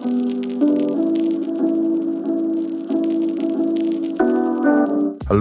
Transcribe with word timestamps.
Hallo 0.00 0.08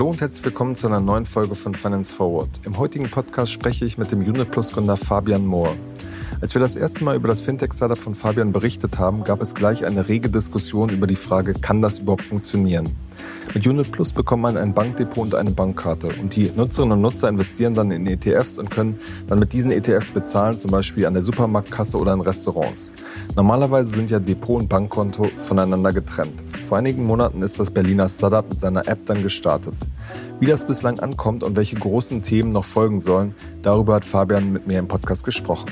und 0.10 0.20
herzlich 0.20 0.44
willkommen 0.44 0.76
zu 0.76 0.88
einer 0.88 1.00
neuen 1.00 1.26
Folge 1.26 1.56
von 1.56 1.76
Finance 1.76 2.14
Forward. 2.14 2.50
Im 2.66 2.78
heutigen 2.78 3.10
Podcast 3.10 3.54
spreche 3.54 3.86
ich 3.86 3.98
mit 3.98 4.12
dem 4.12 4.20
Unit 4.20 4.52
Plus 4.52 4.74
Gründer 4.74 4.98
Fabian 4.98 5.46
Mohr. 5.46 5.78
Als 6.42 6.56
wir 6.56 6.60
das 6.60 6.76
erste 6.76 7.06
Mal 7.06 7.16
über 7.16 7.30
das 7.30 7.40
Fintech-Startup 7.40 7.98
von 7.98 8.16
Fabian 8.16 8.52
berichtet 8.52 9.00
haben, 9.00 9.24
gab 9.24 9.42
es 9.42 9.56
gleich 9.56 9.86
eine 9.86 10.10
rege 10.10 10.30
Diskussion 10.30 10.90
über 10.90 11.08
die 11.08 11.16
Frage, 11.16 11.54
kann 11.54 11.82
das 11.82 12.00
überhaupt 12.00 12.26
funktionieren? 12.26 12.94
Mit 13.54 13.66
Unit 13.66 13.92
Plus 13.92 14.14
bekommt 14.14 14.44
man 14.44 14.58
ein 14.58 14.74
Bankdepot 14.74 15.26
und 15.26 15.36
eine 15.36 15.52
Bankkarte 15.52 16.10
und 16.22 16.36
die 16.36 16.52
Nutzerinnen 16.56 16.94
und 16.94 17.02
Nutzer 17.02 17.30
investieren 17.30 17.74
dann 17.74 17.92
in 17.92 18.06
ETFs 18.06 18.58
und 18.58 18.70
können 18.70 19.00
dann 19.28 19.40
mit 19.40 19.54
diesen 19.54 19.72
ETFs 19.72 20.12
bezahlen, 20.12 20.58
zum 20.58 20.72
Beispiel 20.72 21.06
an 21.06 21.14
der 21.14 21.24
Supermarktkasse 21.24 21.98
oder 21.98 22.14
in 22.14 22.22
Restaurants. 22.22 22.94
Normalerweise 23.36 23.90
sind 23.90 24.12
ja 24.12 24.20
Depot 24.20 24.62
und 24.62 24.70
Bankkonto 24.70 25.30
voneinander 25.38 25.94
getrennt. 25.94 26.44
Vor 26.66 26.78
einigen 26.78 27.06
Monaten 27.06 27.42
ist 27.42 27.60
das 27.60 27.72
Berliner 27.72 28.08
Startup 28.08 28.48
mit 28.48 28.60
seiner 28.60 28.88
App 28.88 29.06
dann 29.06 29.24
gestartet. 29.24 29.74
Wie 30.40 30.46
das 30.46 30.66
bislang 30.66 31.00
ankommt 31.00 31.44
und 31.44 31.56
welche 31.56 31.76
großen 31.76 32.22
Themen 32.22 32.52
noch 32.52 32.64
folgen 32.64 33.00
sollen, 33.00 33.36
darüber 33.62 33.96
hat 33.96 34.06
Fabian 34.06 34.54
mit 34.54 34.68
mir 34.68 34.80
im 34.80 34.88
Podcast 34.88 35.26
gesprochen. 35.26 35.70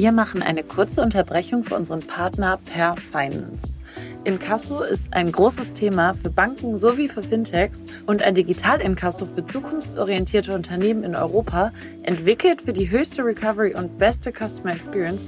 Wir 0.00 0.12
machen 0.12 0.42
eine 0.42 0.62
kurze 0.62 1.02
Unterbrechung 1.02 1.64
für 1.64 1.74
unseren 1.74 2.02
Partner 2.02 2.60
Per 2.72 2.94
Finance. 2.94 3.80
Inkasso 4.22 4.80
ist 4.82 5.12
ein 5.12 5.32
großes 5.32 5.72
Thema 5.72 6.14
für 6.14 6.30
Banken 6.30 6.76
sowie 6.76 7.08
für 7.08 7.20
Fintechs 7.20 7.82
und 8.06 8.22
ein 8.22 8.36
Digital-Inkasso 8.36 9.26
für 9.26 9.44
zukunftsorientierte 9.44 10.54
Unternehmen 10.54 11.02
in 11.02 11.16
Europa, 11.16 11.72
entwickelt 12.04 12.62
für 12.62 12.72
die 12.72 12.88
höchste 12.88 13.24
Recovery 13.24 13.74
und 13.74 13.98
beste 13.98 14.30
Customer 14.30 14.72
Experience. 14.72 15.24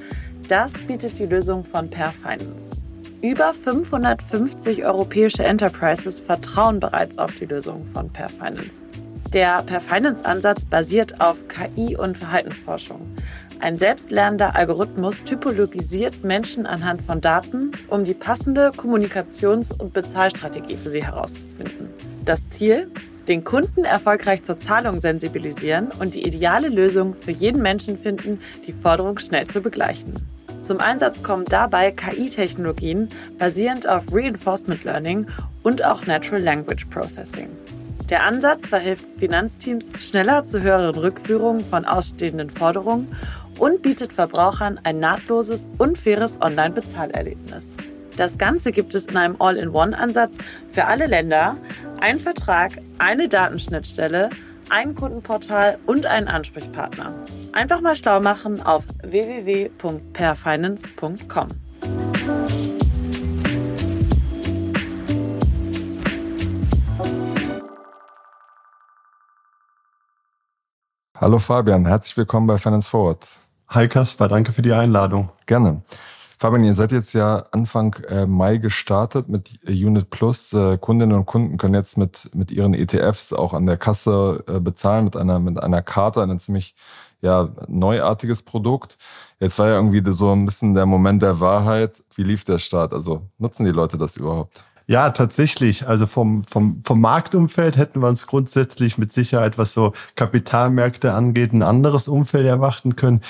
Das 0.47 0.73
bietet 0.73 1.19
die 1.19 1.27
Lösung 1.27 1.65
von 1.65 1.91
Per 1.91 2.13
Finance. 2.13 2.77
Über 3.23 3.53
550 3.53 4.85
europäische 4.85 5.43
Enterprises 5.43 6.21
vertrauen 6.21 6.79
bereits 6.79 7.19
auf 7.19 7.35
die 7.35 7.47
Lösung 7.47 7.85
von 7.87 8.09
Per 8.09 8.29
Finance. 8.29 8.90
Der 9.33 9.63
Per 9.63 9.81
Finance 9.81 10.25
Ansatz 10.25 10.65
basiert 10.65 11.21
auf 11.21 11.45
KI 11.47 11.97
und 11.97 12.19
Verhaltensforschung. 12.19 13.01
Ein 13.61 13.79
selbstlernender 13.79 14.57
Algorithmus 14.57 15.23
typologisiert 15.23 16.25
Menschen 16.25 16.67
anhand 16.67 17.03
von 17.03 17.21
Daten, 17.21 17.71
um 17.89 18.05
die 18.05 18.15
passende 18.15 18.71
Kommunikations- 18.71 19.73
und 19.73 19.93
Bezahlstrategie 19.93 20.77
für 20.77 20.91
sie 20.91 21.05
herauszufinden. 21.05 21.91
Das 22.25 22.49
Ziel? 22.51 22.91
Den 23.29 23.45
Kunden 23.45 23.85
erfolgreich 23.85 24.43
zur 24.43 24.59
Zahlung 24.59 24.99
sensibilisieren 24.99 25.89
und 26.01 26.15
die 26.15 26.27
ideale 26.27 26.69
Lösung 26.69 27.15
für 27.15 27.31
jeden 27.31 27.63
Menschen 27.63 27.97
finden, 27.97 28.41
die 28.67 28.73
Forderung 28.73 29.19
schnell 29.19 29.47
zu 29.47 29.61
begleichen. 29.61 30.15
Zum 30.63 30.81
Einsatz 30.81 31.23
kommen 31.23 31.45
dabei 31.45 31.93
KI-Technologien 31.93 33.09
basierend 33.39 33.87
auf 33.89 34.13
Reinforcement 34.13 34.83
Learning 34.83 35.27
und 35.63 35.85
auch 35.85 36.07
Natural 36.07 36.43
Language 36.43 36.87
Processing. 36.87 37.49
Der 38.11 38.25
Ansatz 38.25 38.67
verhilft 38.67 39.05
Finanzteams 39.19 39.91
schneller 40.01 40.45
zu 40.45 40.61
höheren 40.61 40.97
Rückführungen 40.97 41.65
von 41.65 41.85
ausstehenden 41.85 42.51
Forderungen 42.51 43.07
und 43.59 43.83
bietet 43.83 44.13
Verbrauchern 44.13 44.81
ein 44.83 44.99
nahtloses 44.99 45.71
und 45.79 45.97
faires 45.97 46.43
Online-Bezahlerlebnis. 46.43 47.77
Das 48.17 48.37
Ganze 48.37 48.73
gibt 48.73 48.97
es 48.97 49.07
in 49.07 49.17
einem 49.17 49.37
All-in-One-Ansatz 49.39 50.39
für 50.71 50.87
alle 50.87 51.07
Länder, 51.07 51.57
ein 52.01 52.19
Vertrag, 52.19 52.73
eine 52.99 53.29
Datenschnittstelle, 53.29 54.31
ein 54.71 54.97
Kundenportal 54.97 55.79
und 55.87 56.07
einen 56.07 56.27
Ansprechpartner. 56.27 57.15
Einfach 57.53 57.81
mal 57.81 57.95
schlau 57.95 58.19
machen 58.21 58.61
auf 58.61 58.87
www.perfinance.com. 59.03 61.49
Hallo 71.21 71.39
Fabian, 71.39 71.85
herzlich 71.85 72.17
willkommen 72.17 72.47
bei 72.47 72.57
Finance 72.57 72.89
Forward. 72.89 73.29
Hi 73.69 73.89
Kaspar, 73.89 74.27
danke 74.27 74.53
für 74.53 74.63
die 74.63 74.73
Einladung. 74.73 75.29
Gerne. 75.45 75.83
Fabian, 76.39 76.65
ihr 76.65 76.73
seid 76.73 76.93
jetzt 76.93 77.13
ja 77.13 77.45
Anfang 77.51 77.93
äh, 78.09 78.25
Mai 78.25 78.57
gestartet 78.57 79.29
mit 79.29 79.61
Unit 79.69 80.09
Plus. 80.09 80.55
Äh, 80.55 80.79
Kundinnen 80.79 81.15
und 81.15 81.27
Kunden 81.27 81.59
können 81.59 81.75
jetzt 81.75 81.99
mit, 81.99 82.31
mit 82.35 82.51
ihren 82.51 82.73
ETFs 82.73 83.35
auch 83.35 83.53
an 83.53 83.67
der 83.67 83.77
Kasse 83.77 84.43
äh, 84.49 84.61
bezahlen 84.61 85.05
mit 85.05 85.15
einer, 85.15 85.39
mit 85.41 85.63
einer 85.63 85.83
Karte, 85.83 86.23
ein 86.23 86.39
ziemlich 86.39 86.75
ja, 87.21 87.51
neuartiges 87.69 88.43
Produkt. 88.43 88.97
Jetzt 89.41 89.59
war 89.59 89.69
ja 89.69 89.75
irgendwie 89.75 90.03
so 90.13 90.33
ein 90.33 90.47
bisschen 90.47 90.73
der 90.73 90.87
Moment 90.87 91.21
der 91.21 91.39
Wahrheit. 91.39 92.03
Wie 92.15 92.23
lief 92.23 92.45
der 92.45 92.59
Start? 92.59 92.95
Also 92.95 93.29
nutzen 93.37 93.67
die 93.67 93.73
Leute 93.73 93.99
das 93.99 94.17
überhaupt? 94.17 94.65
Ja, 94.91 95.11
tatsächlich. 95.11 95.87
Also 95.87 96.09
vom, 96.09 96.43
vom, 96.43 96.83
vom 96.83 97.01
Marktumfeld 97.01 97.77
hätten 97.77 98.01
wir 98.03 98.09
uns 98.09 98.27
grundsätzlich 98.27 98.99
mit 98.99 99.13
Sicherheit, 99.13 99.57
was 99.57 99.73
so 99.73 99.93
Kapitalmärkte 100.17 101.13
angeht, 101.13 101.53
ein 101.53 101.63
anderes 101.63 102.09
Umfeld 102.09 102.45
erwarten 102.45 102.97
können 102.97 103.21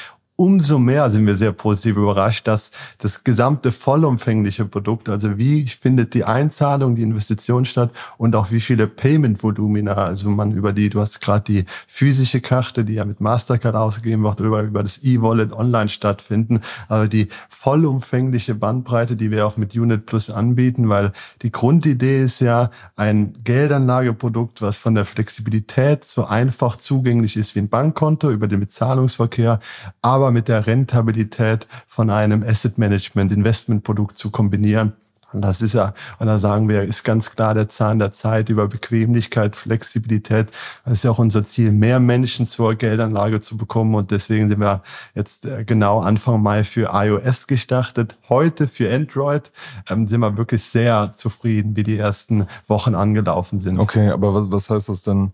umso 0.41 0.78
mehr 0.78 1.11
sind 1.11 1.27
wir 1.27 1.37
sehr 1.37 1.53
positiv 1.53 1.99
überrascht, 1.99 2.49
dass 2.49 2.71
das 2.97 3.25
gesamte 3.25 3.73
vollumfängliche 3.73 4.65
Produkt, 4.65 5.11
also 5.11 5.37
wie 5.37 5.67
findet 5.67 6.15
die 6.15 6.25
Einzahlung, 6.25 6.97
die 6.97 7.03
Investition 7.03 7.67
statt 7.67 7.91
und 8.17 8.34
auch 8.34 8.51
wie 8.51 8.62
viele 8.62 8.87
Payment-Volumina, 8.87 9.93
also 9.93 10.31
man 10.31 10.53
über 10.53 10.73
die, 10.73 10.89
du 10.89 11.03
hast 11.03 11.21
gerade 11.21 11.45
die 11.45 11.67
physische 11.87 12.41
Karte, 12.41 12.87
die 12.87 12.95
ja 12.95 13.05
mit 13.05 13.21
Mastercard 13.21 13.75
ausgegeben 13.75 14.23
wird, 14.23 14.41
über, 14.41 14.62
über 14.62 14.83
das 14.83 15.05
E-Wallet 15.05 15.53
online 15.53 15.91
stattfinden, 15.91 16.62
aber 16.89 17.07
die 17.07 17.28
vollumfängliche 17.51 18.55
Bandbreite, 18.55 19.17
die 19.17 19.31
wir 19.31 19.47
auch 19.47 19.59
mit 19.59 19.77
Unit 19.77 20.07
Plus 20.07 20.31
anbieten, 20.31 20.89
weil 20.89 21.12
die 21.43 21.53
Grundidee 21.53 22.25
ist 22.25 22.41
ja 22.41 22.71
ein 22.97 23.34
Geldanlageprodukt, 23.45 24.62
was 24.62 24.78
von 24.78 24.95
der 24.95 25.05
Flexibilität 25.05 26.07
so 26.07 26.25
einfach 26.25 26.77
zugänglich 26.77 27.37
ist 27.37 27.55
wie 27.55 27.59
ein 27.59 27.69
Bankkonto 27.69 28.31
über 28.31 28.49
den 28.49 28.61
Bezahlungsverkehr, 28.61 29.61
aber 30.01 30.29
mit 30.30 30.48
der 30.48 30.66
Rentabilität 30.66 31.66
von 31.86 32.10
einem 32.10 32.42
Asset 32.42 32.78
Management 32.78 33.32
Investmentprodukt 33.32 34.18
zu 34.18 34.30
kombinieren. 34.30 34.94
Und 35.32 35.42
das 35.42 35.62
ist 35.62 35.74
ja, 35.74 35.94
und 36.18 36.26
da 36.26 36.38
sagen 36.38 36.68
wir, 36.68 36.82
ist 36.82 37.04
ganz 37.04 37.30
klar 37.30 37.54
der 37.54 37.68
Zahn 37.68 37.98
der 37.98 38.12
Zeit 38.12 38.48
über 38.48 38.66
Bequemlichkeit, 38.66 39.54
Flexibilität. 39.54 40.48
Das 40.84 40.94
ist 40.94 41.04
ja 41.04 41.12
auch 41.12 41.18
unser 41.18 41.44
Ziel, 41.44 41.70
mehr 41.70 42.00
Menschen 42.00 42.46
zur 42.46 42.74
Geldanlage 42.74 43.41
zu 43.41 43.56
bekommen. 43.56 43.94
Und 43.94 44.10
deswegen 44.10 44.48
sind 44.48 44.60
wir 44.60 44.82
jetzt 45.14 45.46
äh, 45.46 45.64
genau 45.64 46.00
Anfang 46.00 46.42
Mai 46.42 46.64
für 46.64 46.91
iOS 46.92 47.47
gestartet. 47.47 48.16
Heute 48.28 48.66
für 48.66 48.92
Android 48.92 49.52
ähm, 49.88 50.06
sind 50.06 50.20
wir 50.20 50.36
wirklich 50.36 50.62
sehr 50.64 51.12
zufrieden, 51.14 51.76
wie 51.76 51.84
die 51.84 51.98
ersten 51.98 52.47
Wochen 52.66 52.94
angelaufen 52.94 53.60
sind. 53.60 53.78
Okay, 53.78 54.10
aber 54.10 54.34
was, 54.34 54.50
was 54.50 54.70
heißt 54.70 54.88
das 54.88 55.02
denn 55.02 55.32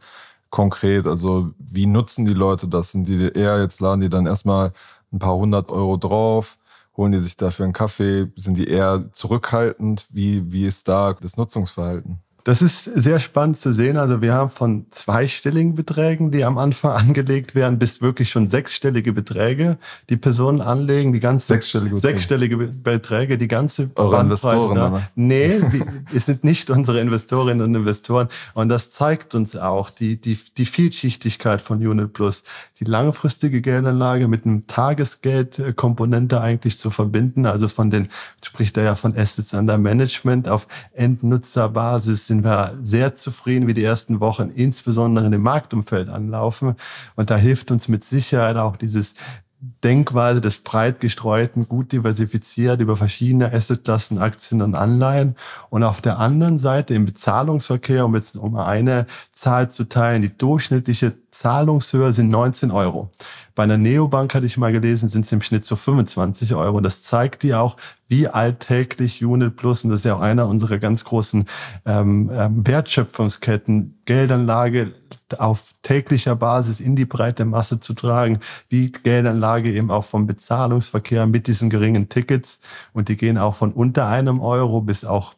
konkret? 0.51 1.07
Also 1.07 1.51
wie 1.59 1.87
nutzen 1.87 2.25
die 2.25 2.35
Leute 2.35 2.69
das? 2.69 2.93
Sind 2.93 3.07
die 3.09 3.31
eher, 3.33 3.61
jetzt 3.61 3.81
laden 3.81 4.01
die 4.01 4.09
dann 4.09 4.27
erstmal 4.27 4.73
ein 5.13 5.19
paar 5.19 5.37
hundert 5.37 5.71
Euro 5.71 5.97
drauf, 5.97 6.59
holen 6.97 7.13
die 7.13 7.19
sich 7.19 7.37
dafür 7.37 7.65
einen 7.65 7.73
Kaffee, 7.73 8.29
sind 8.37 8.59
die 8.59 8.69
eher 8.69 9.13
zurückhaltend? 9.13 10.07
Wie, 10.11 10.51
wie 10.53 10.67
ist 10.67 10.89
da 10.89 11.15
das 11.15 11.37
Nutzungsverhalten? 11.37 12.21
Das 12.47 12.63
ist 12.63 12.85
sehr 12.85 13.19
spannend 13.19 13.57
zu 13.57 13.75
sehen. 13.75 13.97
Also 13.97 14.23
wir 14.23 14.33
haben 14.33 14.51
von 14.51 14.87
zweistelligen 14.93 15.75
Beträgen, 15.75 16.31
die 16.31 16.45
am 16.45 16.59
Anfang 16.59 16.93
angelegt 17.09 17.57
werden, 17.57 17.81
bis 17.81 18.03
wirklich 18.03 18.31
schon 18.31 18.49
sechsstellige 18.49 19.13
Beträge, 19.13 19.79
die 20.11 20.17
Personen 20.17 20.61
anlegen, 20.61 21.13
die 21.13 21.19
ganze 21.19 21.49
sechsstellige 21.49 21.97
Beträge, 21.97 22.15
sechsstellige 22.15 22.57
Beträge 22.57 23.37
die 23.37 23.49
ganze 23.49 23.91
Eure 23.97 24.21
Investoren, 24.21 24.77
da. 24.77 25.03
Nee, 25.17 25.59
die, 25.73 25.83
es 26.15 26.27
sind 26.27 26.45
nicht 26.45 26.71
unsere 26.71 27.01
Investorinnen 27.01 27.67
und 27.67 27.75
Investoren. 27.75 28.29
Und 28.55 28.69
das 28.69 28.93
zeigt 28.93 29.35
uns 29.35 29.57
auch 29.57 29.91
die, 29.91 30.21
die, 30.21 30.39
die 30.57 30.67
Vielschichtigkeit 30.67 31.61
von 31.61 31.85
Unit 31.85 32.13
Plus, 32.13 32.45
die 32.79 32.85
langfristige 32.85 33.61
Geldanlage 33.61 34.29
mit 34.29 34.47
einem 34.47 34.69
Tagesgeldkomponente 34.69 36.41
eigentlich 36.41 36.79
zu 36.79 36.93
verbinden. 36.93 37.45
Also 37.45 37.67
von 37.67 37.91
den, 37.91 38.09
spricht 38.41 38.77
er 38.77 38.85
ja 38.85 38.95
von 38.95 39.17
Assets 39.17 39.53
under 39.53 39.79
Management 39.79 40.47
auf 40.47 40.69
Endnutzerbasis 40.93 42.36
sind 42.37 42.45
wir 42.45 42.75
sehr 42.83 43.17
zufrieden, 43.17 43.67
wie 43.67 43.75
die 43.75 43.85
ersten 43.85 44.21
Wochen 44.21 44.51
insbesondere 44.55 45.25
in 45.25 45.33
dem 45.33 45.43
Marktumfeld 45.43 46.09
anlaufen. 46.09 46.77
Und 47.15 47.31
da 47.31 47.37
hilft 47.37 47.71
uns 47.71 47.89
mit 47.89 48.05
Sicherheit 48.05 48.57
auch 48.57 48.77
dieses 48.77 49.15
Denkweise 49.59 50.43
des 50.43 50.59
breit 50.59 51.01
gestreuten, 51.01 51.67
gut 51.67 51.93
diversifiziert 51.93 52.81
über 52.81 52.95
verschiedene 52.95 53.53
Assetklassen, 53.53 54.19
Aktien 54.19 54.61
und 54.61 54.75
Anleihen. 54.75 55.35
Und 55.71 55.83
auf 55.83 56.03
der 56.03 56.19
anderen 56.19 56.59
Seite 56.59 56.95
im 56.95 57.07
Bezahlungsverkehr, 57.07 58.05
um 58.05 58.15
jetzt 58.15 58.37
um 58.37 58.57
eine 58.57 59.07
Zahl 59.33 59.71
zu 59.71 59.89
teilen, 59.89 60.21
die 60.21 60.37
durchschnittliche 60.37 61.15
Zahlungshöhe 61.31 62.13
sind 62.13 62.29
19 62.29 62.71
Euro. 62.71 63.11
Bei 63.55 63.63
einer 63.63 63.79
Neobank 63.79 64.35
hatte 64.35 64.45
ich 64.45 64.59
mal 64.59 64.73
gelesen, 64.73 65.09
sind 65.09 65.25
es 65.25 65.33
im 65.33 65.41
Schnitt 65.41 65.65
so 65.65 65.77
25 65.77 66.55
Euro. 66.55 66.81
Das 66.83 67.03
zeigt 67.03 67.43
dir 67.43 67.61
auch, 67.61 67.79
wie 68.09 68.29
alltäglich 68.29 69.25
Unit 69.25 69.57
Plus, 69.57 69.85
und 69.85 69.91
das 69.91 70.01
ist 70.01 70.05
ja 70.05 70.17
auch 70.17 70.21
einer 70.21 70.47
unserer 70.49 70.79
ganz 70.79 71.05
großen 71.05 71.47
ähm, 71.87 72.31
ähm 72.33 72.67
Wertschöpfungsketten, 72.67 73.99
Geldanlage 74.05 74.93
auf 75.39 75.75
täglicher 75.83 76.37
Basis 76.37 76.81
in 76.81 76.97
die 76.97 77.05
breite 77.05 77.45
Masse 77.45 77.81
zu 77.81 77.95
tragen, 77.95 78.41
wie 78.69 78.93
Geldanlage 78.93 79.73
eben 79.73 79.91
auch 79.91 80.05
vom 80.05 80.27
Bezahlungsverkehr 80.27 81.27
mit 81.27 81.47
diesen 81.47 81.71
geringen 81.71 82.09
Tickets. 82.09 82.61
Und 82.93 83.09
die 83.09 83.17
gehen 83.17 83.39
auch 83.39 83.55
von 83.55 83.73
unter 83.73 84.07
einem 84.07 84.41
Euro 84.41 84.81
bis 84.81 85.05
auch 85.05 85.35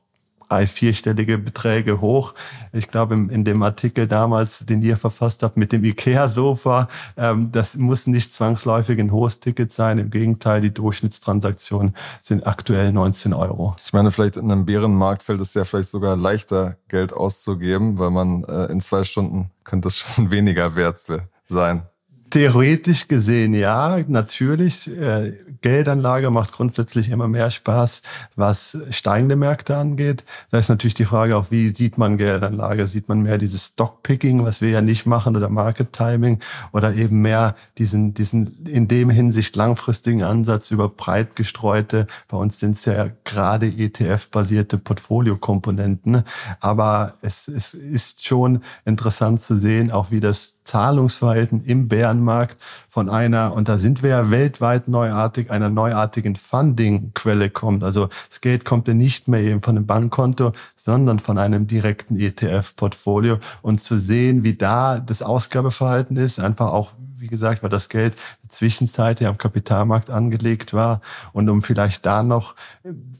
drei, 0.48 0.66
vierstellige 0.66 1.38
Beträge 1.38 2.00
hoch. 2.00 2.34
Ich 2.72 2.88
glaube, 2.88 3.14
in 3.14 3.44
dem 3.44 3.62
Artikel 3.62 4.06
damals, 4.06 4.64
den 4.64 4.82
ihr 4.82 4.96
verfasst 4.96 5.42
habt 5.42 5.56
mit 5.56 5.72
dem 5.72 5.84
IKEA-Sofa, 5.84 6.88
ähm, 7.16 7.52
das 7.52 7.76
muss 7.76 8.06
nicht 8.06 8.34
zwangsläufig 8.34 8.98
ein 8.98 9.12
hohes 9.12 9.40
Ticket 9.40 9.72
sein. 9.72 9.98
Im 9.98 10.10
Gegenteil, 10.10 10.60
die 10.60 10.72
Durchschnittstransaktionen 10.72 11.94
sind 12.22 12.46
aktuell 12.46 12.92
19 12.92 13.34
Euro. 13.34 13.76
Ich 13.84 13.92
meine, 13.92 14.10
vielleicht 14.10 14.36
in 14.36 14.50
einem 14.50 14.64
Bärenmarkt 14.64 15.22
fällt 15.22 15.40
es 15.40 15.54
ja 15.54 15.64
vielleicht 15.64 15.90
sogar 15.90 16.16
leichter, 16.16 16.76
Geld 16.88 17.12
auszugeben, 17.12 17.98
weil 17.98 18.10
man 18.10 18.44
äh, 18.44 18.66
in 18.66 18.80
zwei 18.80 19.04
Stunden 19.04 19.50
könnte 19.64 19.88
es 19.88 19.98
schon 19.98 20.30
weniger 20.30 20.76
wert 20.76 21.04
sein. 21.46 21.82
Theoretisch 22.30 23.08
gesehen 23.08 23.54
ja, 23.54 23.98
natürlich. 24.06 24.88
Äh, 24.88 25.32
Geldanlage 25.60 26.30
macht 26.30 26.52
grundsätzlich 26.52 27.10
immer 27.10 27.26
mehr 27.26 27.50
Spaß, 27.50 28.02
was 28.36 28.78
steigende 28.90 29.36
Märkte 29.36 29.76
angeht. 29.76 30.24
Da 30.50 30.58
ist 30.58 30.68
natürlich 30.68 30.94
die 30.94 31.04
Frage 31.04 31.36
auch, 31.36 31.50
wie 31.50 31.70
sieht 31.70 31.98
man 31.98 32.16
Geldanlage? 32.16 32.86
Sieht 32.86 33.08
man 33.08 33.22
mehr 33.22 33.38
dieses 33.38 33.66
Stockpicking, 33.66 34.44
was 34.44 34.60
wir 34.60 34.70
ja 34.70 34.80
nicht 34.80 35.06
machen, 35.06 35.36
oder 35.36 35.48
Market 35.48 35.92
Timing, 35.92 36.38
oder 36.72 36.94
eben 36.94 37.22
mehr 37.22 37.56
diesen, 37.78 38.14
diesen 38.14 38.66
in 38.66 38.88
dem 38.88 39.10
Hinsicht 39.10 39.56
langfristigen 39.56 40.22
Ansatz 40.22 40.70
über 40.70 40.88
breit 40.88 41.34
gestreute, 41.34 42.06
bei 42.28 42.36
uns 42.36 42.60
sind 42.60 42.76
es 42.76 42.84
ja 42.84 43.08
gerade 43.24 43.66
ETF-basierte 43.66 44.78
Portfoliokomponenten. 44.78 46.24
Aber 46.60 47.14
es, 47.22 47.48
es 47.48 47.74
ist 47.74 48.24
schon 48.24 48.62
interessant 48.84 49.42
zu 49.42 49.58
sehen, 49.58 49.90
auch 49.90 50.10
wie 50.10 50.20
das 50.20 50.57
Zahlungsverhalten 50.68 51.64
im 51.64 51.88
Bärenmarkt 51.88 52.58
von 52.88 53.08
einer, 53.08 53.54
und 53.54 53.68
da 53.68 53.78
sind 53.78 54.02
wir 54.02 54.10
ja 54.10 54.30
weltweit 54.30 54.86
neuartig, 54.86 55.50
einer 55.50 55.70
neuartigen 55.70 56.36
Funding-Quelle 56.36 57.48
kommt. 57.48 57.82
Also 57.82 58.10
das 58.28 58.42
Geld 58.42 58.66
kommt 58.66 58.86
ja 58.86 58.94
nicht 58.94 59.28
mehr 59.28 59.40
eben 59.40 59.62
von 59.62 59.76
einem 59.76 59.86
Bankkonto, 59.86 60.52
sondern 60.76 61.20
von 61.20 61.38
einem 61.38 61.66
direkten 61.66 62.18
ETF-Portfolio. 62.18 63.38
Und 63.62 63.80
zu 63.80 63.98
sehen, 63.98 64.44
wie 64.44 64.54
da 64.54 65.00
das 65.00 65.22
Ausgabeverhalten 65.22 66.16
ist, 66.18 66.38
einfach 66.38 66.70
auch, 66.70 66.92
wie 67.16 67.28
gesagt, 67.28 67.62
weil 67.62 67.70
das 67.70 67.88
Geld 67.88 68.14
Zwischenzeit 68.50 69.20
ja 69.20 69.30
am 69.30 69.38
Kapitalmarkt 69.38 70.10
angelegt 70.10 70.74
war. 70.74 71.00
Und 71.32 71.48
um 71.48 71.62
vielleicht 71.62 72.04
da 72.04 72.22
noch, 72.22 72.54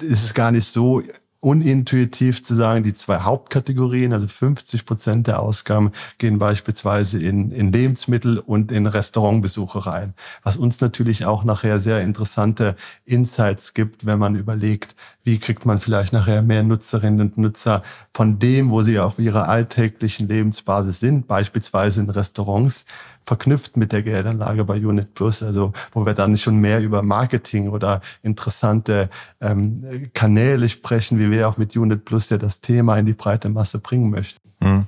ist 0.03 0.25
es 0.25 0.35
gar 0.35 0.51
nicht 0.51 0.67
so 0.67 1.03
unintuitiv 1.41 2.45
zu 2.45 2.55
sagen, 2.55 2.83
die 2.83 2.95
zwei 2.95 3.19
Hauptkategorien, 3.19 4.13
also 4.13 4.27
50 4.27 4.85
Prozent 4.85 5.27
der 5.29 5.41
Ausgaben 5.41 5.93
gehen 6.19 6.39
beispielsweise 6.39 7.21
in, 7.21 7.53
in 7.53 7.73
Lebensmittel 7.73 8.39
und 8.39 8.73
in 8.73 8.87
Restaurantbesuche 8.87 9.87
rein, 9.87 10.15
was 10.43 10.57
uns 10.57 10.81
natürlich 10.81 11.27
auch 11.27 11.45
nachher 11.45 11.79
sehr 11.79 12.01
interessante 12.01 12.75
Insights 13.05 13.73
gibt, 13.73 14.05
wenn 14.05 14.19
man 14.19 14.35
überlegt, 14.35 14.97
wie 15.29 15.39
kriegt 15.39 15.67
man 15.67 15.79
vielleicht 15.79 16.15
nachher 16.15 16.41
mehr 16.41 16.63
Nutzerinnen 16.63 17.21
und 17.21 17.37
Nutzer 17.37 17.83
von 18.15 18.39
dem, 18.39 18.71
wo 18.71 18.81
sie 18.81 18.99
auf 18.99 19.19
ihrer 19.19 19.47
alltäglichen 19.47 20.27
Lebensbasis 20.27 21.01
sind, 21.01 21.27
beispielsweise 21.27 22.01
in 22.01 22.09
Restaurants, 22.09 22.87
verknüpft 23.27 23.77
mit 23.77 23.93
der 23.93 24.03
Geldanlage 24.03 24.65
bei 24.65 24.77
Unit 24.79 25.13
Plus, 25.13 25.43
also 25.43 25.75
wo 25.93 26.07
wir 26.07 26.15
dann 26.15 26.39
schon 26.39 26.57
mehr 26.57 26.81
über 26.81 27.03
Marketing 27.03 27.69
oder 27.69 28.01
interessante 28.23 29.11
ähm, 29.43 30.09
Kanäle 30.15 30.71
sprechen, 30.71 31.19
wie 31.19 31.31
wir 31.31 31.47
auch 31.47 31.59
mit 31.59 31.77
Unit 31.77 32.07
Plus 32.07 32.31
ja 32.31 32.39
das 32.39 32.63
Thema 32.63 32.97
in 32.97 33.05
die 33.05 33.13
breite 33.13 33.51
Masse 33.51 33.81
bringen 33.81 34.09
möchten. 34.09 34.41
Mhm. 34.61 34.87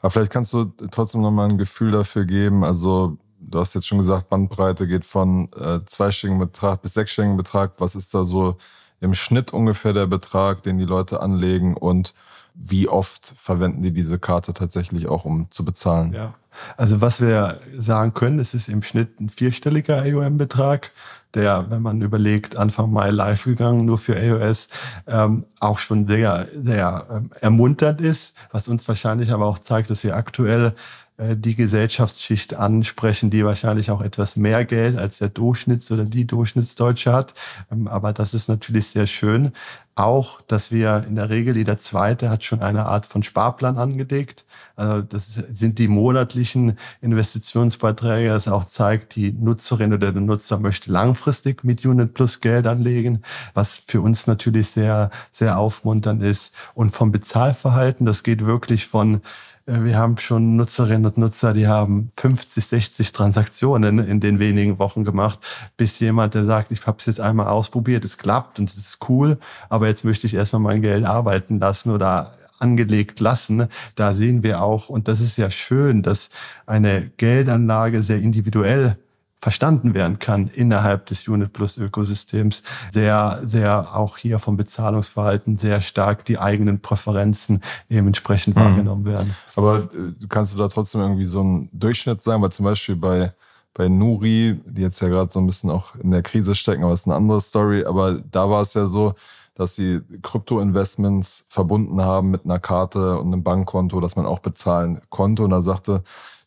Aber 0.00 0.10
vielleicht 0.10 0.32
kannst 0.32 0.52
du 0.52 0.64
trotzdem 0.90 1.20
nochmal 1.20 1.48
ein 1.48 1.58
Gefühl 1.58 1.92
dafür 1.92 2.24
geben, 2.24 2.64
also 2.64 3.18
du 3.38 3.60
hast 3.60 3.74
jetzt 3.74 3.86
schon 3.86 3.98
gesagt, 3.98 4.30
Bandbreite 4.30 4.88
geht 4.88 5.06
von 5.06 5.48
äh, 5.52 5.78
zweistelligen 5.86 6.40
Betrag 6.40 6.82
bis 6.82 6.94
sechsstelligen 6.94 7.36
Betrag. 7.36 7.74
Was 7.78 7.94
ist 7.94 8.12
da 8.12 8.24
so 8.24 8.56
im 9.00 9.14
Schnitt 9.14 9.52
ungefähr 9.52 9.92
der 9.92 10.06
Betrag, 10.06 10.62
den 10.62 10.78
die 10.78 10.84
Leute 10.84 11.20
anlegen 11.20 11.76
und 11.76 12.14
wie 12.54 12.88
oft 12.88 13.34
verwenden 13.36 13.82
die 13.82 13.92
diese 13.92 14.18
Karte 14.18 14.54
tatsächlich 14.54 15.08
auch, 15.08 15.24
um 15.24 15.50
zu 15.50 15.64
bezahlen? 15.64 16.14
Ja, 16.14 16.34
also 16.76 17.00
was 17.00 17.20
wir 17.20 17.60
sagen 17.78 18.14
können, 18.14 18.38
es 18.38 18.54
ist 18.54 18.68
im 18.68 18.82
Schnitt 18.82 19.20
ein 19.20 19.28
vierstelliger 19.28 20.02
AOM-Betrag, 20.02 20.90
der, 21.34 21.66
wenn 21.68 21.82
man 21.82 22.00
überlegt, 22.00 22.56
Anfang 22.56 22.90
Mai 22.90 23.10
live 23.10 23.44
gegangen, 23.44 23.84
nur 23.84 23.98
für 23.98 24.14
iOS, 24.14 24.68
ähm, 25.06 25.44
auch 25.60 25.78
schon 25.78 26.08
sehr, 26.08 26.48
sehr 26.58 27.06
ähm, 27.10 27.30
ermunternd 27.40 28.00
ist, 28.00 28.36
was 28.52 28.68
uns 28.68 28.88
wahrscheinlich 28.88 29.32
aber 29.32 29.46
auch 29.46 29.58
zeigt, 29.58 29.90
dass 29.90 30.02
wir 30.02 30.16
aktuell 30.16 30.74
die 31.18 31.54
Gesellschaftsschicht 31.54 32.54
ansprechen, 32.54 33.30
die 33.30 33.44
wahrscheinlich 33.44 33.90
auch 33.90 34.02
etwas 34.02 34.36
mehr 34.36 34.64
Geld 34.66 34.98
als 34.98 35.18
der 35.18 35.32
Durchschnitts- 35.32 35.90
oder 35.90 36.04
die 36.04 36.26
Durchschnittsdeutsche 36.26 37.12
hat. 37.12 37.32
Ähm, 37.72 37.88
aber 37.88 38.12
das 38.12 38.34
ist 38.34 38.48
natürlich 38.48 38.88
sehr 38.88 39.06
schön. 39.06 39.52
Auch, 39.94 40.42
dass 40.42 40.70
wir 40.70 41.06
in 41.08 41.16
der 41.16 41.30
Regel, 41.30 41.56
jeder 41.56 41.78
Zweite 41.78 42.28
hat 42.28 42.44
schon 42.44 42.60
eine 42.60 42.84
Art 42.84 43.06
von 43.06 43.22
Sparplan 43.22 43.78
angelegt. 43.78 44.44
Also 44.76 45.00
das 45.00 45.40
sind 45.50 45.78
die 45.78 45.88
monatlichen 45.88 46.76
Investitionsbeiträge, 47.00 48.28
das 48.28 48.46
auch 48.46 48.66
zeigt, 48.66 49.16
die 49.16 49.32
Nutzerin 49.32 49.94
oder 49.94 50.12
der 50.12 50.20
Nutzer 50.20 50.58
möchte 50.58 50.92
langfristig 50.92 51.64
mit 51.64 51.86
Unit 51.86 52.12
Plus 52.12 52.42
Geld 52.42 52.66
anlegen, 52.66 53.22
was 53.54 53.78
für 53.86 54.02
uns 54.02 54.26
natürlich 54.26 54.68
sehr, 54.68 55.10
sehr 55.32 55.58
aufmunternd 55.58 56.22
ist. 56.22 56.54
Und 56.74 56.90
vom 56.90 57.10
Bezahlverhalten, 57.10 58.04
das 58.04 58.22
geht 58.22 58.44
wirklich 58.44 58.86
von 58.86 59.14
äh, 59.14 59.18
wir 59.66 59.98
haben 59.98 60.16
schon 60.16 60.54
Nutzerinnen 60.56 61.06
und 61.06 61.18
Nutzer, 61.18 61.52
die 61.52 61.66
haben 61.66 62.10
50, 62.16 62.64
60 62.64 63.12
Transaktionen 63.12 63.98
in 63.98 64.20
den 64.20 64.38
wenigen 64.38 64.78
Wochen 64.78 65.04
gemacht, 65.04 65.40
bis 65.76 65.98
jemand, 65.98 66.34
der 66.34 66.44
sagt, 66.44 66.70
ich 66.70 66.86
habe 66.86 66.98
es 66.98 67.06
jetzt 67.06 67.20
einmal 67.20 67.48
ausprobiert, 67.48 68.04
es 68.04 68.16
klappt 68.16 68.60
und 68.60 68.68
es 68.68 68.76
ist 68.76 68.98
cool, 69.08 69.38
aber 69.68 69.88
jetzt 69.88 70.04
möchte 70.04 70.26
ich 70.26 70.34
erstmal 70.34 70.62
mein 70.62 70.82
Geld 70.82 71.04
arbeiten 71.04 71.58
lassen 71.58 71.90
oder 71.90 72.34
angelegt 72.58 73.20
lassen. 73.20 73.68
Da 73.96 74.14
sehen 74.14 74.42
wir 74.42 74.62
auch, 74.62 74.88
und 74.88 75.08
das 75.08 75.20
ist 75.20 75.36
ja 75.36 75.50
schön, 75.50 76.02
dass 76.02 76.30
eine 76.66 77.10
Geldanlage 77.16 78.02
sehr 78.02 78.18
individuell 78.18 78.96
verstanden 79.38 79.94
werden 79.94 80.18
kann 80.18 80.48
innerhalb 80.48 81.06
des 81.06 81.28
Unit 81.28 81.52
Plus 81.52 81.76
Ökosystems. 81.76 82.62
Sehr, 82.90 83.40
sehr 83.44 83.94
auch 83.94 84.16
hier 84.16 84.38
vom 84.38 84.56
Bezahlungsverhalten 84.56 85.56
sehr 85.58 85.80
stark 85.80 86.24
die 86.24 86.38
eigenen 86.38 86.80
Präferenzen 86.80 87.62
eben 87.88 88.08
entsprechend 88.08 88.56
mhm. 88.56 88.60
wahrgenommen 88.60 89.04
werden. 89.04 89.34
Aber 89.54 89.88
äh, 89.94 90.26
kannst 90.28 90.54
du 90.54 90.58
da 90.58 90.68
trotzdem 90.68 91.00
irgendwie 91.00 91.26
so 91.26 91.40
einen 91.40 91.68
Durchschnitt 91.72 92.22
sagen? 92.22 92.42
Weil 92.42 92.50
zum 92.50 92.64
Beispiel 92.64 92.96
bei, 92.96 93.34
bei 93.74 93.88
Nuri, 93.88 94.60
die 94.64 94.82
jetzt 94.82 95.00
ja 95.00 95.08
gerade 95.08 95.30
so 95.30 95.38
ein 95.38 95.46
bisschen 95.46 95.70
auch 95.70 95.94
in 95.96 96.10
der 96.10 96.22
Krise 96.22 96.54
stecken, 96.54 96.82
aber 96.82 96.92
das 96.92 97.00
ist 97.00 97.06
eine 97.06 97.16
andere 97.16 97.40
Story. 97.40 97.84
Aber 97.84 98.14
da 98.14 98.48
war 98.48 98.62
es 98.62 98.74
ja 98.74 98.86
so, 98.86 99.14
dass 99.54 99.74
sie 99.74 100.00
Krypto-Investments 100.22 101.46
verbunden 101.48 102.00
haben 102.02 102.30
mit 102.30 102.44
einer 102.44 102.58
Karte 102.58 103.18
und 103.18 103.32
einem 103.32 103.42
Bankkonto, 103.42 104.00
dass 104.00 104.16
man 104.16 104.26
auch 104.26 104.40
bezahlen 104.40 105.00
konnte. 105.08 105.44
Und 105.44 105.50
da 105.50 105.62
sagte 105.62 106.02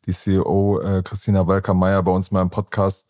die 0.05 0.13
CEO 0.13 0.81
äh, 0.81 1.03
Christina 1.03 1.45
Walker-Meyer 1.47 2.03
bei 2.03 2.11
uns 2.11 2.31
mal 2.31 2.41
im 2.41 2.49
Podcast, 2.49 3.07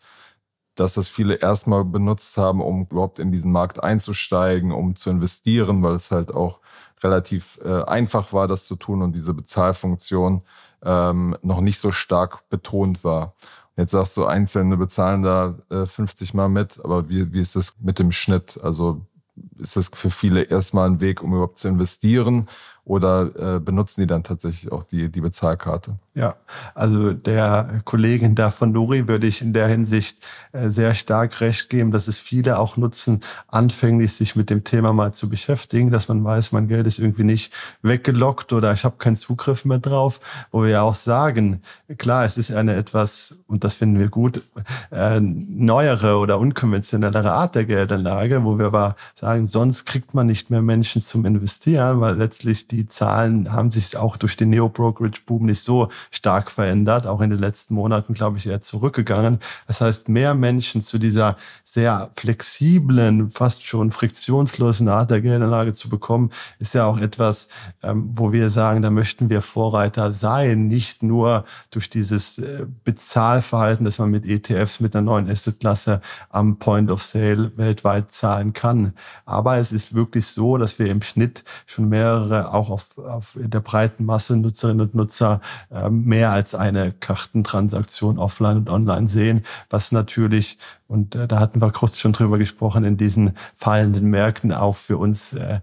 dass 0.76 0.94
das 0.94 1.08
viele 1.08 1.36
erstmal 1.36 1.84
benutzt 1.84 2.38
haben, 2.38 2.62
um 2.62 2.88
überhaupt 2.90 3.20
in 3.20 3.32
diesen 3.32 3.52
Markt 3.52 3.84
einzusteigen, 3.84 4.72
um 4.72 4.96
zu 4.96 5.10
investieren, 5.10 5.84
weil 5.84 5.94
es 5.94 6.12
halt 6.12 6.34
auch 6.34 6.60
relativ 7.04 7.60
äh, 7.64 7.84
einfach 7.84 8.34
war, 8.34 8.48
das 8.48 8.66
zu 8.66 8.76
tun 8.76 9.02
und 9.02 9.16
diese 9.16 9.34
Bezahlfunktion 9.34 10.44
ähm, 10.84 11.36
noch 11.42 11.62
nicht 11.62 11.80
so 11.80 11.92
stark 11.92 12.50
betont 12.50 13.04
war. 13.04 13.34
Jetzt 13.76 13.92
sagst 13.92 14.18
du, 14.18 14.26
Einzelne 14.26 14.78
bezahlen 14.78 15.24
da 15.24 15.56
äh, 15.70 15.86
50 15.86 16.34
Mal 16.34 16.50
mit, 16.50 16.84
aber 16.84 17.10
wie, 17.10 17.32
wie 17.32 17.40
ist 17.40 17.56
das 17.56 17.76
mit 17.80 18.00
dem 18.00 18.12
Schnitt? 18.12 18.60
Also 18.62 19.06
ist 19.58 19.78
das 19.78 19.90
für 19.94 20.10
viele 20.10 20.44
erstmal 20.44 20.90
ein 20.90 21.00
Weg, 21.00 21.22
um 21.22 21.34
überhaupt 21.34 21.60
zu 21.60 21.68
investieren? 21.68 22.50
Oder 22.90 23.58
äh, 23.58 23.60
benutzen 23.60 24.02
die 24.02 24.08
dann 24.08 24.24
tatsächlich 24.24 24.72
auch 24.72 24.84
die, 24.84 25.12
die 25.12 25.22
Bezahlkarte? 25.22 26.00
Ja, 26.16 26.38
also 26.74 27.14
der 27.14 27.82
Kollegin 27.86 28.34
da 28.34 28.50
von 28.50 28.72
Nuri 28.72 29.08
würde 29.08 29.28
ich 29.28 29.44
in 29.44 29.54
der 29.54 29.68
Hinsicht 29.68 30.18
äh, 30.54 30.70
sehr 30.70 30.96
stark 30.96 31.40
recht 31.40 31.70
geben, 31.70 31.92
dass 31.92 32.08
es 32.08 32.18
viele 32.18 32.58
auch 32.58 32.78
nutzen, 32.78 33.20
anfänglich 33.48 34.14
sich 34.14 34.36
mit 34.36 34.50
dem 34.50 34.64
Thema 34.64 34.92
mal 34.92 35.14
zu 35.14 35.30
beschäftigen, 35.30 35.92
dass 35.92 36.08
man 36.08 36.24
weiß, 36.24 36.52
mein 36.52 36.68
Geld 36.68 36.88
ist 36.88 36.98
irgendwie 36.98 37.26
nicht 37.26 37.54
weggelockt 37.84 38.54
oder 38.54 38.74
ich 38.74 38.84
habe 38.84 38.98
keinen 38.98 39.16
Zugriff 39.16 39.66
mehr 39.66 39.78
drauf, 39.78 40.20
wo 40.52 40.64
wir 40.64 40.70
ja 40.70 40.82
auch 40.82 40.96
sagen, 40.96 41.62
klar, 42.00 42.26
es 42.26 42.40
ist 42.40 42.52
eine 42.52 42.74
etwas, 42.74 43.38
und 43.46 43.64
das 43.64 43.76
finden 43.76 44.00
wir 44.00 44.10
gut, 44.10 44.42
äh, 44.90 45.20
neuere 45.20 46.18
oder 46.18 46.40
unkonventionellere 46.40 47.34
Art 47.34 47.54
der 47.54 47.66
Geldanlage, 47.66 48.44
wo 48.44 48.58
wir 48.58 48.66
aber 48.66 48.96
sagen, 49.16 49.46
sonst 49.46 49.86
kriegt 49.86 50.16
man 50.16 50.26
nicht 50.26 50.50
mehr 50.50 50.64
Menschen 50.64 51.02
zum 51.02 51.24
Investieren, 51.26 52.02
weil 52.02 52.16
letztlich 52.16 52.68
die 52.68 52.79
Zahlen 52.88 53.52
haben 53.52 53.72
sich 53.72 53.98
auch 53.98 54.18
durch 54.18 54.38
den 54.38 54.50
Neo-Brokerage-Boom 54.50 55.46
nicht 55.46 55.62
so 55.62 55.90
stark 56.12 56.52
verändert. 56.52 57.08
Auch 57.08 57.22
in 57.22 57.30
den 57.30 57.40
letzten 57.40 57.74
Monaten, 57.74 58.14
glaube 58.14 58.38
ich, 58.38 58.48
eher 58.48 58.62
zurückgegangen. 58.62 59.40
Das 59.68 59.82
heißt, 59.82 60.10
mehr 60.10 60.34
Menschen 60.34 60.84
zu 60.84 60.98
dieser 60.98 61.38
sehr 61.66 62.10
flexiblen, 62.16 63.30
fast 63.30 63.66
schon 63.66 63.92
friktionslosen 63.92 64.90
Art 64.90 65.12
der 65.12 65.22
Geldanlage 65.22 65.74
zu 65.74 65.88
bekommen, 65.88 66.32
ist 66.58 66.74
ja 66.74 66.86
auch 66.86 66.98
etwas, 66.98 67.48
ähm, 67.84 68.10
wo 68.14 68.32
wir 68.32 68.50
sagen, 68.50 68.82
da 68.82 68.90
möchten 68.90 69.30
wir 69.30 69.42
Vorreiter 69.42 70.14
sein, 70.14 70.68
nicht 70.68 71.04
nur 71.04 71.46
durch 71.70 71.90
dieses 71.90 72.40
äh, 72.40 72.66
Bezahlverhalten, 72.84 73.86
dass 73.86 74.00
man 74.00 74.10
mit 74.10 74.26
ETFs, 74.26 74.80
mit 74.80 74.96
einer 74.96 75.04
neuen 75.04 75.30
Assetklasse 75.30 76.02
am 76.30 76.58
Point 76.58 76.90
of 76.90 77.04
Sale 77.04 77.52
weltweit 77.56 78.12
zahlen 78.12 78.54
kann. 78.54 78.94
Aber 79.26 79.58
es 79.58 79.72
ist 79.72 79.94
wirklich 79.94 80.26
so, 80.26 80.58
dass 80.58 80.80
wir 80.80 80.88
im 80.88 81.02
Schnitt 81.02 81.44
schon 81.66 81.90
mehrere, 81.90 82.54
auch 82.54 82.69
auf, 82.70 82.98
auf 82.98 83.38
der 83.40 83.60
breiten 83.60 84.06
Masse 84.06 84.36
Nutzerinnen 84.36 84.82
und 84.82 84.96
Nutzer, 84.96 85.42
äh, 85.72 85.90
mehr 85.90 86.32
als 86.32 86.56
eine 86.56 86.92
Kartentransaktion 86.92 88.18
offline 88.20 88.58
und 88.58 88.70
online 88.70 89.08
sehen, 89.08 89.44
was 89.70 89.92
natürlich 89.92 90.58
und 90.88 91.16
äh, 91.16 91.28
da 91.28 91.40
hatten 91.40 91.62
wir 91.62 91.72
kurz 91.72 92.00
schon 92.00 92.14
drüber 92.14 92.38
gesprochen, 92.38 92.84
in 92.84 92.98
diesen 92.98 93.38
fallenden 93.56 94.10
Märkten 94.10 94.52
auch 94.52 94.76
für 94.76 94.98
uns 94.98 95.34
äh, 95.34 95.60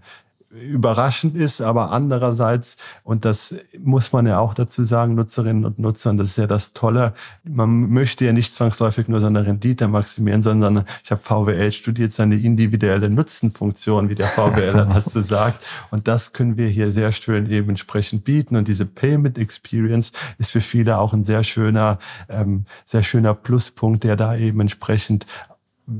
überraschend 0.61 1.35
ist, 1.35 1.61
aber 1.61 1.91
andererseits, 1.91 2.77
und 3.03 3.25
das 3.25 3.55
muss 3.79 4.13
man 4.13 4.27
ja 4.27 4.39
auch 4.39 4.53
dazu 4.53 4.85
sagen, 4.85 5.15
Nutzerinnen 5.15 5.65
und 5.65 5.79
Nutzern, 5.79 6.17
das 6.17 6.29
ist 6.29 6.37
ja 6.37 6.47
das 6.47 6.73
Tolle, 6.73 7.13
man 7.43 7.89
möchte 7.89 8.25
ja 8.25 8.33
nicht 8.33 8.53
zwangsläufig 8.53 9.07
nur 9.07 9.19
seine 9.19 9.45
Rendite 9.45 9.87
maximieren, 9.87 10.41
sondern 10.41 10.85
ich 11.03 11.11
habe 11.11 11.21
VWL 11.21 11.71
studiert, 11.71 12.13
seine 12.13 12.35
individuelle 12.35 13.09
Nutzenfunktion, 13.09 14.09
wie 14.09 14.15
der 14.15 14.27
VWL 14.27 14.87
dazu 14.93 15.21
sagt. 15.21 15.65
Und 15.91 16.07
das 16.07 16.33
können 16.33 16.57
wir 16.57 16.67
hier 16.67 16.91
sehr 16.91 17.11
schön 17.11 17.49
eben 17.49 17.69
entsprechend 17.69 18.23
bieten. 18.23 18.55
Und 18.55 18.67
diese 18.67 18.85
Payment 18.85 19.37
Experience 19.37 20.11
ist 20.37 20.51
für 20.51 20.61
viele 20.61 20.97
auch 20.97 21.13
ein 21.13 21.23
sehr 21.23 21.43
schöner, 21.43 21.99
ähm, 22.29 22.65
sehr 22.85 23.03
schöner 23.03 23.33
Pluspunkt, 23.33 24.03
der 24.03 24.15
da 24.15 24.35
eben 24.35 24.59
entsprechend 24.59 25.25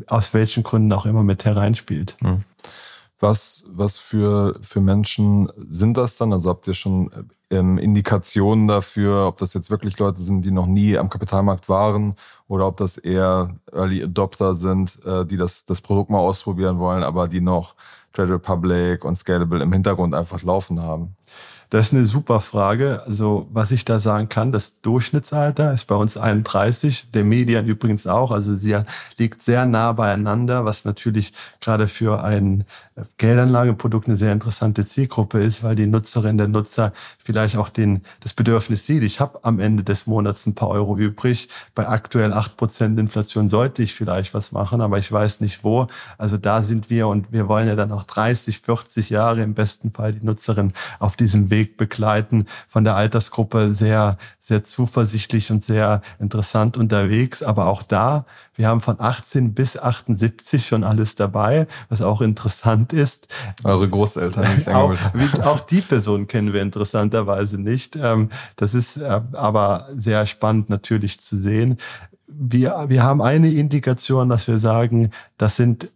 aus 0.08 0.34
welchen 0.34 0.64
Gründen 0.64 0.92
auch 0.94 1.06
immer 1.06 1.24
mit 1.24 1.46
hereinspielt. 1.46 2.18
Mhm. 2.22 2.44
Was, 3.20 3.64
was 3.68 3.98
für, 3.98 4.58
für 4.62 4.80
Menschen 4.80 5.52
sind 5.70 5.98
das 5.98 6.18
dann? 6.18 6.34
Also 6.34 6.50
habt 6.52 6.68
ihr 6.68 6.76
schon 6.76 7.10
ähm, 7.50 7.78
Indikationen 7.78 8.68
dafür, 8.68 9.28
ob 9.28 9.38
das 9.38 9.54
jetzt 9.54 9.72
wirklich 9.72 9.98
Leute 10.00 10.22
sind, 10.22 10.46
die 10.46 10.52
noch 10.52 10.68
nie 10.68 10.98
am 10.98 11.10
Kapitalmarkt 11.10 11.68
waren 11.70 12.16
oder 12.48 12.68
ob 12.68 12.78
das 12.78 12.98
eher 12.98 13.56
Early 13.72 14.04
Adopter 14.04 14.54
sind, 14.54 15.04
äh, 15.06 15.26
die 15.26 15.38
das, 15.38 15.66
das 15.66 15.82
Produkt 15.82 16.12
mal 16.12 16.20
ausprobieren 16.20 16.80
wollen, 16.80 17.04
aber 17.04 17.28
die 17.28 17.42
noch 17.42 17.76
Trade 18.14 18.34
Republic 18.36 19.04
und 19.06 19.16
Scalable 19.18 19.64
im 19.64 19.74
Hintergrund 19.74 20.14
einfach 20.16 20.44
laufen 20.44 20.82
haben? 20.82 21.17
Das 21.70 21.88
ist 21.88 21.94
eine 21.94 22.06
super 22.06 22.40
Frage. 22.40 23.04
Also 23.06 23.48
was 23.52 23.72
ich 23.72 23.84
da 23.84 24.00
sagen 24.00 24.30
kann, 24.30 24.54
das 24.54 24.82
Durchschnittsalter 24.82 25.74
ist 25.74 25.86
bei 25.86 25.96
uns 25.96 26.16
31, 26.16 27.12
der 27.12 27.26
Median 27.26 27.66
übrigens 27.66 28.08
auch. 28.08 28.32
Also 28.32 28.56
sie 28.56 28.78
liegt 29.18 29.44
sehr 29.44 29.66
nah 29.66 29.92
beieinander, 29.92 30.64
was 30.64 30.86
natürlich 30.86 31.34
gerade 31.60 31.90
für 31.90 32.24
ein 32.24 32.64
Geldanlageprodukt 33.18 34.08
eine 34.08 34.16
sehr 34.16 34.34
interessante 34.34 34.86
Zielgruppe 34.86 35.40
ist, 35.40 35.64
weil 35.64 35.76
die 35.76 35.86
Nutzerin, 35.86 36.38
der 36.38 36.48
Nutzer 36.48 36.94
vielleicht 37.24 37.58
auch 37.58 37.70
den, 37.70 38.02
das 38.22 38.34
Bedürfnis 38.34 38.86
sieht, 38.86 39.04
ich 39.04 39.20
habe 39.20 39.40
am 39.44 39.60
Ende 39.60 39.84
des 39.84 40.08
Monats 40.08 40.46
ein 40.46 40.56
paar 40.56 40.70
Euro 40.70 40.98
übrig. 40.98 41.50
Bei 41.76 41.88
aktuell 41.88 42.34
acht 42.34 42.58
Prozent 42.58 42.98
Inflation 42.98 43.50
sollte 43.50 43.84
ich 43.84 43.94
vielleicht 43.94 44.34
was 44.34 44.52
machen, 44.52 44.82
aber 44.82 44.98
ich 44.98 45.12
weiß 45.12 45.42
nicht 45.42 45.64
wo. 45.64 45.88
Also 46.18 46.38
da 46.38 46.64
sind 46.64 46.90
wir 46.90 47.08
und 47.08 47.32
wir 47.32 47.48
wollen 47.48 47.68
ja 47.68 47.76
dann 47.76 47.92
auch 47.92 48.04
30, 48.04 48.60
40 48.60 49.10
Jahre 49.10 49.44
im 49.44 49.54
besten 49.54 49.92
Fall 49.92 50.14
die 50.14 50.26
Nutzerin 50.26 50.74
auf 51.00 51.18
diesem 51.18 51.52
Weg 51.52 51.57
Weg 51.58 51.78
begleiten, 51.78 52.46
von 52.68 52.84
der 52.84 52.96
Altersgruppe 52.96 53.74
sehr, 53.74 54.18
sehr 54.40 54.64
zuversichtlich 54.64 55.52
und 55.52 55.64
sehr 55.64 56.02
interessant 56.20 56.78
unterwegs. 56.78 57.42
Aber 57.42 57.66
auch 57.66 57.82
da, 57.82 58.26
wir 58.56 58.68
haben 58.68 58.82
von 58.82 59.00
18 59.00 59.54
bis 59.54 59.78
78 59.78 60.68
schon 60.68 60.84
alles 60.84 61.16
dabei, 61.16 61.68
was 61.90 62.02
auch 62.02 62.22
interessant 62.22 62.94
ist. 62.94 63.28
Eure 63.64 63.90
Großeltern 63.90 64.56
nicht 64.56 64.70
auch, 64.74 64.96
auch 65.44 65.60
die 65.60 65.82
Person 65.82 66.28
kennen 66.28 66.54
wir 66.54 66.62
interessanterweise 66.62 67.60
nicht. 67.60 67.96
Ähm, 67.96 68.30
das 68.56 68.74
ist 68.74 68.98
äh, 68.98 69.22
aber 69.34 69.90
sehr 69.96 70.26
spannend 70.28 70.70
natürlich 70.70 71.20
zu 71.20 71.38
sehen. 71.38 71.78
Wir, 72.28 72.86
wir 72.88 73.04
haben 73.04 73.22
eine 73.22 73.52
Indikation, 73.52 74.30
dass 74.30 74.48
wir 74.48 74.60
sagen, 74.60 75.12
das 75.38 75.56
sind 75.56 75.90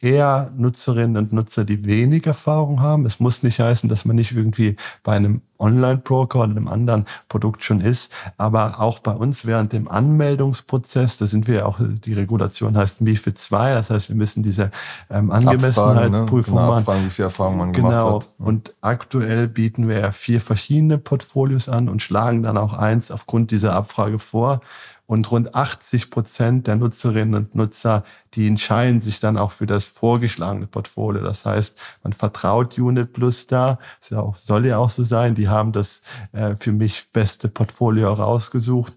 eher 0.00 0.52
Nutzerinnen 0.56 1.16
und 1.16 1.32
Nutzer, 1.32 1.64
die 1.64 1.84
wenig 1.84 2.26
Erfahrung 2.26 2.80
haben. 2.80 3.04
Es 3.06 3.20
muss 3.20 3.42
nicht 3.42 3.60
heißen, 3.60 3.88
dass 3.88 4.04
man 4.04 4.16
nicht 4.16 4.32
irgendwie 4.32 4.76
bei 5.02 5.12
einem 5.12 5.42
Online-Broker 5.58 6.38
oder 6.38 6.50
einem 6.50 6.68
anderen 6.68 7.06
Produkt 7.28 7.64
schon 7.64 7.80
ist, 7.80 8.12
aber 8.36 8.80
auch 8.80 9.00
bei 9.00 9.12
uns 9.12 9.44
während 9.44 9.72
dem 9.72 9.88
Anmeldungsprozess, 9.88 11.18
da 11.18 11.26
sind 11.26 11.48
wir 11.48 11.66
auch, 11.66 11.80
die 11.80 12.12
Regulation 12.12 12.76
heißt 12.76 13.00
MIFID 13.00 13.38
2, 13.38 13.74
das 13.74 13.90
heißt, 13.90 14.08
wir 14.08 14.16
müssen 14.16 14.42
diese 14.42 14.70
ähm, 15.10 15.32
Angemessenheitsprüfung 15.32 16.54
ne? 16.54 16.60
genau, 16.60 16.70
machen. 16.70 16.78
Abfragen, 16.78 17.06
wie 17.06 17.10
viel 17.10 17.24
Erfahrung 17.24 17.56
man 17.56 17.72
genau. 17.72 17.88
gemacht 17.88 18.24
hat. 18.24 18.30
Und 18.38 18.74
aktuell 18.80 19.48
bieten 19.48 19.88
wir 19.88 19.98
ja 19.98 20.12
vier 20.12 20.40
verschiedene 20.40 20.98
Portfolios 20.98 21.68
an 21.68 21.88
und 21.88 22.02
schlagen 22.02 22.44
dann 22.44 22.56
auch 22.56 22.74
eins 22.74 23.10
aufgrund 23.10 23.50
dieser 23.50 23.74
Abfrage 23.74 24.20
vor 24.20 24.60
und 25.08 25.30
rund 25.30 25.54
80 25.54 26.10
Prozent 26.10 26.66
der 26.66 26.76
Nutzerinnen 26.76 27.34
und 27.34 27.54
Nutzer, 27.54 28.04
die 28.34 28.46
entscheiden 28.46 29.00
sich 29.00 29.20
dann 29.20 29.38
auch 29.38 29.52
für 29.52 29.64
das 29.66 29.86
vorgeschlagene 29.86 30.66
Portfolio. 30.66 31.22
Das 31.22 31.46
heißt, 31.46 31.78
man 32.02 32.12
vertraut 32.12 32.78
Unit 32.78 33.14
Plus 33.14 33.46
da, 33.46 33.78
ja 34.10 34.20
auch, 34.20 34.36
soll 34.36 34.66
ja 34.66 34.76
auch 34.76 34.90
so 34.90 35.04
sein. 35.04 35.34
Die 35.34 35.48
haben 35.48 35.72
das 35.72 36.02
äh, 36.32 36.54
für 36.56 36.72
mich 36.72 37.10
beste 37.10 37.48
Portfolio 37.48 38.12
rausgesucht. 38.12 38.92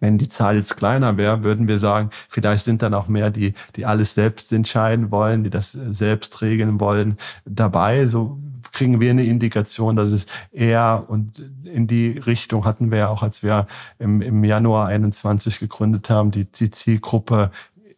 Wenn 0.00 0.18
die 0.18 0.28
Zahl 0.28 0.56
jetzt 0.56 0.76
kleiner 0.76 1.16
wäre, 1.16 1.44
würden 1.44 1.68
wir 1.68 1.78
sagen, 1.78 2.10
vielleicht 2.28 2.64
sind 2.64 2.82
dann 2.82 2.92
auch 2.92 3.06
mehr 3.06 3.30
die, 3.30 3.54
die 3.76 3.86
alles 3.86 4.14
selbst 4.14 4.52
entscheiden 4.52 5.12
wollen, 5.12 5.44
die 5.44 5.50
das 5.50 5.70
selbst 5.70 6.42
regeln 6.42 6.80
wollen, 6.80 7.18
dabei. 7.44 8.06
So 8.06 8.36
kriegen 8.72 9.00
wir 9.00 9.10
eine 9.10 9.24
Indikation, 9.24 9.96
dass 9.96 10.10
es 10.10 10.26
eher 10.50 11.04
und 11.08 11.44
in 11.64 11.86
die 11.86 12.18
Richtung 12.18 12.64
hatten 12.64 12.90
wir 12.90 12.98
ja 12.98 13.08
auch, 13.08 13.22
als 13.22 13.42
wir 13.42 13.66
im, 13.98 14.20
im 14.22 14.42
Januar 14.44 14.88
21 14.88 15.58
gegründet 15.58 16.10
haben, 16.10 16.30
die, 16.30 16.46
die 16.46 16.70
Zielgruppe 16.70 17.50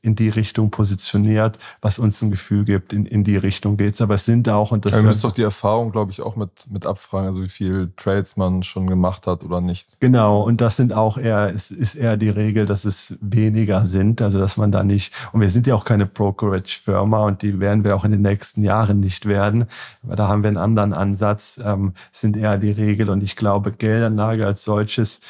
in 0.04 0.14
die 0.14 0.28
Richtung 0.28 0.70
positioniert, 0.70 1.58
was 1.80 1.99
uns 1.99 2.20
ein 2.20 2.30
Gefühl 2.30 2.64
gibt, 2.64 2.92
in, 2.92 3.06
in 3.06 3.25
die 3.25 3.38
Richtung 3.38 3.78
geht's. 3.78 4.02
Aber 4.02 4.14
es 4.14 4.26
sind 4.26 4.49
auch, 4.50 4.70
und 4.70 4.84
das. 4.84 4.92
Ja, 4.92 4.99
ihr 4.99 5.04
müsst 5.04 5.25
doch 5.25 5.32
die 5.32 5.42
Erfahrung, 5.42 5.92
glaube 5.92 6.12
ich, 6.12 6.20
auch 6.20 6.37
mit, 6.37 6.50
mit 6.68 6.87
abfragen, 6.87 7.28
also 7.28 7.42
wie 7.42 7.49
viel 7.49 7.90
Trades 7.96 8.37
man 8.37 8.62
schon 8.62 8.87
gemacht 8.87 9.26
hat 9.26 9.42
oder 9.42 9.62
nicht. 9.62 9.99
Genau, 10.00 10.42
und 10.42 10.61
das 10.61 10.76
sind 10.76 10.92
auch 10.92 11.16
eher, 11.16 11.52
es 11.54 11.70
ist 11.70 11.94
eher 11.94 12.18
die 12.18 12.28
Regel, 12.28 12.66
dass 12.66 12.84
es 12.84 13.16
weniger 13.23 13.87
sind, 13.87 14.20
also 14.20 14.38
dass 14.38 14.58
man 14.58 14.70
da 14.70 14.84
nicht, 14.84 15.14
und 15.32 15.40
wir 15.40 15.49
sind 15.49 15.66
ja 15.66 15.75
auch 15.75 15.87
keine 15.87 16.04
Brokerage-Firma 16.04 17.25
und 17.25 17.40
die 17.40 17.58
werden 17.58 17.82
wir 17.82 17.96
auch 17.96 18.04
in 18.04 18.12
den 18.12 18.23
nächsten 18.23 18.62
Jahren 18.62 19.00
nicht 19.00 19.25
werden. 19.25 19.64
Aber 20.02 20.16
da 20.16 20.28
haben 20.28 20.42
wir 20.42 20.49
einen 20.49 20.58
anderen 20.58 20.92
Ansatz, 20.92 21.58
ähm, 21.64 21.94
sind 22.12 22.37
eher 22.37 22.58
die 22.58 22.73
Regel 22.73 23.08
und 23.08 23.23
ich 23.23 23.37
glaube, 23.37 23.73
Geldanlage 23.73 24.44
als 24.44 24.64
solches 24.64 25.20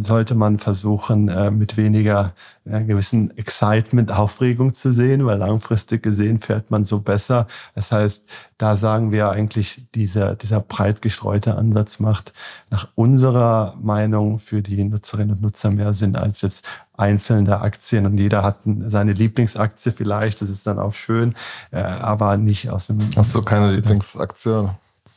sollte 0.00 0.34
man 0.34 0.58
versuchen, 0.58 1.28
äh, 1.28 1.50
mit 1.50 1.76
weniger 1.76 2.34
gewissen 2.64 3.36
Excitement, 3.36 4.12
Aufregung 4.12 4.72
zu 4.72 4.92
sehen, 4.92 5.26
weil 5.26 5.38
langfristig 5.38 6.02
gesehen 6.02 6.38
fährt 6.38 6.70
man 6.70 6.84
so 6.84 7.00
besser. 7.00 7.48
Das 7.74 7.90
heißt, 7.90 8.28
da 8.56 8.76
sagen 8.76 9.10
wir 9.10 9.30
eigentlich, 9.30 9.84
dieser, 9.96 10.36
dieser 10.36 10.60
breit 10.60 11.02
gestreute 11.02 11.56
Ansatz 11.56 11.98
macht 11.98 12.32
nach 12.70 12.88
unserer 12.94 13.76
Meinung 13.82 14.38
für 14.38 14.62
die 14.62 14.84
Nutzerinnen 14.84 15.34
und 15.34 15.42
Nutzer 15.42 15.70
mehr 15.70 15.92
Sinn 15.92 16.14
als 16.14 16.42
jetzt 16.42 16.64
einzelne 16.96 17.60
Aktien 17.60 18.06
und 18.06 18.18
jeder 18.18 18.44
hat 18.44 18.58
seine 18.86 19.12
Lieblingsaktie 19.12 19.90
vielleicht, 19.90 20.40
das 20.40 20.50
ist 20.50 20.66
dann 20.66 20.78
auch 20.78 20.94
schön, 20.94 21.34
äh, 21.72 21.80
aber 21.80 22.36
nicht 22.36 22.70
aus 22.70 22.88
einem... 22.90 23.10
Hast 23.16 23.34
du 23.34 23.42
keine 23.42 23.72
Lieblingsaktie? 23.72 24.70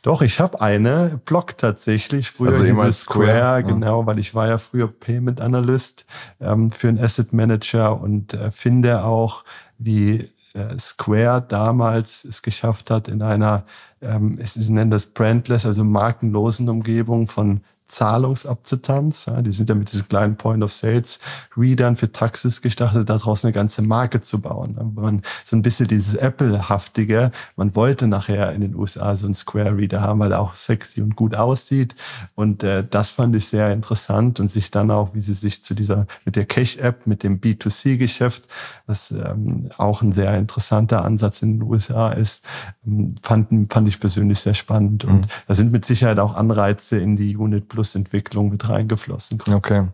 Doch, 0.06 0.22
ich 0.22 0.38
habe 0.38 0.60
eine 0.60 1.20
Block 1.24 1.58
tatsächlich. 1.58 2.30
Früher 2.30 2.50
also 2.50 2.62
ehemals 2.64 3.00
Square, 3.00 3.26
Square, 3.26 3.64
genau, 3.64 4.06
weil 4.06 4.20
ich 4.20 4.36
war 4.36 4.46
ja 4.46 4.56
früher 4.56 4.86
Payment 4.86 5.40
Analyst 5.40 6.06
ähm, 6.40 6.70
für 6.70 6.86
einen 6.86 7.00
Asset 7.00 7.32
Manager 7.32 8.00
und 8.00 8.32
äh, 8.32 8.52
finde 8.52 9.02
auch, 9.02 9.42
wie 9.78 10.30
äh, 10.54 10.78
Square 10.78 11.44
damals 11.48 12.24
es 12.24 12.42
geschafft 12.42 12.88
hat, 12.88 13.08
in 13.08 13.20
einer, 13.20 13.64
ähm, 14.00 14.38
ich 14.40 14.54
nenne 14.68 14.92
das 14.92 15.06
brandless, 15.06 15.66
also 15.66 15.82
markenlosen 15.82 16.68
Umgebung 16.68 17.26
von 17.26 17.62
Zahlungsakzeptanz. 17.88 19.26
Ja, 19.26 19.42
die 19.42 19.52
sind 19.52 19.68
ja 19.68 19.74
mit 19.74 19.92
diesen 19.92 20.08
kleinen 20.08 20.36
Point-of-Sales-Readern 20.36 21.96
für 21.96 22.10
Taxis 22.10 22.60
gestartet, 22.60 23.08
daraus 23.08 23.44
eine 23.44 23.52
ganze 23.52 23.82
Marke 23.82 24.20
zu 24.20 24.40
bauen. 24.40 24.92
Man, 24.94 25.22
so 25.44 25.56
ein 25.56 25.62
bisschen 25.62 25.86
dieses 25.86 26.14
Apple-haftige. 26.14 27.30
Man 27.54 27.76
wollte 27.76 28.08
nachher 28.08 28.52
in 28.52 28.60
den 28.60 28.74
USA 28.74 29.14
so 29.14 29.26
einen 29.26 29.34
Square-Reader 29.34 30.00
haben, 30.00 30.18
weil 30.18 30.32
er 30.32 30.40
auch 30.40 30.54
sexy 30.54 31.00
und 31.00 31.14
gut 31.14 31.34
aussieht. 31.36 31.94
Und 32.34 32.64
äh, 32.64 32.84
das 32.88 33.10
fand 33.10 33.36
ich 33.36 33.46
sehr 33.46 33.72
interessant 33.72 34.40
und 34.40 34.50
sich 34.50 34.70
dann 34.70 34.90
auch, 34.90 35.14
wie 35.14 35.20
sie 35.20 35.34
sich 35.34 35.62
zu 35.62 35.74
dieser, 35.74 36.06
mit 36.24 36.36
der 36.36 36.46
Cash-App, 36.46 37.06
mit 37.06 37.22
dem 37.22 37.40
B2C-Geschäft, 37.40 38.48
was 38.86 39.12
ähm, 39.12 39.70
auch 39.78 40.02
ein 40.02 40.12
sehr 40.12 40.36
interessanter 40.36 41.04
Ansatz 41.04 41.42
in 41.42 41.58
den 41.58 41.62
USA 41.62 42.10
ist, 42.10 42.44
ähm, 42.86 43.14
fand, 43.22 43.72
fand 43.72 43.88
ich 43.88 44.00
persönlich 44.00 44.40
sehr 44.40 44.54
spannend. 44.54 45.04
Und 45.04 45.22
mhm. 45.22 45.30
da 45.46 45.54
sind 45.54 45.70
mit 45.70 45.84
Sicherheit 45.84 46.18
auch 46.18 46.34
Anreize 46.34 46.98
in 46.98 47.16
die 47.16 47.36
Unit 47.36 47.68
Plus-Entwicklung 47.76 48.48
mit 48.48 48.66
reingeflossen. 48.66 49.42
Okay. 49.52 49.88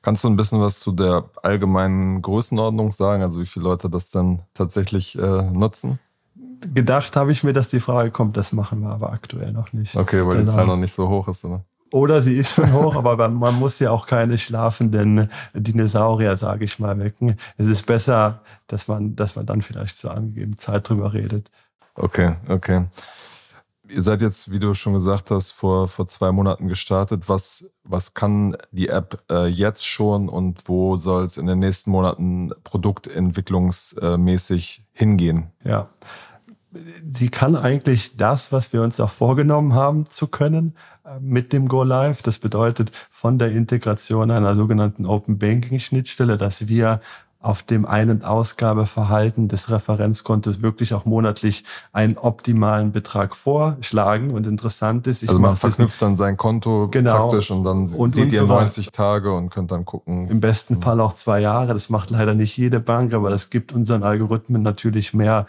Kannst 0.00 0.24
du 0.24 0.28
ein 0.28 0.36
bisschen 0.36 0.60
was 0.60 0.80
zu 0.80 0.92
der 0.92 1.24
allgemeinen 1.42 2.22
Größenordnung 2.22 2.92
sagen? 2.92 3.22
Also 3.22 3.40
wie 3.40 3.46
viele 3.46 3.64
Leute 3.64 3.90
das 3.90 4.10
dann 4.10 4.40
tatsächlich 4.54 5.18
äh, 5.18 5.42
nutzen? 5.42 5.98
Gedacht 6.60 7.14
habe 7.16 7.32
ich 7.32 7.44
mir, 7.44 7.52
dass 7.52 7.68
die 7.68 7.80
Frage 7.80 8.10
kommt, 8.10 8.38
das 8.38 8.52
machen 8.52 8.80
wir 8.80 8.88
aber 8.88 9.12
aktuell 9.12 9.52
noch 9.52 9.74
nicht. 9.74 9.94
Okay, 9.96 10.24
weil 10.24 10.38
genau. 10.38 10.50
die 10.50 10.56
Zahl 10.56 10.66
noch 10.66 10.76
nicht 10.76 10.94
so 10.94 11.08
hoch 11.08 11.28
ist, 11.28 11.44
oder? 11.44 11.64
Oder 11.92 12.22
sie 12.22 12.36
ist 12.36 12.52
schon 12.52 12.72
hoch, 12.72 12.96
aber 12.96 13.28
man 13.28 13.58
muss 13.58 13.78
ja 13.78 13.90
auch 13.90 14.06
keine 14.06 14.38
schlafenden 14.38 15.28
Dinosaurier, 15.52 16.36
sage 16.36 16.64
ich 16.64 16.78
mal, 16.78 16.98
wecken. 16.98 17.36
Es 17.58 17.66
ist 17.66 17.84
besser, 17.84 18.40
dass 18.68 18.88
man, 18.88 19.16
dass 19.16 19.36
man 19.36 19.44
dann 19.44 19.60
vielleicht 19.60 19.98
zur 19.98 20.14
angegebenen 20.14 20.56
Zeit 20.56 20.88
drüber 20.88 21.12
redet. 21.12 21.50
Okay, 21.94 22.34
okay. 22.48 22.84
Ihr 23.88 24.02
seid 24.02 24.20
jetzt, 24.20 24.50
wie 24.50 24.58
du 24.58 24.74
schon 24.74 24.94
gesagt 24.94 25.30
hast, 25.30 25.52
vor, 25.52 25.86
vor 25.88 26.08
zwei 26.08 26.32
Monaten 26.32 26.66
gestartet. 26.68 27.28
Was, 27.28 27.70
was 27.84 28.14
kann 28.14 28.56
die 28.72 28.88
App 28.88 29.22
äh, 29.30 29.46
jetzt 29.46 29.86
schon 29.86 30.28
und 30.28 30.64
wo 30.66 30.96
soll 30.96 31.24
es 31.24 31.36
in 31.36 31.46
den 31.46 31.60
nächsten 31.60 31.90
Monaten 31.90 32.50
produktentwicklungsmäßig 32.64 34.84
hingehen? 34.92 35.52
Ja, 35.64 35.88
sie 37.12 37.28
kann 37.28 37.56
eigentlich 37.56 38.16
das, 38.16 38.52
was 38.52 38.72
wir 38.72 38.82
uns 38.82 39.00
auch 39.00 39.10
vorgenommen 39.10 39.74
haben 39.74 40.06
zu 40.06 40.28
können 40.28 40.76
äh, 41.04 41.18
mit 41.20 41.52
dem 41.52 41.68
Go 41.68 41.82
Live. 41.82 42.22
Das 42.22 42.38
bedeutet 42.38 42.92
von 43.10 43.38
der 43.38 43.52
Integration 43.52 44.30
einer 44.30 44.54
sogenannten 44.54 45.04
Open 45.06 45.38
Banking 45.38 45.80
Schnittstelle, 45.80 46.38
dass 46.38 46.68
wir 46.68 47.00
auf 47.40 47.62
dem 47.62 47.86
Ein- 47.86 48.10
und 48.10 48.24
Ausgabeverhalten 48.24 49.48
des 49.48 49.70
Referenzkontos 49.70 50.62
wirklich 50.62 50.94
auch 50.94 51.04
monatlich 51.04 51.64
einen 51.92 52.18
optimalen 52.18 52.92
Betrag 52.92 53.36
vorschlagen. 53.36 54.30
Und 54.30 54.46
interessant 54.46 55.06
ist, 55.06 55.28
also 55.28 55.40
man 55.40 55.56
verknüpft 55.56 56.00
dann 56.02 56.16
sein 56.16 56.36
Konto 56.36 56.88
genau, 56.90 57.28
praktisch 57.28 57.50
und 57.50 57.64
dann 57.64 57.88
und 57.88 58.10
seht 58.10 58.32
ihr 58.32 58.42
90 58.42 58.90
Tage 58.90 59.32
und 59.32 59.50
könnt 59.50 59.70
dann 59.70 59.84
gucken. 59.84 60.28
Im 60.28 60.40
besten 60.40 60.80
Fall 60.80 61.00
auch 61.00 61.12
zwei 61.12 61.40
Jahre. 61.40 61.74
Das 61.74 61.88
macht 61.88 62.10
leider 62.10 62.34
nicht 62.34 62.56
jede 62.56 62.80
Bank, 62.80 63.14
aber 63.14 63.30
das 63.30 63.50
gibt 63.50 63.72
unseren 63.72 64.02
Algorithmen 64.02 64.62
natürlich 64.62 65.14
mehr 65.14 65.46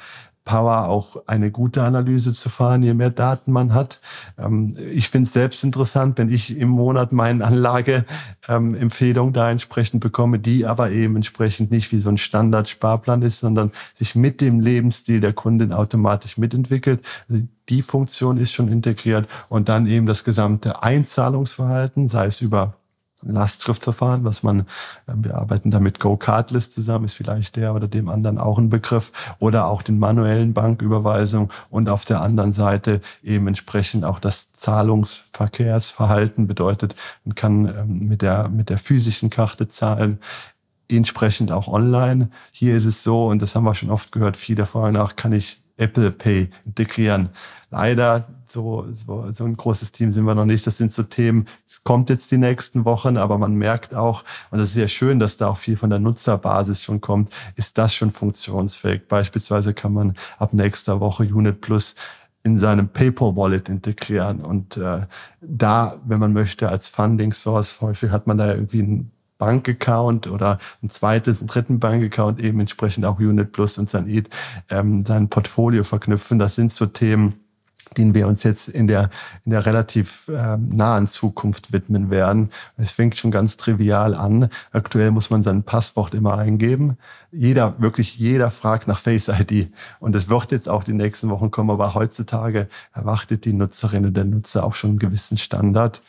Power, 0.47 0.87
auch 0.87 1.17
eine 1.27 1.51
gute 1.51 1.83
Analyse 1.83 2.31
zu 2.31 2.47
fahren, 2.49 2.81
je 2.81 2.93
mehr 2.93 3.09
Daten 3.09 3.51
man 3.51 3.73
hat. 3.73 3.99
Ähm, 4.39 4.77
ich 4.93 5.09
finde 5.09 5.27
es 5.27 5.33
selbst 5.33 5.63
interessant, 5.63 6.17
wenn 6.17 6.31
ich 6.31 6.57
im 6.57 6.69
Monat 6.69 7.11
meine 7.11 7.43
Anlageempfehlung 7.43 9.33
da 9.33 9.51
entsprechend 9.51 10.01
bekomme, 10.01 10.39
die 10.39 10.65
aber 10.65 10.89
eben 10.89 11.17
entsprechend 11.17 11.69
nicht 11.69 11.91
wie 11.91 11.99
so 11.99 12.07
ein 12.09 12.17
Standard-Sparplan 12.17 13.21
ist, 13.23 13.41
sondern 13.41 13.71
sich 13.93 14.15
mit 14.15 14.39
dem 14.39 14.61
Lebensstil 14.61 15.19
der 15.19 15.33
Kundin 15.33 15.73
automatisch 15.73 16.37
mitentwickelt. 16.37 17.05
Also 17.27 17.41
die 17.67 17.81
Funktion 17.81 18.37
ist 18.37 18.53
schon 18.53 18.69
integriert 18.69 19.27
und 19.49 19.67
dann 19.67 19.85
eben 19.85 20.05
das 20.05 20.23
gesamte 20.23 20.81
Einzahlungsverhalten, 20.81 22.07
sei 22.07 22.27
es 22.27 22.39
über 22.39 22.75
Lastschriftverfahren, 23.31 24.23
was 24.23 24.43
man, 24.43 24.61
äh, 24.61 25.13
wir 25.15 25.35
arbeiten 25.35 25.71
da 25.71 25.79
mit 25.79 25.99
Go-Cardless 25.99 26.71
zusammen, 26.71 27.05
ist 27.05 27.13
vielleicht 27.15 27.55
der 27.55 27.73
oder 27.73 27.87
dem 27.87 28.09
anderen 28.09 28.37
auch 28.37 28.57
ein 28.57 28.69
Begriff, 28.69 29.11
oder 29.39 29.67
auch 29.67 29.81
den 29.81 29.99
manuellen 29.99 30.53
Banküberweisung 30.53 31.51
und 31.69 31.89
auf 31.89 32.05
der 32.05 32.21
anderen 32.21 32.53
Seite 32.53 33.01
eben 33.23 33.47
entsprechend 33.47 34.05
auch 34.05 34.19
das 34.19 34.53
Zahlungsverkehrsverhalten 34.53 36.47
bedeutet, 36.47 36.95
man 37.25 37.35
kann 37.35 37.65
ähm, 37.65 38.07
mit 38.07 38.21
der, 38.21 38.49
mit 38.49 38.69
der 38.69 38.77
physischen 38.77 39.29
Karte 39.29 39.67
zahlen, 39.67 40.19
entsprechend 40.89 41.51
auch 41.51 41.67
online. 41.67 42.29
Hier 42.51 42.75
ist 42.75 42.85
es 42.85 43.03
so, 43.03 43.27
und 43.27 43.41
das 43.41 43.55
haben 43.55 43.65
wir 43.65 43.75
schon 43.75 43.91
oft 43.91 44.11
gehört, 44.11 44.37
viele 44.37 44.65
fragen 44.65 44.93
nach, 44.93 45.15
kann 45.15 45.33
ich 45.33 45.61
Apple 45.77 46.11
Pay 46.11 46.49
integrieren? 46.65 47.29
Leider 47.69 48.27
so, 48.47 48.85
so, 48.93 49.29
so 49.31 49.43
ein 49.43 49.57
großes 49.57 49.91
Team 49.91 50.13
sind 50.13 50.23
wir 50.23 50.35
noch 50.35 50.45
nicht. 50.45 50.65
Das 50.65 50.77
sind 50.77 50.93
so 50.93 51.03
Themen, 51.03 51.47
es 51.67 51.83
kommt 51.83 52.09
jetzt 52.09 52.31
die 52.31 52.37
nächsten 52.37 52.85
Wochen, 52.85 53.17
aber 53.17 53.37
man 53.37 53.55
merkt 53.55 53.93
auch, 53.93 54.23
und 54.51 54.59
das 54.59 54.69
ist 54.69 54.75
sehr 54.75 54.87
schön, 54.87 55.19
dass 55.19 55.35
da 55.35 55.49
auch 55.49 55.57
viel 55.57 55.75
von 55.75 55.89
der 55.89 55.99
Nutzerbasis 55.99 56.81
schon 56.81 57.01
kommt, 57.01 57.33
ist 57.55 57.77
das 57.77 57.93
schon 57.93 58.11
funktionsfähig. 58.11 59.07
Beispielsweise 59.09 59.73
kann 59.73 59.93
man 59.93 60.15
ab 60.37 60.53
nächster 60.53 61.01
Woche 61.01 61.23
Unit 61.23 61.59
Plus 61.59 61.95
in 62.43 62.57
seinem 62.57 62.87
PayPal-Wallet 62.87 63.67
integrieren. 63.67 64.39
Und 64.39 64.77
äh, 64.77 65.01
da, 65.41 65.97
wenn 66.05 66.19
man 66.19 66.31
möchte, 66.31 66.69
als 66.69 66.87
Funding 66.87 67.33
Source, 67.33 67.81
häufig 67.81 68.11
hat 68.11 68.27
man 68.27 68.37
da 68.37 68.53
irgendwie 68.53 68.81
einen 68.81 69.11
Bankaccount 69.37 70.27
oder 70.27 70.57
ein 70.81 70.89
zweites, 70.89 71.39
einen 71.39 71.47
dritten 71.47 71.79
Bankaccount 71.79 72.39
eben 72.41 72.61
entsprechend 72.61 73.05
auch 73.05 73.19
Unit 73.19 73.51
Plus 73.51 73.77
und 73.77 73.89
sein, 73.89 74.23
ähm, 74.69 75.05
sein 75.05 75.27
Portfolio 75.27 75.83
verknüpfen. 75.83 76.39
Das 76.39 76.55
sind 76.55 76.71
so 76.71 76.85
Themen, 76.85 77.35
denen 77.95 78.13
wir 78.13 78.27
uns 78.27 78.43
jetzt 78.43 78.67
in 78.67 78.87
der, 78.87 79.09
in 79.45 79.51
der 79.51 79.65
relativ 79.65 80.27
äh, 80.27 80.57
nahen 80.57 81.07
Zukunft 81.07 81.73
widmen 81.73 82.09
werden. 82.09 82.49
Es 82.77 82.91
fängt 82.91 83.17
schon 83.17 83.31
ganz 83.31 83.57
trivial 83.57 84.15
an. 84.15 84.49
Aktuell 84.71 85.11
muss 85.11 85.29
man 85.29 85.43
sein 85.43 85.63
Passwort 85.63 86.13
immer 86.13 86.37
eingeben. 86.37 86.97
Jeder, 87.31 87.79
wirklich 87.79 88.17
jeder 88.17 88.49
fragt 88.49 88.87
nach 88.87 88.99
Face 88.99 89.27
ID. 89.27 89.71
Und 89.99 90.15
es 90.15 90.29
wird 90.29 90.51
jetzt 90.51 90.69
auch 90.69 90.83
die 90.83 90.93
nächsten 90.93 91.29
Wochen 91.29 91.51
kommen, 91.51 91.71
aber 91.71 91.93
heutzutage 91.93 92.67
erwartet 92.93 93.45
die 93.45 93.53
Nutzerin 93.53 94.05
und 94.05 94.15
der 94.15 94.25
Nutzer 94.25 94.63
auch 94.63 94.75
schon 94.75 94.91
einen 94.91 94.99
gewissen 94.99 95.37
Standard. 95.37 96.01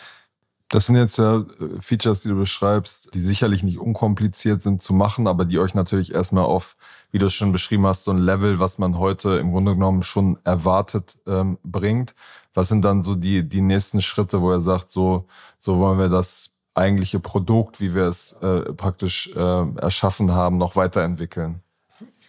Das 0.70 0.84
sind 0.84 0.96
jetzt 0.96 1.16
ja 1.16 1.38
äh, 1.38 1.80
Features, 1.80 2.20
die 2.20 2.28
du 2.28 2.36
beschreibst, 2.36 3.14
die 3.14 3.22
sicherlich 3.22 3.62
nicht 3.62 3.78
unkompliziert 3.78 4.60
sind 4.60 4.82
zu 4.82 4.92
machen, 4.92 5.26
aber 5.26 5.44
die 5.46 5.58
euch 5.58 5.74
natürlich 5.74 6.12
erstmal 6.14 6.44
auf, 6.44 6.76
wie 7.10 7.18
du 7.18 7.26
es 7.26 7.34
schon 7.34 7.52
beschrieben 7.52 7.86
hast, 7.86 8.04
so 8.04 8.10
ein 8.10 8.18
Level, 8.18 8.58
was 8.58 8.78
man 8.78 8.98
heute 8.98 9.38
im 9.38 9.50
Grunde 9.52 9.72
genommen 9.72 10.02
schon 10.02 10.38
erwartet, 10.44 11.18
ähm, 11.26 11.58
bringt. 11.62 12.14
Was 12.52 12.68
sind 12.68 12.84
dann 12.84 13.02
so 13.02 13.14
die, 13.14 13.48
die 13.48 13.62
nächsten 13.62 14.02
Schritte, 14.02 14.42
wo 14.42 14.50
er 14.52 14.60
sagt, 14.60 14.90
so, 14.90 15.26
so 15.58 15.78
wollen 15.78 15.98
wir 15.98 16.10
das 16.10 16.50
eigentliche 16.74 17.18
Produkt, 17.20 17.80
wie 17.80 17.94
wir 17.94 18.04
es 18.04 18.32
äh, 18.42 18.72
praktisch 18.74 19.30
äh, 19.34 19.72
erschaffen 19.78 20.32
haben, 20.32 20.58
noch 20.58 20.76
weiterentwickeln? 20.76 21.62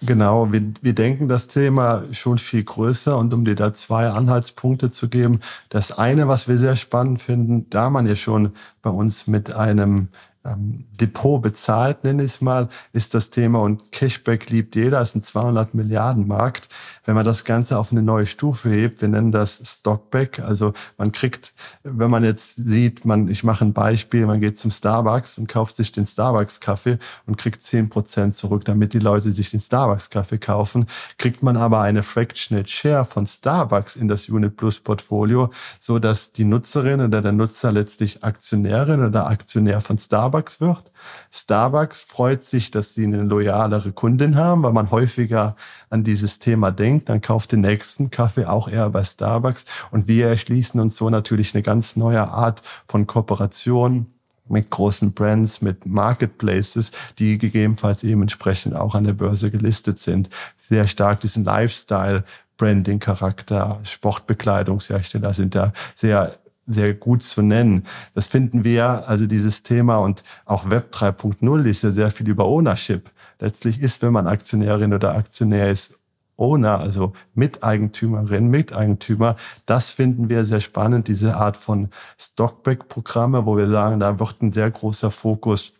Genau, 0.02 0.52
wir, 0.54 0.62
wir 0.82 0.94
denken 0.96 1.28
das 1.28 1.48
Thema 1.48 2.04
schon 2.12 2.38
viel 2.38 2.64
größer 2.64 3.18
und 3.18 3.34
um 3.34 3.44
dir 3.44 3.56
da 3.56 3.74
zwei 3.74 4.10
Anhaltspunkte 4.10 4.92
zu 4.92 5.10
geben. 5.10 5.42
Das 5.68 5.98
eine, 5.98 6.30
was 6.30 6.48
wir 6.48 6.58
sehr 6.58 6.78
spannend 6.78 7.22
finden, 7.22 7.70
da 7.70 7.90
man 7.90 8.08
ja 8.08 8.16
schon 8.16 8.54
bei 8.82 8.90
uns 8.90 9.28
mit 9.28 9.52
einem 9.52 10.08
ähm, 10.46 10.86
Depot 11.00 11.42
bezahlt, 11.42 12.06
nenne 12.06 12.24
ich 12.24 12.36
es 12.36 12.42
mal, 12.42 12.70
ist 12.94 13.14
das 13.14 13.30
Thema 13.30 13.60
und 13.60 13.92
Cashback 13.92 14.50
liebt 14.50 14.78
jeder, 14.78 15.02
ist 15.02 15.16
ein 15.16 15.24
200 15.24 15.74
Milliarden 15.74 16.28
Markt. 16.28 16.70
Wenn 17.06 17.16
man 17.16 17.26
das 17.26 17.44
Ganze 17.44 17.78
auf 17.78 17.92
eine 17.92 18.02
neue 18.02 18.26
Stufe 18.26 18.70
hebt, 18.70 19.02
wir 19.02 19.08
nennen 19.08 19.32
das 19.32 19.62
Stockback, 19.64 20.40
also 20.40 20.74
man 20.98 21.12
kriegt, 21.12 21.54
wenn 21.84 22.12
man 22.12 22.24
jetzt 22.24 22.56
sieht, 22.56 23.06
man, 23.06 23.28
ich 23.28 23.44
mache 23.44 23.66
ein 23.66 23.74
Beispiel, 23.74 24.26
man 24.26 24.42
geht 24.42 24.58
zum 24.58 24.72
Starbucks 24.72 25.38
und 25.38 25.48
kauft 25.48 25.76
sich 25.76 25.92
den 25.92 26.06
Starbucks 26.06 26.60
Kaffee 26.60 27.00
und 27.26 27.38
kriegt 27.38 27.64
10% 27.64 28.32
zurück, 28.32 28.66
damit 28.66 28.94
die 28.94 29.00
Leute 29.00 29.32
sich 29.32 29.52
den 29.52 29.62
Starbucks 29.62 30.10
Kaffee 30.10 30.38
kaufen, 30.38 30.88
kriegt 31.18 31.44
man 31.44 31.58
aber 31.58 31.82
eine 31.82 32.04
Fractional 32.04 32.68
Share 32.68 33.06
von 33.06 33.26
Starbucks 33.26 33.96
in 33.96 34.08
das 34.08 34.30
Unit 34.30 34.58
Plus 34.58 34.80
Portfolio, 34.80 35.52
so 35.80 36.00
dass 36.00 36.32
die 36.32 36.44
Nutzerin 36.46 37.02
oder 37.02 37.22
der 37.22 37.32
Nutzer 37.32 37.72
letztlich 37.72 38.24
Aktionärin 38.24 39.04
oder 39.04 39.28
Aktionär 39.28 39.82
von 39.82 39.98
Starbucks 39.98 40.62
wird. 40.62 40.92
Starbucks 41.32 42.02
freut 42.04 42.44
sich, 42.44 42.72
dass 42.72 42.94
sie 42.94 43.06
eine 43.06 43.24
loyalere 43.24 43.92
Kundin 43.92 44.36
haben, 44.36 44.64
weil 44.64 44.74
man 44.74 44.92
häufiger 44.92 45.56
an 45.90 46.04
dieses 46.04 46.40
Thema 46.40 46.72
denkt. 46.72 46.89
Dann 47.06 47.22
kauft 47.22 47.52
den 47.52 47.62
nächsten 47.62 48.10
Kaffee 48.12 48.46
auch 48.46 48.68
eher 48.68 48.90
bei 48.90 49.04
Starbucks. 49.04 49.66
Und 49.92 50.08
wir 50.08 50.28
erschließen 50.28 50.80
uns 50.80 50.96
so 50.96 51.10
natürlich 51.10 51.54
eine 51.54 51.64
ganz 51.64 51.96
neue 51.96 52.28
Art 52.28 52.62
von 52.88 53.08
Kooperation 53.08 54.08
mit 54.48 54.70
großen 54.70 55.14
Brands, 55.14 55.62
mit 55.62 55.86
Marketplaces, 55.86 56.92
die 57.20 57.38
gegebenenfalls 57.38 58.04
eben 58.04 58.24
entsprechend 58.24 58.76
auch 58.76 58.96
an 58.96 59.04
der 59.04 59.14
Börse 59.14 59.52
gelistet 59.52 60.00
sind. 60.00 60.30
Sehr 60.58 60.88
stark 60.88 61.20
diesen 61.20 61.44
Lifestyle 61.44 62.24
Branding-Charakter, 62.58 63.80
Sportbekleidungshersteller 63.84 65.34
sind 65.34 65.56
da 65.56 65.72
sehr 65.96 66.36
sehr 66.72 66.94
gut 66.94 67.24
zu 67.24 67.42
nennen. 67.42 67.86
Das 68.14 68.28
finden 68.28 68.64
wir, 68.64 69.08
also 69.08 69.26
dieses 69.26 69.64
Thema 69.64 69.98
und 69.98 70.24
auch 70.46 70.70
Web 70.70 70.94
3.0 70.94 71.66
ist 71.66 71.84
ja 71.84 71.92
sehr 71.92 72.12
viel 72.12 72.30
über 72.30 72.46
Ownership. 72.46 73.10
Letztlich 73.40 73.82
ist, 73.82 74.02
wenn 74.02 74.14
man 74.14 74.28
Aktionärin 74.28 74.94
oder 74.94 75.16
Aktionär 75.16 75.72
ist, 75.72 75.99
Owner, 76.40 76.80
also 76.80 77.14
Miteigentümerin, 77.36 78.48
Miteigentümer. 78.48 79.36
Das 79.66 79.92
finden 79.92 80.30
wir 80.30 80.46
sehr 80.46 80.62
spannend, 80.62 81.08
diese 81.08 81.36
Art 81.36 81.58
von 81.58 81.90
Stockback-Programme, 82.18 83.46
wo 83.46 83.58
wir 83.58 83.70
sagen, 83.70 84.00
da 84.00 84.20
wird 84.20 84.42
ein 84.42 84.54
sehr 84.54 84.72
großer 84.72 85.12
Fokus 85.12 85.74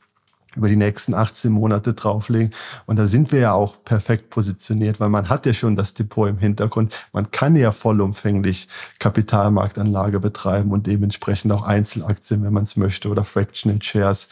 über 0.56 0.68
die 0.68 0.76
nächsten 0.76 1.14
18 1.14 1.52
Monate 1.52 1.94
drauflegen. 1.94 2.54
Und 2.86 2.98
da 2.98 3.08
sind 3.08 3.32
wir 3.32 3.40
ja 3.40 3.54
auch 3.54 3.84
perfekt 3.84 4.30
positioniert, 4.30 5.00
weil 5.00 5.10
man 5.10 5.30
hat 5.30 5.46
ja 5.46 5.54
schon 5.54 5.76
das 5.76 5.94
Depot 5.94 6.28
im 6.28 6.40
Hintergrund. 6.40 6.94
Man 7.14 7.30
kann 7.32 7.56
ja 7.56 7.72
vollumfänglich 7.72 8.68
Kapitalmarktanlage 8.98 10.20
betreiben 10.20 10.72
und 10.72 10.88
dementsprechend 10.88 11.52
auch 11.52 11.64
Einzelaktien, 11.64 12.44
wenn 12.44 12.54
man 12.54 12.64
es 12.64 12.78
möchte, 12.78 13.10
oder 13.10 13.24
Fractional 13.24 13.82
Shares 13.82 14.28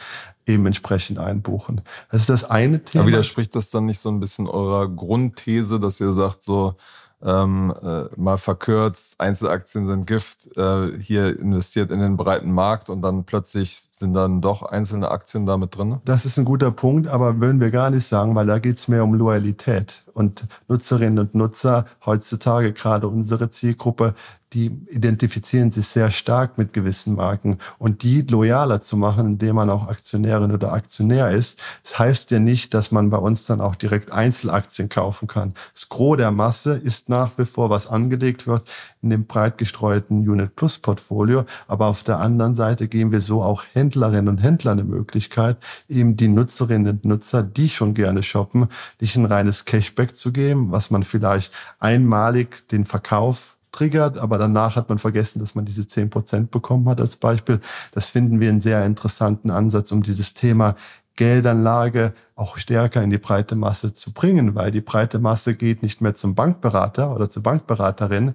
eben 0.47 0.65
entsprechend 0.65 1.19
einbuchen. 1.19 1.81
Das 2.11 2.21
ist 2.21 2.29
das 2.29 2.43
eine 2.43 2.83
Thema. 2.83 3.03
Aber 3.03 3.09
widerspricht 3.09 3.55
das 3.55 3.69
dann 3.69 3.85
nicht 3.85 3.99
so 3.99 4.09
ein 4.09 4.19
bisschen 4.19 4.47
eurer 4.47 4.87
Grundthese, 4.87 5.79
dass 5.79 5.99
ihr 5.99 6.13
sagt, 6.13 6.43
so 6.43 6.75
ähm, 7.27 7.73
äh, 7.83 8.05
mal 8.15 8.37
verkürzt, 8.37 9.19
Einzelaktien 9.19 9.85
sind 9.85 10.07
Gift, 10.07 10.55
äh, 10.55 10.97
hier 10.97 11.37
investiert 11.37 11.91
in 11.91 11.99
den 11.99 12.15
breiten 12.15 12.51
Markt 12.51 12.89
und 12.89 13.01
dann 13.01 13.25
plötzlich 13.25 13.89
sind 13.91 14.13
dann 14.13 14.39
doch 14.39 14.63
einzelne 14.63 15.11
Aktien 15.11 15.45
damit 15.45 15.77
drin? 15.77 15.97
Das 16.05 16.25
ist 16.25 16.37
ein 16.37 16.45
guter 16.45 16.71
Punkt, 16.71 17.07
aber 17.07 17.41
würden 17.41 17.59
wir 17.59 17.69
gar 17.69 17.89
nicht 17.89 18.07
sagen, 18.07 18.33
weil 18.33 18.45
da 18.45 18.59
geht 18.59 18.77
es 18.77 18.87
mehr 18.87 19.03
um 19.03 19.13
Loyalität. 19.13 20.05
Und 20.13 20.47
Nutzerinnen 20.67 21.19
und 21.19 21.35
Nutzer, 21.35 21.85
heutzutage 22.05 22.71
gerade 22.71 23.07
unsere 23.07 23.51
Zielgruppe, 23.51 24.15
die 24.53 24.67
identifizieren 24.89 25.71
sich 25.71 25.87
sehr 25.87 26.09
stark 26.09 26.57
mit 26.57 26.71
gewissen 26.71 27.15
Marken 27.15 27.57
und 27.79 28.01
die 28.01 28.21
loyaler 28.21 28.81
zu 28.81 28.95
machen, 28.95 29.27
indem 29.27 29.55
man 29.55 29.69
auch 29.69 29.87
Aktionärin 29.87 30.53
oder 30.53 30.71
Aktionär 30.71 31.31
ist. 31.31 31.59
Das 31.83 31.99
heißt 31.99 32.31
ja 32.31 32.39
nicht, 32.39 32.73
dass 32.73 32.91
man 32.91 33.09
bei 33.09 33.17
uns 33.17 33.45
dann 33.45 33.59
auch 33.59 33.75
direkt 33.75 34.11
Einzelaktien 34.11 34.87
kaufen 34.87 35.27
kann. 35.27 35.53
Das 35.73 35.89
Gros 35.89 36.17
der 36.17 36.31
Masse 36.31 36.75
ist 36.75 37.09
nach 37.09 37.16
wie 37.37 37.45
vor, 37.45 37.69
was 37.69 37.87
angelegt 37.87 38.47
wird 38.47 38.69
in 39.01 39.09
dem 39.09 39.25
breit 39.25 39.57
gestreuten 39.57 40.27
Unit 40.27 40.55
Plus 40.55 40.77
Portfolio. 40.77 41.45
Aber 41.67 41.87
auf 41.87 42.03
der 42.03 42.19
anderen 42.19 42.55
Seite 42.55 42.87
geben 42.87 43.11
wir 43.11 43.21
so 43.21 43.41
auch 43.41 43.63
Händlerinnen 43.73 44.27
und 44.27 44.37
Händlern 44.37 44.79
eine 44.79 44.87
Möglichkeit, 44.87 45.57
eben 45.89 46.17
die 46.17 46.27
Nutzerinnen 46.27 46.97
und 46.97 47.05
Nutzer, 47.05 47.43
die 47.43 47.69
schon 47.69 47.93
gerne 47.93 48.23
shoppen, 48.23 48.67
nicht 48.99 49.15
ein 49.15 49.25
reines 49.25 49.65
Cashback 49.65 50.15
zu 50.15 50.31
geben, 50.31 50.71
was 50.71 50.91
man 50.91 51.03
vielleicht 51.03 51.51
einmalig 51.79 52.67
den 52.69 52.85
Verkauf 52.85 53.57
triggert, 53.71 54.17
aber 54.17 54.37
danach 54.37 54.75
hat 54.75 54.89
man 54.89 54.97
vergessen, 54.97 55.39
dass 55.39 55.53
man 55.53 55.65
diese 55.65 55.83
10% 55.83 56.47
bekommen 56.47 56.89
hat 56.89 56.99
als 56.99 57.15
Beispiel. 57.15 57.59
Das 57.91 58.09
finden 58.09 58.39
wir 58.39 58.49
einen 58.49 58.61
sehr 58.61 58.85
interessanten 58.85 59.51
Ansatz, 59.51 59.91
um 59.91 60.03
dieses 60.03 60.33
Thema 60.33 60.75
Geldanlage 61.17 62.13
auch 62.35 62.57
stärker 62.57 63.03
in 63.03 63.09
die 63.09 63.17
breite 63.17 63.55
Masse 63.55 63.91
zu 63.91 64.13
bringen, 64.13 64.55
weil 64.55 64.71
die 64.71 64.81
breite 64.81 65.19
Masse 65.19 65.55
geht 65.55 65.83
nicht 65.83 65.99
mehr 65.99 66.15
zum 66.15 66.35
Bankberater 66.35 67.13
oder 67.13 67.29
zur 67.29 67.43
Bankberaterin, 67.43 68.33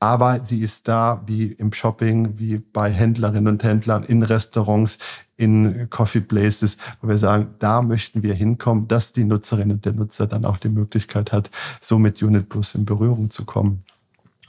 aber 0.00 0.44
sie 0.44 0.60
ist 0.60 0.88
da 0.88 1.22
wie 1.26 1.46
im 1.52 1.72
Shopping, 1.72 2.38
wie 2.38 2.58
bei 2.58 2.90
Händlerinnen 2.90 3.48
und 3.48 3.62
Händlern, 3.62 4.04
in 4.04 4.22
Restaurants, 4.22 4.98
in 5.36 5.88
Coffee 5.88 6.20
Places, 6.20 6.76
wo 7.00 7.08
wir 7.08 7.16
sagen, 7.16 7.54
da 7.58 7.80
möchten 7.80 8.22
wir 8.22 8.34
hinkommen, 8.34 8.86
dass 8.86 9.12
die 9.12 9.24
Nutzerinnen 9.24 9.76
und 9.76 9.84
der 9.84 9.94
Nutzer 9.94 10.26
dann 10.26 10.44
auch 10.44 10.58
die 10.58 10.68
Möglichkeit 10.68 11.32
hat, 11.32 11.50
so 11.80 11.98
mit 11.98 12.22
Unit 12.22 12.48
Plus 12.48 12.74
in 12.74 12.84
Berührung 12.84 13.30
zu 13.30 13.44
kommen. 13.44 13.84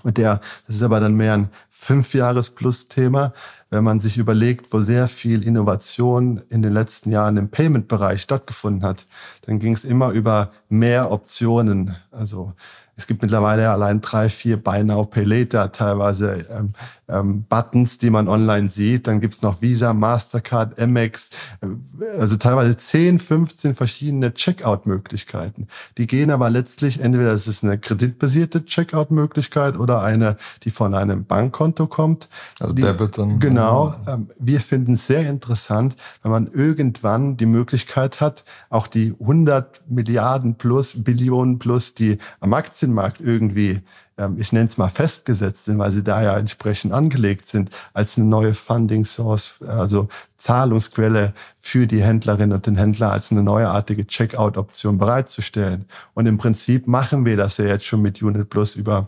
Und 0.04 0.18
der, 0.18 0.42
das 0.68 0.76
ist 0.76 0.82
aber 0.84 1.00
dann 1.00 1.16
mehr 1.16 1.34
ein 1.34 1.50
Fünfjahres-Plus-Thema, 1.70 3.34
wenn 3.76 3.84
man 3.84 4.00
sich 4.00 4.18
überlegt, 4.18 4.72
wo 4.72 4.80
sehr 4.80 5.10
viel 5.10 5.44
Innovation 5.44 6.42
in 6.50 6.62
den 6.62 6.72
letzten 6.72 7.12
Jahren 7.12 7.36
im 7.36 7.50
Payment-Bereich 7.50 8.22
stattgefunden 8.22 8.84
hat, 8.84 9.06
dann 9.46 9.60
ging 9.60 9.74
es 9.74 9.84
immer 9.84 10.12
über 10.12 10.52
mehr 10.70 11.12
Optionen. 11.12 11.98
Also 12.10 12.54
es 12.98 13.08
gibt 13.08 13.22
mittlerweile 13.22 13.70
allein 13.70 14.00
drei, 14.00 14.30
vier 14.30 14.56
Buy 14.56 14.84
Now, 14.84 15.04
Pay 15.04 15.26
Later, 15.26 15.74
teilweise 15.74 16.46
ähm, 16.50 16.74
ähm, 17.10 17.44
Buttons, 17.50 17.98
die 17.98 18.10
man 18.10 18.30
online 18.30 18.70
sieht. 18.70 19.08
Dann 19.08 19.20
gibt's 19.20 19.42
noch 19.42 19.62
Visa, 19.62 19.94
Mastercard, 19.94 20.80
Amex, 20.80 21.30
äh, 21.62 22.18
also 22.18 22.38
teilweise 22.38 22.78
10, 22.78 23.20
15 23.20 23.76
verschiedene 23.76 24.34
Checkout-Möglichkeiten. 24.34 25.68
Die 25.98 26.08
gehen 26.08 26.32
aber 26.32 26.50
letztlich, 26.50 27.02
entweder 27.02 27.34
es 27.34 27.48
ist 27.48 27.66
eine 27.66 27.78
kreditbasierte 27.78 28.66
Checkout-Möglichkeit 28.66 29.78
oder 29.78 30.02
eine, 30.02 30.38
die 30.64 30.72
von 30.72 30.94
einem 30.94 31.26
Bankkonto 31.26 31.88
kommt. 31.88 32.30
Also 32.62 32.74
die, 32.74 32.82
Debit 32.82 33.18
dann. 33.18 33.40
Genau. 33.40 33.65
Ähm, 34.08 34.30
wir 34.40 34.62
finden 34.62 34.94
es 34.94 35.08
sehr 35.08 35.30
interessant, 35.30 35.96
wenn 36.22 36.32
man 36.32 36.52
irgendwann 36.52 37.38
die 37.38 37.46
Möglichkeit 37.46 38.22
hat, 38.22 38.46
auch 38.70 38.88
die 38.88 39.16
100 39.20 39.82
Milliarden 39.90 40.56
plus, 40.56 41.04
Billionen 41.04 41.60
plus, 41.60 41.94
die 41.94 42.20
am 42.40 42.54
Aktien 42.54 42.86
Aktienmarkt 42.86 43.22
irgendwie, 43.22 43.82
ähm, 44.18 44.38
ich 44.40 44.52
nenne 44.52 44.68
es 44.68 44.78
mal 44.78 44.90
festgesetzt 44.90 45.66
sind, 45.66 45.80
weil 45.80 45.92
sie 45.92 46.04
da 46.04 46.22
ja 46.22 46.38
entsprechend 46.38 46.94
angelegt 46.94 47.48
sind, 47.48 47.70
als 47.94 48.18
eine 48.18 48.26
neue 48.26 48.54
Funding 48.54 49.06
Source, 49.06 49.62
also 49.68 50.08
Zahlungsquelle 50.38 51.34
für 51.60 51.88
die 51.88 52.04
Händlerinnen 52.04 52.54
und 52.54 52.66
den 52.66 52.76
Händler 52.76 53.12
als 53.12 53.32
eine 53.32 53.44
neuartige 53.44 54.06
Checkout-Option 54.06 54.98
bereitzustellen. 54.98 55.86
Und 56.14 56.28
im 56.28 56.38
Prinzip 56.38 56.88
machen 56.88 57.26
wir 57.26 57.38
das 57.38 57.58
ja 57.58 57.66
jetzt 57.66 57.86
schon 57.86 58.02
mit 58.02 58.22
Unit 58.22 58.50
Plus 58.50 58.76
über 58.76 59.08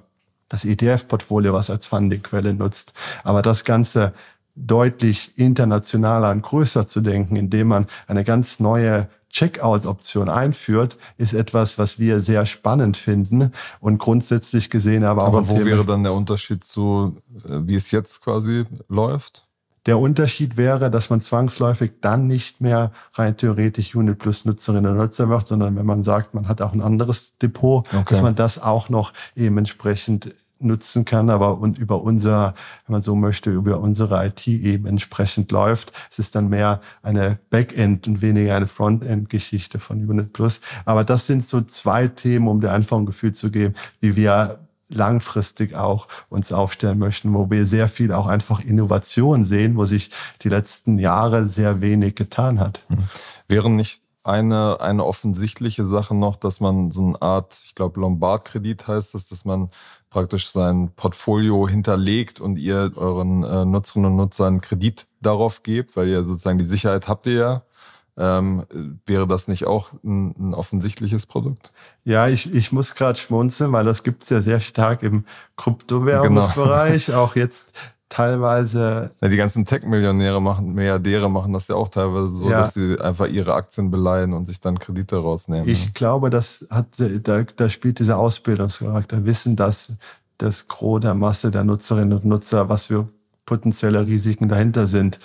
das 0.49 0.63
ETF-Portfolio, 0.63 1.53
was 1.53 1.69
als 1.69 1.87
Fundingquelle 1.87 2.53
nutzt. 2.53 2.93
Aber 3.23 3.41
das 3.41 3.63
Ganze 3.63 4.13
deutlich 4.57 5.31
internationaler 5.37 6.31
und 6.31 6.41
größer 6.41 6.87
zu 6.87 7.01
denken, 7.01 7.35
indem 7.35 7.67
man 7.67 7.87
eine 8.07 8.23
ganz 8.23 8.59
neue 8.59 9.07
Checkout-Option 9.29 10.29
einführt, 10.29 10.97
ist 11.17 11.33
etwas, 11.33 11.77
was 11.77 11.99
wir 11.99 12.21
sehr 12.21 12.45
spannend 12.45 12.97
finden 12.97 13.51
und 13.79 13.97
grundsätzlich 13.99 14.69
gesehen 14.69 15.03
aber 15.03 15.23
auch. 15.23 15.27
Aber 15.27 15.47
wo 15.47 15.63
wäre 15.63 15.85
dann 15.85 16.03
der 16.03 16.13
Unterschied 16.13 16.63
zu, 16.63 17.17
äh, 17.45 17.59
wie 17.63 17.75
es 17.75 17.91
jetzt 17.91 18.21
quasi 18.21 18.65
läuft? 18.87 19.47
Der 19.85 19.99
Unterschied 19.99 20.57
wäre, 20.57 20.91
dass 20.91 21.09
man 21.09 21.21
zwangsläufig 21.21 21.91
dann 22.01 22.27
nicht 22.27 22.59
mehr 22.59 22.91
rein 23.13 23.37
theoretisch 23.37 23.95
Unit 23.95 24.17
Plus 24.17 24.43
Nutzerinnen 24.43 24.91
und 24.91 24.97
Nutzer 24.97 25.29
wird, 25.29 25.47
sondern 25.47 25.77
wenn 25.77 25.85
man 25.85 26.03
sagt, 26.03 26.33
man 26.33 26.49
hat 26.49 26.61
auch 26.61 26.73
ein 26.73 26.81
anderes 26.81 27.37
Depot, 27.37 27.87
okay. 27.93 28.03
dass 28.09 28.21
man 28.21 28.35
das 28.35 28.61
auch 28.61 28.89
noch 28.89 29.13
eben 29.35 29.57
entsprechend 29.57 30.33
nutzen 30.59 31.05
kann, 31.05 31.29
aber 31.29 31.59
und 31.59 31.77
über 31.77 32.01
unser, 32.01 32.53
wenn 32.85 32.93
man 32.93 33.01
so 33.01 33.15
möchte, 33.15 33.51
über 33.51 33.79
unsere 33.79 34.25
IT 34.25 34.47
eben 34.47 34.85
entsprechend 34.85 35.51
läuft. 35.51 35.91
Es 36.11 36.19
ist 36.19 36.35
dann 36.35 36.49
mehr 36.49 36.81
eine 37.03 37.39
Backend 37.49 38.07
und 38.07 38.21
weniger 38.21 38.55
eine 38.55 38.67
Frontend-Geschichte 38.67 39.79
von 39.79 40.07
Unit 40.07 40.33
Plus. 40.33 40.61
Aber 40.85 41.03
das 41.03 41.27
sind 41.27 41.45
so 41.45 41.61
zwei 41.61 42.07
Themen, 42.07 42.47
um 42.47 42.61
dir 42.61 42.71
einfach 42.71 42.97
ein 42.97 43.05
Gefühl 43.05 43.33
zu 43.33 43.51
geben, 43.51 43.75
wie 43.99 44.15
wir 44.15 44.59
langfristig 44.89 45.75
auch 45.75 46.07
uns 46.29 46.51
aufstellen 46.51 46.99
möchten, 46.99 47.33
wo 47.33 47.49
wir 47.49 47.65
sehr 47.65 47.87
viel 47.87 48.13
auch 48.13 48.27
einfach 48.27 48.61
Innovation 48.61 49.43
sehen, 49.43 49.75
wo 49.75 49.85
sich 49.85 50.11
die 50.41 50.49
letzten 50.49 50.97
Jahre 50.97 51.45
sehr 51.45 51.81
wenig 51.81 52.15
getan 52.15 52.59
hat. 52.59 52.81
Hm. 52.87 53.03
Wären 53.47 53.75
nicht 53.75 54.01
eine, 54.27 54.81
eine 54.81 55.05
offensichtliche 55.05 55.85
Sache 55.85 56.13
noch, 56.13 56.35
dass 56.35 56.59
man 56.59 56.91
so 56.91 57.05
eine 57.05 57.21
Art, 57.21 57.61
ich 57.63 57.75
glaube, 57.75 57.99
Lombard-Kredit 58.01 58.87
heißt 58.87 59.13
das, 59.13 59.29
dass 59.29 59.45
man 59.45 59.69
praktisch 60.09 60.49
sein 60.49 60.91
Portfolio 60.95 61.67
hinterlegt 61.67 62.39
und 62.39 62.57
ihr 62.57 62.93
euren 62.95 63.43
äh, 63.43 63.65
Nutzerinnen 63.65 64.11
und 64.11 64.17
Nutzern 64.17 64.61
Kredit 64.61 65.07
darauf 65.21 65.63
gebt, 65.63 65.95
weil 65.95 66.07
ihr 66.07 66.23
sozusagen 66.23 66.57
die 66.57 66.65
Sicherheit 66.65 67.07
habt 67.07 67.27
ihr 67.27 67.33
ja. 67.33 67.63
Ähm, 68.19 68.65
wäre 69.05 69.27
das 69.27 69.47
nicht 69.47 69.67
auch 69.67 69.93
ein, 70.03 70.33
ein 70.39 70.53
offensichtliches 70.55 71.27
Produkt? 71.27 71.71
Ja, 72.03 72.27
ich, 72.27 72.51
ich 72.51 72.71
muss 72.71 72.95
gerade 72.95 73.19
schmunzeln, 73.19 73.71
weil 73.71 73.85
das 73.85 74.01
gibt 74.01 74.23
es 74.23 74.31
ja 74.31 74.41
sehr 74.41 74.59
stark 74.59 75.03
im 75.03 75.25
Kryptowährungsbereich. 75.55 77.05
Genau. 77.07 77.17
auch 77.23 77.35
jetzt 77.35 77.73
teilweise. 78.09 79.11
Ja, 79.21 79.27
die 79.27 79.37
ganzen 79.37 79.65
Tech-Millionäre 79.65 80.41
machen, 80.41 80.73
Milliardäre 80.73 81.29
machen 81.29 81.53
das 81.53 81.67
ja 81.67 81.75
auch 81.75 81.89
teilweise 81.89 82.29
so, 82.29 82.49
ja. 82.49 82.59
dass 82.59 82.73
sie 82.73 82.99
einfach 82.99 83.27
ihre 83.27 83.53
Aktien 83.53 83.91
beleihen 83.91 84.33
und 84.33 84.45
sich 84.45 84.59
dann 84.59 84.79
Kredite 84.79 85.17
rausnehmen. 85.17 85.67
Ich 85.67 85.93
glaube, 85.93 86.29
das 86.29 86.65
hat, 86.69 86.87
da, 86.97 87.43
da 87.43 87.69
spielt 87.69 87.99
dieser 87.99 88.17
Ausbildungscharakter, 88.17 89.25
wissen, 89.25 89.55
dass 89.55 89.93
das 90.37 90.67
Gros 90.67 91.01
der 91.01 91.13
Masse 91.13 91.51
der 91.51 91.63
Nutzerinnen 91.63 92.13
und 92.13 92.25
Nutzer, 92.25 92.69
was 92.69 92.85
für 92.85 93.07
potenzielle 93.45 94.05
Risiken 94.05 94.49
dahinter 94.49 94.87
sind. 94.87 95.19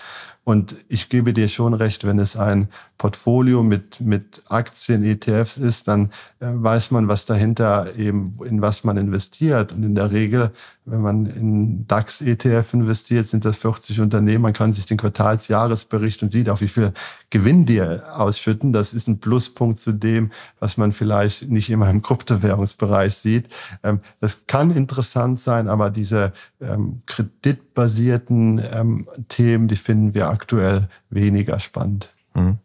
Und 0.45 0.75
ich 0.89 1.09
gebe 1.09 1.33
dir 1.33 1.47
schon 1.47 1.73
recht, 1.73 2.05
wenn 2.05 2.19
es 2.19 2.37
ein 2.37 2.69
Portfolio 2.99 3.63
mit, 3.63 4.01
mit 4.01 4.43
Aktien, 4.49 5.05
ETFs 5.05 5.57
ist, 5.57 5.87
dann 5.87 6.07
äh, 6.41 6.47
weiß 6.51 6.91
man, 6.91 7.07
was 7.07 7.27
dahinter 7.27 7.95
eben, 7.97 8.39
in 8.45 8.61
was 8.61 8.83
man 8.83 8.97
investiert. 8.97 9.73
Und 9.73 9.85
in 9.85 9.95
der 9.95 10.11
Regel, 10.11 10.51
wenn 10.85 11.01
man 11.01 11.27
in 11.27 11.87
DAX-ETF 11.87 12.75
investiert, 12.75 13.29
sind 13.29 13.45
das 13.45 13.57
40 13.57 14.01
Unternehmen. 14.01 14.43
Man 14.43 14.53
kann 14.53 14.73
sich 14.73 14.87
den 14.87 14.99
Quartalsjahresbericht 14.99 16.25
und 16.25 16.33
sieht 16.33 16.51
auch, 16.51 16.61
wie 16.61 16.69
viel 16.69 16.93
Gewinn 17.33 17.64
die 17.64 17.81
ausschütten. 17.81 18.75
Das 18.75 18.92
ist 18.92 19.09
ein 19.09 19.18
Pluspunkt 19.18 19.79
zu 19.79 19.92
dem, 19.92 20.31
was 20.61 20.77
man 20.77 20.92
vielleicht 20.92 21.49
nicht 21.49 21.71
immer 21.71 21.88
im 21.88 22.03
Kryptowährungsbereich 22.03 23.14
sieht. 23.14 23.49
Ähm, 23.83 24.01
das 24.21 24.47
kann 24.47 24.71
interessant 24.71 25.40
sein, 25.40 25.66
aber 25.66 25.88
diese 25.88 26.35
ähm, 26.61 27.01
kreditbasierten 27.07 28.61
ähm, 28.71 29.09
Themen, 29.29 29.66
die 29.66 29.77
finden 29.77 30.12
wir 30.12 30.29
aktuell 30.29 30.88
weniger 31.09 31.59
spannend. 31.59 32.11
Mhm. 32.35 32.59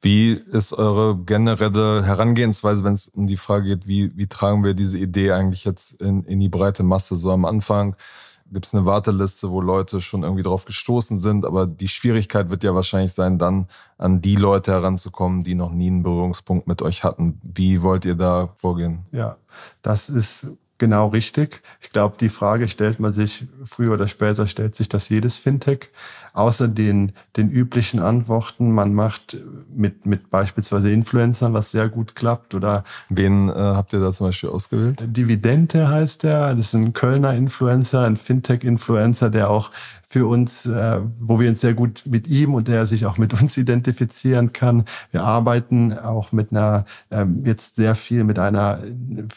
Wie 0.00 0.32
ist 0.32 0.72
eure 0.72 1.16
generelle 1.16 2.04
Herangehensweise, 2.04 2.82
wenn 2.82 2.94
es 2.94 3.06
um 3.06 3.28
die 3.28 3.36
Frage 3.36 3.76
geht, 3.76 3.86
wie, 3.86 4.10
wie 4.16 4.26
tragen 4.26 4.64
wir 4.64 4.74
diese 4.74 4.98
Idee 4.98 5.30
eigentlich 5.30 5.64
jetzt 5.64 6.02
in, 6.02 6.24
in 6.24 6.40
die 6.40 6.48
breite 6.48 6.82
Masse? 6.82 7.16
So 7.16 7.30
am 7.30 7.44
Anfang 7.44 7.94
gibt 8.52 8.66
es 8.66 8.74
eine 8.74 8.86
Warteliste, 8.86 9.50
wo 9.50 9.60
Leute 9.60 10.00
schon 10.00 10.22
irgendwie 10.22 10.42
drauf 10.42 10.64
gestoßen 10.64 11.18
sind, 11.18 11.44
aber 11.44 11.66
die 11.66 11.88
Schwierigkeit 11.88 12.50
wird 12.50 12.64
ja 12.64 12.74
wahrscheinlich 12.74 13.12
sein, 13.12 13.38
dann 13.38 13.66
an 13.98 14.20
die 14.20 14.36
Leute 14.36 14.72
heranzukommen, 14.72 15.42
die 15.42 15.54
noch 15.54 15.72
nie 15.72 15.88
einen 15.88 16.02
Berührungspunkt 16.02 16.66
mit 16.66 16.82
euch 16.82 17.04
hatten. 17.04 17.40
Wie 17.42 17.82
wollt 17.82 18.04
ihr 18.04 18.14
da 18.14 18.50
vorgehen? 18.56 19.06
Ja, 19.12 19.36
das 19.80 20.08
ist 20.08 20.48
genau 20.78 21.08
richtig. 21.08 21.62
Ich 21.80 21.90
glaube, 21.90 22.16
die 22.18 22.28
Frage 22.28 22.68
stellt 22.68 22.98
man 23.00 23.12
sich 23.12 23.46
früher 23.64 23.94
oder 23.94 24.08
später, 24.08 24.46
stellt 24.46 24.74
sich 24.74 24.88
das 24.88 25.08
jedes 25.08 25.36
Fintech 25.36 25.90
außer 26.32 26.68
den, 26.68 27.12
den 27.36 27.50
üblichen 27.50 28.00
Antworten, 28.00 28.72
man 28.72 28.94
macht 28.94 29.36
mit, 29.74 30.06
mit 30.06 30.30
beispielsweise 30.30 30.90
Influencern, 30.90 31.52
was 31.52 31.70
sehr 31.70 31.88
gut 31.88 32.14
klappt, 32.14 32.54
oder. 32.54 32.84
Wen 33.08 33.48
äh, 33.48 33.52
habt 33.52 33.92
ihr 33.92 34.00
da 34.00 34.12
zum 34.12 34.28
Beispiel 34.28 34.50
ausgewählt? 34.50 35.04
Dividende 35.06 35.88
heißt 35.88 36.22
der. 36.22 36.54
Das 36.54 36.68
ist 36.68 36.74
ein 36.74 36.92
Kölner 36.92 37.34
Influencer, 37.34 38.02
ein 38.02 38.16
Fintech-Influencer, 38.16 39.30
der 39.30 39.50
auch 39.50 39.70
für 40.12 40.26
uns, 40.26 40.66
äh, 40.66 41.00
wo 41.20 41.40
wir 41.40 41.48
uns 41.48 41.62
sehr 41.62 41.72
gut 41.72 42.02
mit 42.04 42.28
ihm 42.28 42.52
und 42.52 42.68
der 42.68 42.84
sich 42.84 43.06
auch 43.06 43.16
mit 43.16 43.32
uns 43.32 43.56
identifizieren 43.56 44.52
kann. 44.52 44.84
Wir 45.10 45.22
arbeiten 45.22 45.98
auch 45.98 46.32
mit 46.32 46.50
einer, 46.50 46.84
ähm, 47.10 47.46
jetzt 47.46 47.76
sehr 47.76 47.94
viel 47.94 48.22
mit 48.22 48.38
einer, 48.38 48.80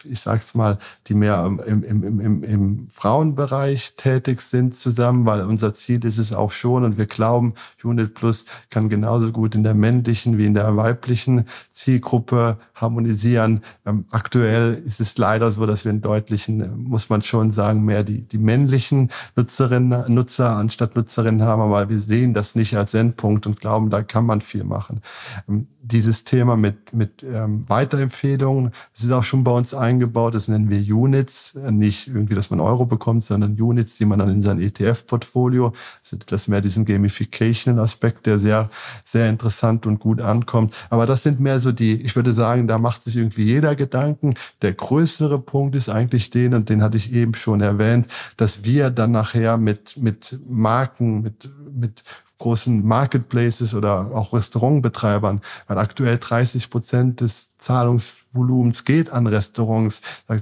ich 0.03 0.19
sag's 0.19 0.53
mal, 0.53 0.77
die 1.07 1.13
mehr 1.13 1.45
im, 1.65 1.83
im, 1.83 2.19
im, 2.19 2.43
im 2.43 2.87
Frauenbereich 2.91 3.93
tätig 3.95 4.41
sind 4.41 4.75
zusammen, 4.75 5.25
weil 5.25 5.45
unser 5.45 5.73
Ziel 5.73 6.03
ist 6.03 6.17
es 6.17 6.33
auch 6.33 6.51
schon 6.51 6.83
und 6.85 6.97
wir 6.97 7.05
glauben, 7.05 7.53
Unit 7.83 8.13
Plus 8.13 8.45
kann 8.69 8.89
genauso 8.89 9.31
gut 9.31 9.55
in 9.55 9.63
der 9.63 9.73
männlichen 9.73 10.37
wie 10.37 10.45
in 10.45 10.53
der 10.53 10.77
weiblichen 10.77 11.45
Zielgruppe 11.71 12.57
harmonisieren. 12.75 13.61
Ähm, 13.85 14.05
aktuell 14.11 14.81
ist 14.85 14.99
es 14.99 15.17
leider 15.17 15.49
so, 15.51 15.65
dass 15.65 15.85
wir 15.85 15.91
in 15.91 16.01
deutlichen, 16.01 16.61
äh, 16.61 16.67
muss 16.67 17.09
man 17.09 17.23
schon 17.23 17.51
sagen, 17.51 17.83
mehr 17.83 18.03
die, 18.03 18.21
die 18.21 18.37
männlichen 18.37 19.11
Nutzerinnen, 19.35 20.13
Nutzer 20.13 20.51
anstatt 20.51 20.95
Nutzerinnen 20.95 21.41
haben, 21.41 21.61
aber 21.61 21.89
wir 21.89 21.99
sehen 21.99 22.33
das 22.33 22.55
nicht 22.55 22.75
als 22.77 22.93
Endpunkt 22.93 23.47
und 23.47 23.59
glauben, 23.59 23.89
da 23.89 24.03
kann 24.03 24.25
man 24.25 24.41
viel 24.41 24.63
machen. 24.63 25.01
Ähm, 25.47 25.67
dieses 25.81 26.23
Thema 26.23 26.57
mit, 26.57 26.93
mit 26.93 27.23
ähm, 27.23 27.63
Weiterempfehlungen, 27.67 28.71
das 28.93 29.03
ist 29.03 29.11
auch 29.11 29.23
schon 29.23 29.43
bei 29.43 29.51
uns 29.51 29.73
eingebaut, 29.73 30.33
das 30.33 30.47
nennen 30.47 30.69
wir 30.69 30.79
Units, 30.95 31.55
äh, 31.55 31.71
nicht 31.71 32.07
irgendwie, 32.07 32.33
dass 32.33 32.49
man 32.49 32.59
Euro 32.59 32.85
bekommt, 32.85 33.23
sondern 33.23 33.59
Units, 33.59 33.97
die 33.97 34.05
man 34.05 34.19
dann 34.19 34.29
in 34.29 34.41
sein 34.41 34.59
ETF-Portfolio, 34.59 35.73
also 36.03 36.17
das 36.25 36.47
mehr 36.47 36.61
diesen 36.75 36.85
Gamification-Aspekt, 36.85 38.25
der 38.25 38.37
sehr, 38.37 38.69
sehr 39.05 39.29
interessant 39.29 39.85
und 39.85 39.99
gut 39.99 40.21
ankommt. 40.21 40.73
Aber 40.89 41.05
das 41.05 41.23
sind 41.23 41.39
mehr 41.39 41.59
so 41.59 41.71
die, 41.71 42.01
ich 42.01 42.15
würde 42.15 42.33
sagen, 42.33 42.67
da 42.67 42.77
macht 42.77 43.03
sich 43.03 43.15
irgendwie 43.15 43.43
jeder 43.43 43.75
Gedanken. 43.75 44.35
Der 44.61 44.73
größere 44.73 45.39
Punkt 45.39 45.75
ist 45.75 45.89
eigentlich 45.89 46.29
den, 46.29 46.53
und 46.53 46.69
den 46.69 46.83
hatte 46.83 46.97
ich 46.97 47.13
eben 47.13 47.33
schon 47.33 47.61
erwähnt, 47.61 48.07
dass 48.37 48.65
wir 48.65 48.89
dann 48.89 49.11
nachher 49.11 49.57
mit, 49.57 49.97
mit 49.97 50.39
Marken, 50.47 51.21
mit, 51.21 51.49
mit 51.71 52.03
großen 52.37 52.85
Marketplaces 52.85 53.73
oder 53.73 54.11
auch 54.13 54.33
Restaurantbetreibern, 54.33 55.39
weil 55.67 55.77
aktuell 55.77 56.17
30 56.17 56.69
Prozent 56.69 57.21
des 57.21 57.57
Zahlungsvolumens 57.59 58.83
geht 58.83 59.09
an 59.09 59.25
Restaurants. 59.25 60.01
Da 60.27 60.35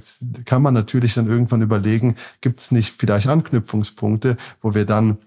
kann 0.44 0.62
man 0.62 0.74
natürlich 0.74 1.14
dann 1.14 1.28
irgendwann 1.28 1.62
überlegen, 1.62 2.16
gibt 2.40 2.58
es 2.58 2.72
nicht 2.72 2.94
vielleicht 2.98 3.28
Anknüpfungspunkte, 3.28 4.36
wo 4.60 4.74
wir 4.74 4.86
dann 4.86 5.18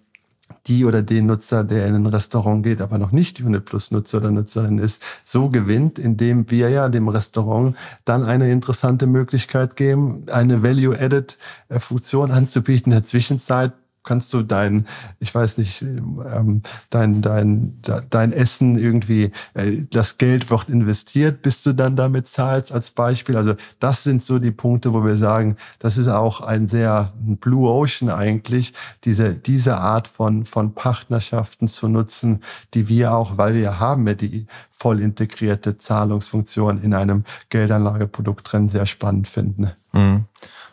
die 0.67 0.86
oder 0.86 1.01
den 1.01 1.25
Nutzer, 1.25 1.63
der 1.63 1.88
in 1.88 1.95
ein 1.95 2.05
Restaurant 2.05 2.63
geht, 2.63 2.81
aber 2.81 2.97
noch 2.97 3.12
nicht 3.12 3.41
Unit 3.41 3.65
Plus 3.65 3.91
Nutzer 3.91 4.17
oder 4.17 4.31
Nutzerin 4.31 4.77
ist, 4.77 5.01
so 5.23 5.49
gewinnt, 5.49 5.99
indem 5.99 6.49
wir 6.51 6.69
ja 6.69 6.89
dem 6.89 7.07
Restaurant 7.07 7.75
dann 8.05 8.23
eine 8.23 8.51
interessante 8.51 9.07
Möglichkeit 9.07 9.75
geben, 9.75 10.25
eine 10.31 10.63
Value-Added-Funktion 10.63 12.31
anzubieten 12.31 12.91
in 12.91 12.99
der 12.99 13.05
Zwischenzeit 13.05 13.73
kannst 14.08 14.34
du 14.34 14.41
dein, 14.41 14.88
ich 15.20 15.36
weiß 15.36 15.58
nicht, 15.58 15.82
ähm, 15.82 16.62
dein, 16.89 17.22
dein, 17.22 17.82
dein 18.10 18.32
Essen 18.32 18.80
irgendwie, 18.80 19.32
äh, 19.54 19.84
das 19.91 20.17
Geld 20.17 20.50
wird 20.50 20.70
investiert, 20.70 21.41
bis 21.41 21.62
du 21.62 21.74
dann 21.74 21.98
damit 21.98 22.28
zahlst 22.28 22.72
als 22.72 22.89
Beispiel. 22.91 23.36
Also 23.36 23.56
das 23.80 24.04
sind 24.04 24.24
so 24.24 24.39
die 24.39 24.52
Punkte, 24.52 24.93
wo 24.93 25.04
wir 25.04 25.17
sagen, 25.17 25.58
das 25.80 25.98
ist 25.98 26.08
auch 26.08 26.41
ein 26.41 26.67
sehr 26.67 27.12
ein 27.20 27.38
Blue 27.38 27.70
Ocean 27.70 28.10
eigentlich, 28.10 28.74
diese, 29.04 29.34
diese 29.34 29.78
Art 29.78 30.08
von, 30.08 30.46
von 30.46 30.74
Partnerschaften 30.74 31.67
zu 31.67 31.89
nutzen, 31.89 32.43
die 32.74 32.88
wir 32.88 33.13
auch, 33.13 33.38
weil 33.38 33.56
wir 33.56 33.80
haben 33.80 34.08
ja 34.08 34.13
die 34.13 34.48
voll 34.72 35.02
integrierte 35.02 35.78
Zahlungsfunktion 35.78 36.82
in 36.82 36.93
einem 36.93 37.26
Geldanlageprodukt 37.50 38.52
drin, 38.52 38.70
sehr 38.70 38.86
spannend 38.86 39.28
finden. 39.28 39.72
Mhm. 39.91 40.26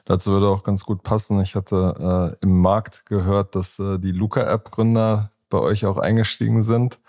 Dazu 0.04 0.32
würde 0.32 0.48
auch 0.48 0.62
ganz 0.62 0.84
gut 0.84 1.02
passen. 1.02 1.40
Ich 1.40 1.54
hatte 1.54 2.36
äh, 2.40 2.44
im 2.44 2.60
Markt 2.60 3.06
gehört, 3.06 3.54
dass 3.54 3.78
äh, 3.78 3.98
die 3.98 4.12
Luca-App-Gründer 4.12 5.30
bei 5.48 5.58
euch 5.58 5.86
auch 5.86 5.96
eingestiegen 5.96 6.62
sind 6.62 7.00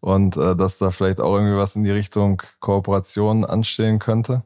und 0.00 0.36
äh, 0.36 0.56
dass 0.56 0.78
da 0.78 0.90
vielleicht 0.90 1.20
auch 1.20 1.34
irgendwie 1.34 1.56
was 1.56 1.76
in 1.76 1.84
die 1.84 1.90
Richtung 1.90 2.42
Kooperation 2.60 3.44
anstehen 3.44 3.98
könnte. 3.98 4.42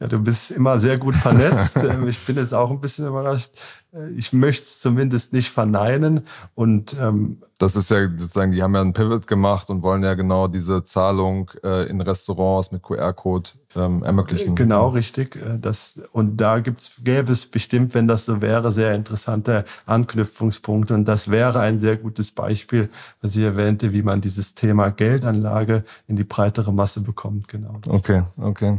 Ja, 0.00 0.06
du 0.06 0.20
bist 0.20 0.52
immer 0.52 0.78
sehr 0.78 0.98
gut 0.98 1.14
vernetzt. 1.14 1.76
Ähm, 1.88 2.08
ich 2.08 2.24
bin 2.24 2.36
jetzt 2.36 2.52
auch 2.52 2.70
ein 2.70 2.80
bisschen 2.80 3.06
überrascht. 3.06 3.50
Äh, 3.92 4.10
ich 4.10 4.32
möchte 4.32 4.64
es 4.64 4.80
zumindest 4.80 5.32
nicht 5.32 5.50
verneinen. 5.50 6.26
Und 6.54 6.96
ähm, 7.00 7.38
das 7.58 7.76
ist 7.76 7.90
ja 7.90 8.08
sozusagen, 8.08 8.52
die 8.52 8.62
haben 8.62 8.74
ja 8.74 8.80
einen 8.80 8.92
Pivot 8.92 9.26
gemacht 9.26 9.70
und 9.70 9.82
wollen 9.82 10.02
ja 10.02 10.14
genau 10.14 10.48
diese 10.48 10.84
Zahlung 10.84 11.50
äh, 11.62 11.88
in 11.88 12.00
Restaurants 12.00 12.72
mit 12.72 12.82
QR-Code 12.82 13.50
ähm, 13.76 14.02
ermöglichen. 14.02 14.54
Genau, 14.54 14.88
richtig. 14.88 15.36
Äh, 15.36 15.58
das, 15.60 16.00
und 16.12 16.36
da 16.36 16.60
gibt's, 16.60 16.92
gäbe 17.02 17.32
es 17.32 17.46
bestimmt, 17.46 17.94
wenn 17.94 18.08
das 18.08 18.26
so 18.26 18.42
wäre, 18.42 18.72
sehr 18.72 18.94
interessante 18.94 19.64
Anknüpfungspunkte. 19.86 20.94
Und 20.94 21.06
das 21.06 21.30
wäre 21.30 21.60
ein 21.60 21.78
sehr 21.78 21.96
gutes 21.96 22.30
Beispiel, 22.30 22.90
was 23.22 23.36
ich 23.36 23.42
erwähnte, 23.42 23.92
wie 23.92 24.02
man 24.02 24.20
dieses 24.20 24.54
Thema 24.54 24.90
Geldanlage 24.90 25.84
in 26.06 26.16
die 26.16 26.24
breitere 26.24 26.72
Masse 26.72 27.00
bekommt. 27.00 27.48
Genau. 27.48 27.80
Okay, 27.88 28.24
okay. 28.36 28.78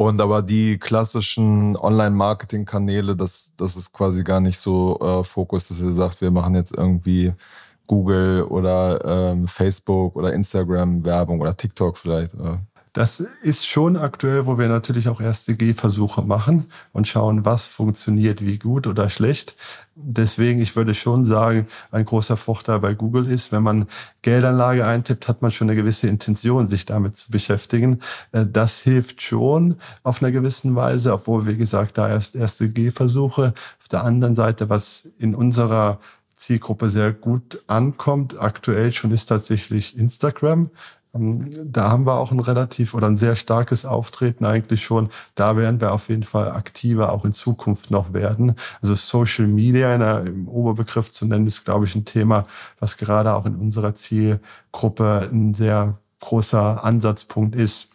Und 0.00 0.18
aber 0.22 0.40
die 0.40 0.78
klassischen 0.78 1.76
Online-Marketing-Kanäle, 1.76 3.14
das, 3.16 3.52
das 3.58 3.76
ist 3.76 3.92
quasi 3.92 4.24
gar 4.24 4.40
nicht 4.40 4.56
so 4.56 4.98
äh, 4.98 5.22
Fokus, 5.22 5.68
dass 5.68 5.78
ihr 5.78 5.92
sagt, 5.92 6.22
wir 6.22 6.30
machen 6.30 6.54
jetzt 6.54 6.74
irgendwie 6.74 7.34
Google 7.86 8.44
oder 8.44 9.04
ähm, 9.04 9.46
Facebook 9.46 10.16
oder 10.16 10.32
Instagram 10.32 11.04
Werbung 11.04 11.38
oder 11.42 11.54
TikTok 11.54 11.98
vielleicht. 11.98 12.32
Äh. 12.32 12.56
Das 12.92 13.20
ist 13.42 13.66
schon 13.66 13.96
aktuell, 13.96 14.46
wo 14.46 14.58
wir 14.58 14.68
natürlich 14.68 15.08
auch 15.08 15.20
erste 15.20 15.56
Gehversuche 15.56 16.22
machen 16.22 16.66
und 16.92 17.06
schauen, 17.06 17.44
was 17.44 17.68
funktioniert 17.68 18.44
wie 18.44 18.58
gut 18.58 18.88
oder 18.88 19.08
schlecht. 19.08 19.54
Deswegen, 19.94 20.60
ich 20.60 20.74
würde 20.74 20.94
schon 20.94 21.24
sagen, 21.24 21.68
ein 21.92 22.04
großer 22.04 22.36
Vorteil 22.36 22.80
bei 22.80 22.94
Google 22.94 23.30
ist, 23.30 23.52
wenn 23.52 23.62
man 23.62 23.86
Geldanlage 24.22 24.84
eintippt, 24.86 25.28
hat 25.28 25.40
man 25.40 25.52
schon 25.52 25.68
eine 25.68 25.76
gewisse 25.76 26.08
Intention, 26.08 26.66
sich 26.66 26.84
damit 26.84 27.16
zu 27.16 27.30
beschäftigen. 27.30 28.00
Äh, 28.32 28.46
das 28.50 28.78
hilft 28.78 29.22
schon 29.22 29.76
auf 30.02 30.20
einer 30.20 30.32
gewissen 30.32 30.74
Weise, 30.74 31.12
obwohl, 31.12 31.46
wie 31.46 31.56
gesagt, 31.56 31.96
da 31.96 32.08
erst 32.08 32.34
erste 32.34 32.70
Gehversuche. 32.70 33.54
Auf 33.80 33.88
der 33.88 34.02
anderen 34.04 34.34
Seite, 34.34 34.68
was 34.68 35.08
in 35.18 35.36
unserer 35.36 36.00
Zielgruppe 36.40 36.88
sehr 36.88 37.12
gut 37.12 37.62
ankommt, 37.66 38.40
aktuell 38.40 38.92
schon 38.92 39.12
ist 39.12 39.26
tatsächlich 39.26 39.96
Instagram. 39.96 40.70
Ähm, 41.14 41.72
da 41.72 41.90
haben 41.90 42.06
wir 42.06 42.14
auch 42.14 42.32
ein 42.32 42.40
relativ 42.40 42.94
oder 42.94 43.06
ein 43.06 43.16
sehr 43.16 43.36
starkes 43.36 43.84
Auftreten 43.84 44.44
eigentlich 44.44 44.84
schon. 44.84 45.10
Da 45.34 45.56
werden 45.56 45.80
wir 45.80 45.92
auf 45.92 46.08
jeden 46.08 46.22
Fall 46.22 46.50
aktiver 46.50 47.12
auch 47.12 47.24
in 47.24 47.32
Zukunft 47.32 47.90
noch 47.90 48.12
werden. 48.12 48.56
Also 48.82 48.94
Social 48.94 49.46
Media 49.46 49.96
der, 49.98 50.26
im 50.26 50.48
Oberbegriff 50.48 51.10
zu 51.10 51.26
nennen, 51.26 51.46
ist, 51.46 51.64
glaube 51.64 51.84
ich, 51.84 51.94
ein 51.94 52.04
Thema, 52.04 52.46
was 52.78 52.96
gerade 52.96 53.34
auch 53.34 53.46
in 53.46 53.56
unserer 53.56 53.94
Zielgruppe 53.94 55.28
ein 55.32 55.54
sehr 55.54 55.98
großer 56.20 56.84
Ansatzpunkt 56.84 57.56
ist. 57.56 57.90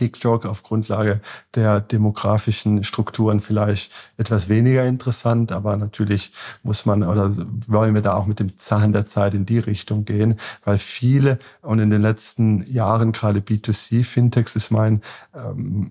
TikTok 0.00 0.46
auf 0.46 0.62
Grundlage 0.62 1.20
der 1.54 1.78
demografischen 1.78 2.84
Strukturen 2.84 3.40
vielleicht 3.40 3.92
etwas 4.16 4.48
weniger 4.48 4.86
interessant, 4.86 5.52
aber 5.52 5.76
natürlich 5.76 6.32
muss 6.62 6.86
man 6.86 7.02
oder 7.02 7.36
wollen 7.68 7.94
wir 7.94 8.00
da 8.00 8.14
auch 8.14 8.24
mit 8.24 8.40
dem 8.40 8.58
Zahn 8.58 8.94
der 8.94 9.06
Zeit 9.06 9.34
in 9.34 9.44
die 9.44 9.58
Richtung 9.58 10.06
gehen, 10.06 10.40
weil 10.64 10.78
viele 10.78 11.38
und 11.60 11.80
in 11.80 11.90
den 11.90 12.00
letzten 12.00 12.64
Jahren 12.64 13.12
gerade 13.12 13.40
B2C 13.40 14.02
Fintechs 14.02 14.56
ist 14.56 14.70
mein 14.70 15.02
ähm, 15.34 15.90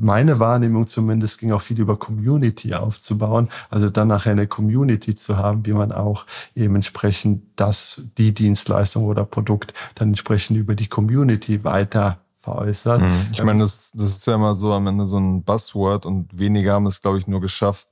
meine 0.00 0.38
Wahrnehmung 0.38 0.86
zumindest 0.86 1.38
ging 1.38 1.52
auch 1.52 1.60
viel 1.60 1.78
über 1.78 1.98
Community 1.98 2.72
aufzubauen, 2.72 3.50
also 3.68 3.90
dann 3.90 4.08
nachher 4.08 4.32
eine 4.32 4.46
Community 4.46 5.14
zu 5.14 5.36
haben, 5.36 5.66
wie 5.66 5.74
man 5.74 5.92
auch 5.92 6.24
eben 6.54 6.76
entsprechend 6.76 7.42
das 7.56 8.00
die 8.16 8.32
Dienstleistung 8.32 9.04
oder 9.04 9.26
Produkt 9.26 9.74
dann 9.96 10.08
entsprechend 10.08 10.56
über 10.56 10.74
die 10.74 10.86
Community 10.86 11.62
weiter 11.62 12.20
veräußert. 12.40 13.00
Mhm. 13.00 13.26
Ich 13.32 13.42
meine, 13.42 13.60
das, 13.60 13.90
das 13.94 14.10
ist 14.10 14.26
ja 14.26 14.34
immer 14.34 14.54
so 14.54 14.72
am 14.72 14.86
Ende 14.86 15.06
so 15.06 15.18
ein 15.18 15.42
Buzzword 15.42 16.06
und 16.06 16.38
wenige 16.38 16.72
haben 16.72 16.86
es, 16.86 17.02
glaube 17.02 17.18
ich, 17.18 17.26
nur 17.26 17.40
geschafft, 17.40 17.88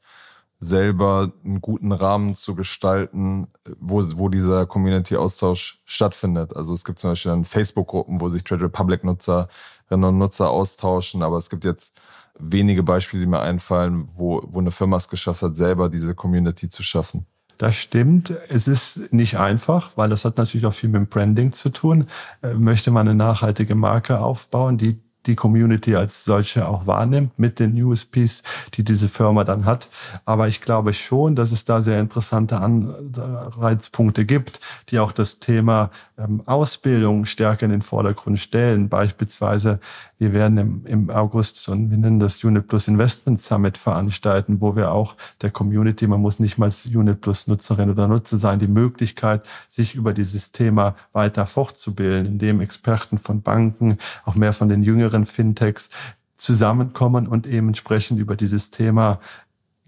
selber 0.58 1.32
einen 1.44 1.60
guten 1.60 1.92
Rahmen 1.92 2.34
zu 2.34 2.54
gestalten, 2.54 3.48
wo, 3.78 4.02
wo 4.16 4.28
dieser 4.28 4.64
Community-Austausch 4.66 5.82
stattfindet. 5.84 6.56
Also 6.56 6.72
es 6.72 6.84
gibt 6.84 6.98
zum 6.98 7.10
Beispiel 7.10 7.30
dann 7.30 7.44
Facebook-Gruppen, 7.44 8.20
wo 8.20 8.28
sich 8.28 8.42
Trade 8.42 8.64
Republic-Nutzerinnen 8.64 9.48
und 9.90 10.18
Nutzer 10.18 10.50
austauschen, 10.50 11.22
aber 11.22 11.36
es 11.36 11.50
gibt 11.50 11.64
jetzt 11.64 12.00
wenige 12.38 12.82
Beispiele, 12.82 13.24
die 13.24 13.30
mir 13.30 13.40
einfallen, 13.40 14.08
wo, 14.14 14.42
wo 14.46 14.60
eine 14.60 14.70
Firma 14.70 14.96
es 14.96 15.08
geschafft 15.08 15.42
hat, 15.42 15.56
selber 15.56 15.88
diese 15.88 16.14
Community 16.14 16.68
zu 16.68 16.82
schaffen. 16.82 17.26
Das 17.58 17.76
stimmt. 17.76 18.32
Es 18.48 18.68
ist 18.68 19.12
nicht 19.12 19.38
einfach, 19.38 19.92
weil 19.96 20.10
das 20.10 20.24
hat 20.24 20.36
natürlich 20.36 20.66
auch 20.66 20.74
viel 20.74 20.90
mit 20.90 21.00
dem 21.00 21.06
Branding 21.06 21.52
zu 21.52 21.70
tun. 21.70 22.06
Äh, 22.42 22.54
möchte 22.54 22.90
man 22.90 23.08
eine 23.08 23.16
nachhaltige 23.16 23.74
Marke 23.74 24.20
aufbauen, 24.20 24.76
die 24.76 24.98
die 25.26 25.36
Community 25.36 25.96
als 25.96 26.24
solche 26.24 26.68
auch 26.68 26.86
wahrnimmt 26.86 27.38
mit 27.38 27.58
den 27.58 27.80
USPs, 27.82 28.42
die 28.74 28.84
diese 28.84 29.08
Firma 29.08 29.44
dann 29.44 29.64
hat. 29.64 29.88
Aber 30.24 30.48
ich 30.48 30.60
glaube 30.60 30.92
schon, 30.92 31.36
dass 31.36 31.52
es 31.52 31.64
da 31.64 31.82
sehr 31.82 32.00
interessante 32.00 32.58
Anreizpunkte 32.58 34.24
gibt, 34.24 34.60
die 34.88 34.98
auch 34.98 35.12
das 35.12 35.38
Thema 35.38 35.90
ähm, 36.18 36.42
Ausbildung 36.46 37.26
stärker 37.26 37.66
in 37.66 37.72
den 37.72 37.82
Vordergrund 37.82 38.38
stellen. 38.38 38.88
Beispielsweise, 38.88 39.80
wir 40.18 40.32
werden 40.32 40.58
im, 40.58 40.86
im 40.86 41.10
August 41.10 41.56
so 41.56 41.72
ein, 41.72 41.90
wir 41.90 41.98
nennen 41.98 42.20
das 42.20 42.42
Unit 42.42 42.68
Plus 42.68 42.88
Investment 42.88 43.42
Summit 43.42 43.76
veranstalten, 43.76 44.60
wo 44.60 44.76
wir 44.76 44.92
auch 44.92 45.16
der 45.42 45.50
Community, 45.50 46.06
man 46.06 46.20
muss 46.20 46.38
nicht 46.38 46.58
mal 46.58 46.70
Unit 46.94 47.20
Plus 47.20 47.46
Nutzerin 47.46 47.90
oder 47.90 48.08
Nutzer 48.08 48.38
sein, 48.38 48.58
die 48.58 48.68
Möglichkeit, 48.68 49.42
sich 49.68 49.94
über 49.94 50.12
dieses 50.12 50.52
Thema 50.52 50.96
weiter 51.12 51.46
fortzubilden, 51.46 52.26
indem 52.26 52.60
Experten 52.60 53.18
von 53.18 53.42
Banken, 53.42 53.98
auch 54.24 54.34
mehr 54.34 54.52
von 54.52 54.68
den 54.68 54.82
jüngeren 54.82 55.15
Fintechs 55.24 55.88
zusammenkommen 56.36 57.26
und 57.26 57.46
eben 57.46 57.68
entsprechend 57.68 58.18
über 58.18 58.36
dieses 58.36 58.70
Thema 58.70 59.20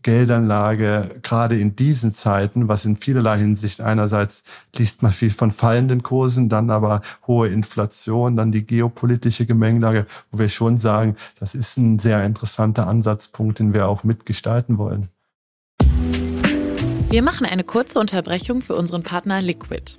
Geldanlage, 0.02 1.16
gerade 1.22 1.58
in 1.58 1.74
diesen 1.74 2.12
Zeiten, 2.12 2.68
was 2.68 2.84
in 2.84 2.96
vielerlei 2.96 3.38
Hinsicht 3.38 3.80
einerseits 3.80 4.44
liest 4.76 5.02
man 5.02 5.12
viel 5.12 5.30
von 5.30 5.50
fallenden 5.50 6.02
Kursen, 6.02 6.48
dann 6.48 6.70
aber 6.70 7.02
hohe 7.26 7.48
Inflation, 7.48 8.36
dann 8.36 8.52
die 8.52 8.64
geopolitische 8.64 9.44
Gemengelage, 9.44 10.06
wo 10.30 10.38
wir 10.38 10.48
schon 10.48 10.78
sagen, 10.78 11.16
das 11.40 11.54
ist 11.54 11.76
ein 11.76 11.98
sehr 11.98 12.24
interessanter 12.24 12.86
Ansatzpunkt, 12.86 13.58
den 13.58 13.74
wir 13.74 13.88
auch 13.88 14.04
mitgestalten 14.04 14.78
wollen. 14.78 15.08
Wir 17.10 17.22
machen 17.22 17.46
eine 17.46 17.64
kurze 17.64 17.98
Unterbrechung 17.98 18.62
für 18.62 18.76
unseren 18.76 19.02
Partner 19.02 19.42
Liquid. 19.42 19.98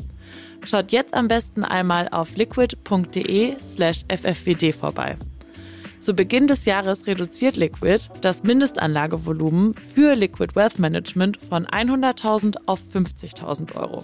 Schaut 0.63 0.91
jetzt 0.91 1.13
am 1.13 1.27
besten 1.27 1.63
einmal 1.63 2.07
auf 2.09 2.35
liquid.de 2.35 3.55
slash 3.59 4.01
ffwd 4.07 4.73
vorbei. 4.73 5.17
Zu 5.99 6.15
Beginn 6.15 6.47
des 6.47 6.65
Jahres 6.65 7.05
reduziert 7.05 7.57
Liquid 7.57 8.09
das 8.21 8.43
Mindestanlagevolumen 8.43 9.75
für 9.75 10.15
Liquid 10.15 10.55
Wealth 10.55 10.79
Management 10.79 11.37
von 11.37 11.67
100.000 11.67 12.55
auf 12.65 12.81
50.000 12.91 13.75
Euro. 13.75 14.03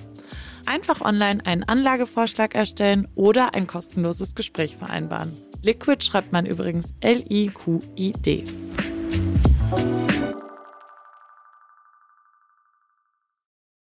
Einfach 0.68 1.02
online 1.02 1.44
einen 1.46 1.64
Anlagevorschlag 1.64 2.54
erstellen 2.54 3.08
oder 3.16 3.56
ein 3.56 3.66
kostenloses 3.66 4.36
Gespräch 4.36 4.78
vereinbaren. 4.78 5.36
Liquid 5.64 6.04
schreibt 6.06 6.32
man 6.32 6.46
übrigens 6.46 6.94
L-I-Q-I-D. 7.00 8.44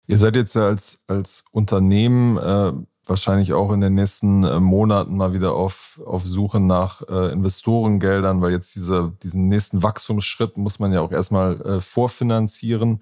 Ihr 0.09 0.17
seid 0.17 0.37
jetzt 0.37 0.55
ja 0.55 0.67
als, 0.67 1.01
als 1.07 1.45
Unternehmen 1.53 2.39
äh, 2.39 2.73
wahrscheinlich 3.07 3.53
auch 3.53 3.71
in 3.73 3.83
den 3.83 3.95
nächsten 3.95 4.43
äh, 4.43 4.59
Monaten 4.59 5.15
mal 5.17 5.35
wieder 5.35 5.53
auf, 5.53 6.01
auf 6.05 6.27
Suche 6.27 6.61
nach 6.61 7.03
äh, 7.09 7.31
Investorengeldern, 7.31 8.41
weil 8.41 8.53
jetzt 8.53 8.75
diese, 8.75 9.13
diesen 9.23 9.49
nächsten 9.49 9.83
Wachstumsschritt 9.83 10.57
muss 10.57 10.79
man 10.79 10.95
ja 10.95 11.03
auch 11.03 11.13
erstmal 11.13 11.61
äh, 11.61 11.81
vorfinanzieren. 11.83 13.01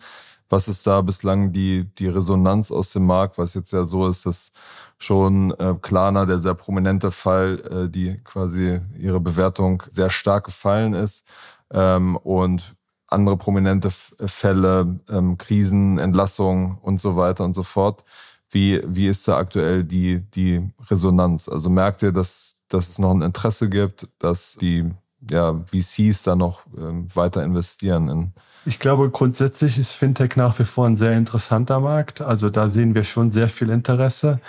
Was 0.49 0.66
ist 0.66 0.85
da 0.87 1.01
bislang 1.01 1.53
die, 1.53 1.85
die 1.97 2.09
Resonanz 2.09 2.73
aus 2.73 2.92
dem 2.92 3.07
Markt, 3.07 3.38
was 3.38 3.55
jetzt 3.55 3.73
ja 3.73 3.85
so 3.85 4.09
ist, 4.09 4.27
dass 4.27 4.53
schon 4.99 5.53
äh, 5.59 5.75
Klarna, 5.81 6.27
der 6.27 6.40
sehr 6.40 6.55
prominente 6.55 7.12
Fall, 7.12 7.61
äh, 7.87 7.88
die 7.88 8.19
quasi 8.25 8.81
ihre 8.99 9.21
Bewertung 9.21 9.83
sehr 9.88 10.11
stark 10.11 10.45
gefallen 10.45 10.95
ist 10.95 11.25
ähm, 11.71 12.16
und 12.16 12.76
andere 13.09 13.37
prominente 13.37 13.90
Fälle, 13.90 15.01
ähm, 15.09 15.38
Krisen, 15.38 15.99
Entlassungen 15.99 16.79
und 16.83 17.01
so 17.01 17.16
weiter 17.16 17.45
und 17.45 17.55
so 17.55 17.62
fort 17.62 18.05
wie, 18.51 18.81
wie 18.87 19.09
ist 19.09 19.27
da 19.29 19.37
aktuell 19.37 19.85
die, 19.85 20.21
die 20.35 20.62
Resonanz? 20.90 21.49
Also 21.49 21.69
merkt 21.71 22.03
ihr, 22.03 22.12
dass, 22.12 22.57
dass 22.69 22.88
es 22.88 22.99
noch 22.99 23.11
ein 23.11 23.23
Interesse 23.23 23.69
gibt, 23.69 24.09
dass 24.19 24.57
die 24.61 24.90
ja, 25.31 25.62
VCs 25.66 26.23
da 26.23 26.37
noch 26.37 26.62
ähm, 26.77 27.09
weiter 27.14 27.42
investieren 27.42 28.09
in 28.09 28.33
ich 28.69 28.81
glaube, 28.81 29.11
grundsätzlich 29.11 29.79
ist 29.79 29.92
Fintech 29.92 30.35
nach 30.35 30.59
wie 30.59 30.64
vor 30.64 30.88
ein 30.88 30.97
sehr 30.97 31.12
interessanter 31.12 31.79
Markt. 31.79 32.21
Also 32.21 32.51
da 32.51 32.69
sehen 32.69 32.97
wir 32.97 33.05
schon 33.05 33.31
sehr 33.31 33.49
viel 33.49 33.71
Interesse. 33.71 34.40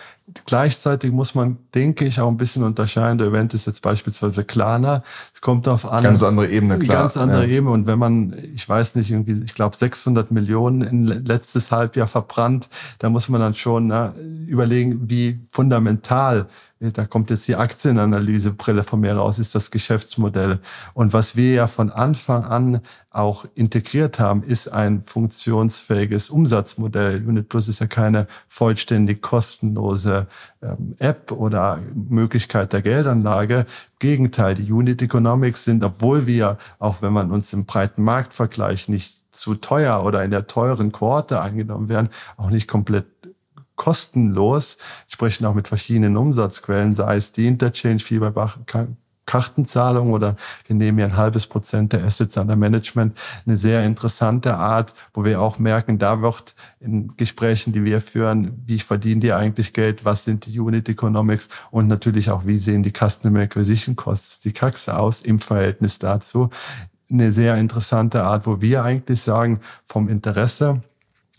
Gleichzeitig 0.46 1.14
muss 1.14 1.36
man, 1.36 1.58
denke 1.74 2.06
ich, 2.06 2.20
auch 2.20 2.28
ein 2.28 2.36
bisschen 2.36 2.64
unterscheiden. 2.64 3.18
Der 3.18 3.28
Event 3.28 3.54
ist 3.54 3.66
jetzt 3.66 3.82
beispielsweise 3.82 4.44
Klarna. 4.44 5.02
Es 5.34 5.40
kommt 5.40 5.70
auf 5.70 5.90
an. 5.90 6.04
Ganz 6.04 6.22
andere 6.22 6.50
Ebene, 6.50 6.80
klar. 6.80 7.04
Ganz 7.04 7.16
andere 7.16 7.46
ja. 7.48 7.58
Ebene. 7.58 7.72
Und 7.72 7.88
wenn 7.88 7.98
man, 7.98 8.36
ich 8.54 8.68
weiß 8.68 8.96
nicht, 8.96 9.10
irgendwie, 9.10 9.42
ich 9.46 9.54
glaube, 9.54 9.78
600 9.78 10.30
Millionen 10.32 10.82
in 10.82 11.06
letztes 11.06 11.72
Halbjahr 11.72 12.08
verbrannt, 12.08 12.68
da 13.00 13.10
muss 13.10 13.30
man 13.30 13.40
dann 13.40 13.56
schon 13.56 13.88
na, 13.88 14.16
überlegen, 14.46 15.10
wie 15.10 15.40
fundamental 15.50 16.48
da 16.80 17.06
kommt 17.06 17.32
jetzt 17.32 17.48
die 17.48 17.56
Aktienanalysebrille 17.56 18.84
von 18.84 19.00
mir 19.00 19.16
raus, 19.16 19.40
ist 19.40 19.56
das 19.56 19.72
Geschäftsmodell. 19.72 20.60
Und 20.94 21.12
was 21.12 21.36
wir 21.36 21.54
ja 21.54 21.68
von 21.68 21.90
Anfang 21.90 22.44
an 22.44 22.82
auch 23.10 23.46
integriert 23.56 24.20
haben, 24.20 24.44
ist 24.44 24.68
ein 24.68 25.02
funktionsfähiges 25.02 26.30
Umsatzmodell. 26.30 27.28
Unit 27.28 27.50
Plus 27.50 27.68
ist 27.68 27.80
ja 27.80 27.88
keine 27.88 28.28
vollständig 28.48 29.24
kostenlose 29.24 30.28
ähm, 30.62 30.96
App 31.00 31.32
oder 31.32 31.80
Möglichkeit 31.96 32.74
der 32.74 32.84
Geldanlage. 32.84 33.60
Im 33.60 33.66
Gegenteil, 34.00 34.54
die 34.54 34.72
Unit 34.72 35.02
Economics 35.02 35.64
sind, 35.64 35.84
obwohl 35.84 36.28
wir, 36.28 36.60
auch 36.78 37.02
wenn 37.02 37.14
man 37.14 37.32
uns 37.32 37.52
im 37.54 37.66
breiten 37.66 38.04
Marktvergleich 38.04 38.88
nicht 38.88 39.18
zu 39.32 39.56
teuer 39.56 40.04
oder 40.04 40.24
in 40.24 40.32
der 40.32 40.48
teuren 40.48 40.92
Kohorte 40.92 41.42
eingenommen 41.42 41.90
werden, 41.90 42.10
auch 42.38 42.50
nicht 42.50 42.68
komplett 42.68 43.06
kostenlos, 43.78 44.78
sprechen 45.08 45.46
auch 45.46 45.54
mit 45.54 45.70
verschiedenen 45.70 46.18
Umsatzquellen, 46.18 46.96
sei 46.96 47.16
es 47.16 47.32
die 47.32 47.48
Interchange, 47.48 48.02
wie 48.10 48.20
bei 48.20 48.32
Kartenzahlung 49.28 50.14
oder 50.14 50.36
wir 50.66 50.76
nehmen 50.76 50.98
ja 50.98 51.06
ein 51.06 51.18
halbes 51.18 51.46
Prozent 51.46 51.94
der 51.94 52.04
Assets 52.04 52.38
under 52.38 52.56
Management. 52.56 53.16
Eine 53.46 53.58
sehr 53.58 53.86
interessante 53.86 54.56
Art, 54.56 54.94
wo 55.14 55.24
wir 55.24 55.40
auch 55.40 55.60
merken, 55.60 56.00
da 56.00 56.22
wird 56.22 56.56
in 56.80 57.16
Gesprächen, 57.18 57.74
die 57.74 57.84
wir 57.84 58.02
führen, 58.02 58.64
wie 58.66 58.80
verdienen 58.80 59.22
die 59.22 59.34
eigentlich 59.34 59.74
Geld, 59.74 60.04
was 60.04 60.24
sind 60.24 60.48
die 60.48 60.60
Unit 60.60 60.90
Economics 60.90 61.50
und 61.70 61.88
natürlich 61.88 62.32
auch, 62.32 62.46
wie 62.48 62.58
sehen 62.58 62.82
die 62.82 62.94
Customer 62.94 63.42
Acquisition 63.42 63.96
Costs, 63.96 64.40
die 64.40 64.54
CACs 64.54 64.90
aus 64.90 65.22
im 65.22 65.40
Verhältnis 65.40 66.00
dazu. 66.00 66.50
Eine 67.12 67.32
sehr 67.32 67.56
interessante 67.58 68.24
Art, 68.24 68.48
wo 68.48 68.62
wir 68.62 68.84
eigentlich 68.84 69.22
sagen, 69.22 69.62
vom 69.86 70.10
Interesse 70.10 70.82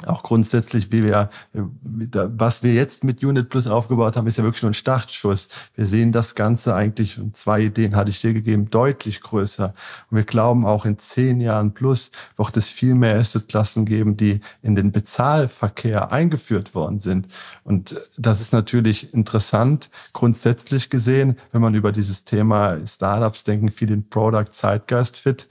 auch 0.07 0.23
grundsätzlich, 0.23 0.93
wie 0.93 1.03
wir, 1.03 1.29
was 1.53 2.63
wir 2.63 2.73
jetzt 2.73 3.03
mit 3.03 3.25
Unit 3.25 3.49
Plus 3.49 3.67
aufgebaut 3.67 4.17
haben, 4.17 4.29
ist 4.29 4.39
ja 4.39 4.45
wirklich 4.45 4.63
nur 4.63 4.71
ein 4.71 4.75
Startschuss. 4.75 5.49
Wir 5.75 5.87
sehen 5.87 6.13
das 6.13 6.37
Ganze 6.37 6.73
eigentlich, 6.75 7.19
und 7.19 7.37
zwei 7.37 7.63
Ideen 7.63 7.97
hatte 7.97 8.11
ich 8.11 8.21
dir 8.21 8.33
gegeben, 8.33 8.71
deutlich 8.71 9.21
größer. 9.21 9.75
Und 10.09 10.17
wir 10.17 10.23
glauben 10.23 10.67
auch 10.67 10.85
in 10.85 11.01
zehn 11.01 11.41
Jahren 11.41 11.75
plus 11.75 12.13
wird 12.37 12.57
es 12.57 12.69
viel 12.69 12.95
mehr 12.95 13.19
Assetklassen 13.19 13.87
geben, 13.87 14.17
die 14.17 14.41
in 14.63 14.77
den 14.77 14.93
Bezahlverkehr 14.93 16.13
eingeführt 16.13 16.77
worden 16.77 17.01
sind. 17.01 17.27
Und 17.65 18.01
das 18.17 18.41
ist 18.41 18.53
natürlich 18.53 19.13
interessant, 19.13 19.91
grundsätzlich 20.13 20.91
gesehen, 20.91 21.37
wenn 21.51 21.61
man 21.61 21.75
über 21.75 21.91
dieses 21.91 22.25
Thema 22.25 22.79
Startups 22.87 23.43
denken, 23.43 23.73
viel 23.73 23.91
in 23.91 24.09
Product 24.09 24.53
Zeitgeist 24.53 25.17
fit 25.17 25.49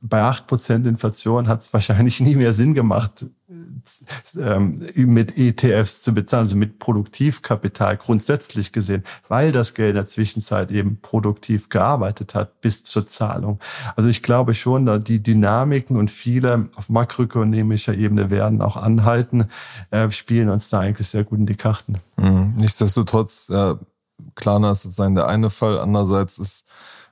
bei 0.00 0.22
acht 0.22 0.46
Prozent 0.46 0.86
Inflation 0.86 1.48
hat 1.48 1.60
es 1.60 1.72
wahrscheinlich 1.72 2.20
nie 2.20 2.36
mehr 2.36 2.52
Sinn 2.52 2.74
gemacht, 2.74 3.26
ähm, 4.38 4.86
mit 4.94 5.36
ETFs 5.36 6.02
zu 6.02 6.14
bezahlen, 6.14 6.44
also 6.44 6.56
mit 6.56 6.78
Produktivkapital 6.78 7.96
grundsätzlich 7.96 8.72
gesehen, 8.72 9.04
weil 9.28 9.52
das 9.52 9.74
Geld 9.74 9.90
in 9.90 9.96
der 9.96 10.08
Zwischenzeit 10.08 10.70
eben 10.70 10.98
produktiv 11.00 11.68
gearbeitet 11.68 12.34
hat 12.34 12.60
bis 12.60 12.84
zur 12.84 13.06
Zahlung. 13.06 13.58
Also 13.96 14.08
ich 14.08 14.22
glaube 14.22 14.54
schon, 14.54 14.86
da 14.86 14.98
die 14.98 15.22
Dynamiken 15.22 15.96
und 15.96 16.10
viele 16.10 16.68
auf 16.76 16.88
makroökonomischer 16.88 17.94
Ebene 17.94 18.30
werden 18.30 18.62
auch 18.62 18.76
anhalten, 18.76 19.46
äh, 19.90 20.10
spielen 20.10 20.48
uns 20.48 20.68
da 20.68 20.80
eigentlich 20.80 21.08
sehr 21.08 21.24
gut 21.24 21.38
in 21.38 21.46
die 21.46 21.56
Karten. 21.56 21.98
Mhm. 22.16 22.54
Nichtsdestotrotz, 22.56 23.48
ja, 23.48 23.78
Klarna 24.34 24.72
ist 24.72 24.82
sozusagen 24.82 25.14
der 25.14 25.28
eine 25.28 25.50
Fall. 25.50 25.78
Andererseits 25.78 26.38
ist 26.38 26.66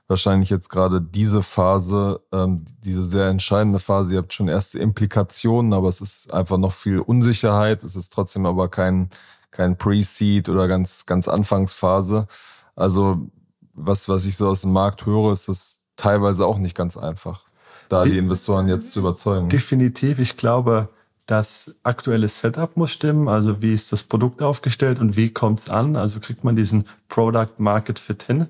wahrscheinlich 0.09 0.49
jetzt 0.49 0.69
gerade 0.69 1.01
diese 1.01 1.43
Phase, 1.43 2.21
ähm, 2.31 2.65
diese 2.83 3.03
sehr 3.03 3.27
entscheidende 3.27 3.79
Phase. 3.79 4.13
Ihr 4.13 4.17
habt 4.17 4.33
schon 4.33 4.47
erste 4.47 4.79
Implikationen, 4.79 5.71
aber 5.71 5.87
es 5.87 6.01
ist 6.01 6.33
einfach 6.33 6.57
noch 6.57 6.73
viel 6.73 6.99
Unsicherheit. 6.99 7.83
Es 7.83 7.95
ist 7.95 8.11
trotzdem 8.11 8.45
aber 8.45 8.69
kein, 8.69 9.09
kein 9.51 9.77
Pre-Seed 9.77 10.49
oder 10.49 10.67
ganz, 10.67 11.05
ganz 11.05 11.27
Anfangsphase. 11.27 12.27
Also 12.75 13.29
was, 13.73 14.09
was 14.09 14.25
ich 14.25 14.35
so 14.35 14.47
aus 14.47 14.61
dem 14.61 14.73
Markt 14.73 15.05
höre, 15.05 15.31
ist 15.31 15.47
das 15.47 15.79
teilweise 15.95 16.45
auch 16.45 16.57
nicht 16.57 16.75
ganz 16.75 16.97
einfach, 16.97 17.43
da 17.87 18.03
die 18.03 18.17
Investoren 18.17 18.67
jetzt 18.67 18.91
zu 18.91 18.99
überzeugen. 18.99 19.49
Definitiv. 19.49 20.17
Ich 20.17 20.37
glaube, 20.37 20.89
das 21.27 21.75
aktuelle 21.83 22.29
Setup 22.29 22.75
muss 22.75 22.91
stimmen, 22.91 23.27
also 23.27 23.61
wie 23.61 23.73
ist 23.73 23.91
das 23.91 24.01
Produkt 24.01 24.41
aufgestellt 24.41 24.99
und 24.99 25.15
wie 25.15 25.29
kommt 25.29 25.59
es 25.59 25.69
an, 25.69 25.95
also 25.95 26.19
kriegt 26.19 26.43
man 26.43 26.55
diesen 26.55 26.87
Product 27.07 27.59
Market 27.59 27.99
Fit 27.99 28.23
hin 28.23 28.47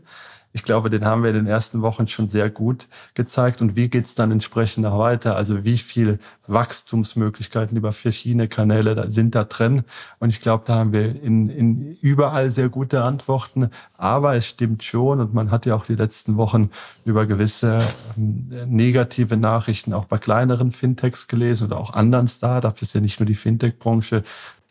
ich 0.52 0.64
glaube, 0.64 0.90
den 0.90 1.06
haben 1.06 1.22
wir 1.22 1.30
in 1.30 1.36
den 1.36 1.48
ersten 1.48 1.84
Wochen 1.84 2.08
schon 2.08 2.28
sehr 2.28 2.50
gut 2.50 2.88
gezeigt. 3.14 3.62
Und 3.62 3.76
wie 3.76 3.88
geht's 3.88 4.16
dann 4.16 4.32
entsprechend 4.32 4.84
noch 4.84 4.98
weiter? 4.98 5.36
Also 5.36 5.64
wie 5.64 5.78
viel 5.78 6.18
Wachstumsmöglichkeiten 6.48 7.78
über 7.78 7.92
verschiedene 7.92 8.48
Kanäle 8.48 9.12
sind 9.12 9.36
da 9.36 9.44
drin? 9.44 9.84
Und 10.18 10.30
ich 10.30 10.42
glaube, 10.42 10.64
da 10.66 10.76
haben 10.76 10.92
wir 10.92 11.22
in, 11.22 11.50
in 11.50 11.98
überall 12.02 12.50
sehr 12.50 12.70
gute 12.70 13.04
Antworten. 13.04 13.70
Aber 13.96 14.36
es 14.36 14.48
stimmt 14.48 14.84
schon, 14.84 15.20
und 15.20 15.36
man 15.36 15.52
hat 15.52 15.68
ja 15.68 15.76
auch 15.76 15.86
die 15.86 15.96
letzten 15.96 16.36
Wochen 16.36 16.72
über 17.06 17.28
gewisse 17.28 17.80
ähm, 18.18 18.50
negative 18.66 19.38
Nachrichten 19.38 19.94
auch 19.94 20.06
bei 20.06 20.18
kleineren 20.18 20.72
Fintechs 20.72 21.28
gelesen 21.28 21.68
oder 21.68 21.80
auch 21.80 21.94
anderen 21.94 22.28
Startups. 22.28 22.82
ist 22.82 22.96
ja 22.96 23.02
nicht 23.02 23.20
nur 23.20 23.28
die 23.28 23.36
Fintech-Branche. 23.36 24.24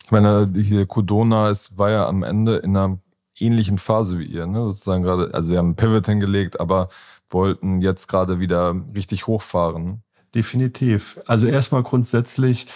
Ich 0.04 0.10
meine, 0.10 0.50
hier 0.56 0.86
Codona 0.86 1.50
ist, 1.50 1.78
war 1.78 1.90
ja 1.90 2.08
am 2.08 2.24
Ende 2.24 2.56
in 2.56 2.76
einer 2.76 2.98
ähnlichen 3.40 3.78
Phase 3.78 4.18
wie 4.18 4.26
ihr, 4.26 4.46
ne? 4.46 4.66
Sozusagen 4.66 5.02
gerade, 5.02 5.32
also 5.34 5.50
sie 5.50 5.58
haben 5.58 5.66
einen 5.68 5.76
Pivot 5.76 6.06
hingelegt, 6.06 6.60
aber 6.60 6.88
wollten 7.30 7.80
jetzt 7.80 8.08
gerade 8.08 8.40
wieder 8.40 8.74
richtig 8.94 9.26
hochfahren. 9.26 10.02
Definitiv. 10.34 11.20
Also 11.26 11.46
erstmal 11.46 11.82
grundsätzlich 11.82 12.66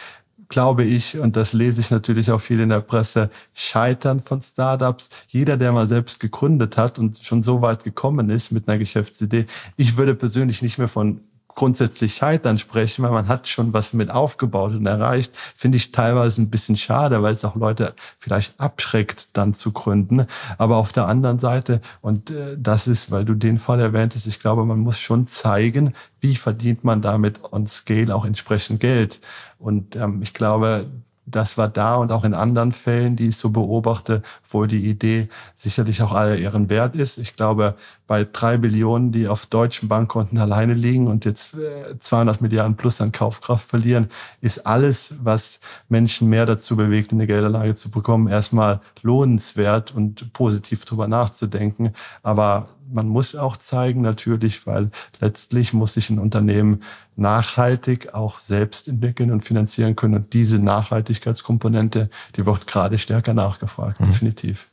glaube 0.52 0.84
ich, 0.84 1.18
und 1.18 1.34
das 1.34 1.54
lese 1.54 1.80
ich 1.80 1.90
natürlich 1.90 2.30
auch 2.30 2.40
viel 2.40 2.60
in 2.60 2.68
der 2.68 2.80
Presse, 2.80 3.30
Scheitern 3.54 4.20
von 4.20 4.42
Startups. 4.42 5.08
Jeder, 5.26 5.56
der 5.56 5.72
mal 5.72 5.86
selbst 5.86 6.20
gegründet 6.20 6.76
hat 6.76 6.98
und 6.98 7.18
schon 7.22 7.42
so 7.42 7.62
weit 7.62 7.84
gekommen 7.84 8.28
ist 8.28 8.52
mit 8.52 8.68
einer 8.68 8.78
Geschäftsidee, 8.78 9.46
ich 9.76 9.96
würde 9.96 10.14
persönlich 10.14 10.60
nicht 10.60 10.76
mehr 10.76 10.88
von 10.88 11.22
grundsätzlich 11.54 12.14
Scheitern 12.16 12.58
sprechen, 12.58 13.02
weil 13.02 13.10
man 13.10 13.28
hat 13.28 13.48
schon 13.48 13.72
was 13.72 13.92
mit 13.92 14.10
aufgebaut 14.10 14.72
und 14.72 14.86
erreicht, 14.86 15.32
finde 15.56 15.76
ich 15.76 15.92
teilweise 15.92 16.42
ein 16.42 16.50
bisschen 16.50 16.76
schade, 16.76 17.22
weil 17.22 17.34
es 17.34 17.44
auch 17.44 17.56
Leute 17.56 17.94
vielleicht 18.18 18.58
abschreckt, 18.60 19.28
dann 19.32 19.54
zu 19.54 19.72
gründen. 19.72 20.26
Aber 20.58 20.76
auf 20.76 20.92
der 20.92 21.06
anderen 21.06 21.38
Seite, 21.38 21.80
und 22.00 22.30
äh, 22.30 22.56
das 22.58 22.88
ist, 22.88 23.10
weil 23.10 23.24
du 23.24 23.34
den 23.34 23.58
Fall 23.58 23.80
erwähntest, 23.80 24.26
ich 24.26 24.40
glaube, 24.40 24.64
man 24.64 24.80
muss 24.80 24.98
schon 24.98 25.26
zeigen, 25.26 25.94
wie 26.20 26.36
verdient 26.36 26.84
man 26.84 27.02
damit 27.02 27.40
on 27.52 27.66
Scale 27.66 28.14
auch 28.14 28.24
entsprechend 28.24 28.80
Geld. 28.80 29.20
Und 29.58 29.96
ähm, 29.96 30.22
ich 30.22 30.34
glaube, 30.34 30.86
das 31.24 31.56
war 31.56 31.68
da 31.68 31.94
und 31.94 32.10
auch 32.10 32.24
in 32.24 32.34
anderen 32.34 32.72
Fällen, 32.72 33.14
die 33.14 33.28
ich 33.28 33.36
so 33.36 33.50
beobachte, 33.50 34.22
wo 34.50 34.66
die 34.66 34.86
Idee 34.86 35.28
sicherlich 35.56 36.02
auch 36.02 36.12
alle 36.12 36.36
ihren 36.36 36.68
Wert 36.68 36.96
ist. 36.96 37.18
Ich 37.18 37.36
glaube, 37.36 37.74
bei 38.08 38.26
drei 38.30 38.56
Billionen, 38.56 39.12
die 39.12 39.28
auf 39.28 39.46
deutschen 39.46 39.88
Bankkonten 39.88 40.38
alleine 40.38 40.74
liegen 40.74 41.06
und 41.06 41.24
jetzt 41.24 41.56
200 42.00 42.40
äh, 42.40 42.42
Milliarden 42.42 42.76
plus 42.76 43.00
an 43.00 43.12
Kaufkraft 43.12 43.68
verlieren, 43.68 44.10
ist 44.40 44.66
alles, 44.66 45.14
was 45.22 45.60
Menschen 45.88 46.28
mehr 46.28 46.44
dazu 46.44 46.76
bewegt, 46.76 47.12
eine 47.12 47.26
Geldanlage 47.26 47.76
zu 47.76 47.90
bekommen, 47.90 48.26
erstmal 48.26 48.80
lohnenswert 49.02 49.94
und 49.94 50.32
positiv 50.32 50.84
drüber 50.84 51.06
nachzudenken. 51.06 51.94
Aber 52.22 52.68
man 52.92 53.08
muss 53.08 53.34
auch 53.34 53.56
zeigen 53.56 54.02
natürlich, 54.02 54.66
weil 54.66 54.90
letztlich 55.20 55.72
muss 55.72 55.94
sich 55.94 56.10
ein 56.10 56.18
Unternehmen 56.18 56.82
nachhaltig 57.16 58.14
auch 58.14 58.40
selbst 58.40 58.88
entwickeln 58.88 59.30
und 59.30 59.42
finanzieren 59.42 59.96
können. 59.96 60.14
Und 60.14 60.32
diese 60.32 60.58
Nachhaltigkeitskomponente, 60.58 62.10
die 62.36 62.46
wird 62.46 62.66
gerade 62.66 62.98
stärker 62.98 63.34
nachgefragt, 63.34 64.00
mhm. 64.00 64.06
definitiv. 64.06 64.68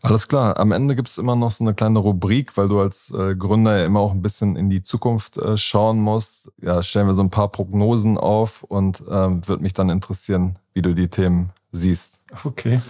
Alles 0.00 0.28
klar. 0.28 0.58
Am 0.58 0.72
Ende 0.72 0.94
gibt 0.94 1.08
es 1.08 1.18
immer 1.18 1.34
noch 1.34 1.50
so 1.50 1.64
eine 1.64 1.74
kleine 1.74 1.98
Rubrik, 1.98 2.56
weil 2.56 2.68
du 2.68 2.80
als 2.80 3.10
äh, 3.10 3.34
Gründer 3.34 3.78
ja 3.78 3.84
immer 3.84 4.00
auch 4.00 4.12
ein 4.12 4.22
bisschen 4.22 4.56
in 4.56 4.70
die 4.70 4.82
Zukunft 4.82 5.38
äh, 5.38 5.56
schauen 5.56 5.98
musst. 5.98 6.52
Ja, 6.62 6.82
stellen 6.82 7.08
wir 7.08 7.14
so 7.14 7.22
ein 7.22 7.30
paar 7.30 7.48
Prognosen 7.48 8.16
auf 8.16 8.62
und 8.62 9.02
ähm, 9.10 9.46
würde 9.48 9.62
mich 9.62 9.72
dann 9.72 9.90
interessieren, 9.90 10.56
wie 10.72 10.82
du 10.82 10.94
die 10.94 11.08
Themen 11.08 11.50
siehst. 11.72 12.20
Okay. 12.44 12.80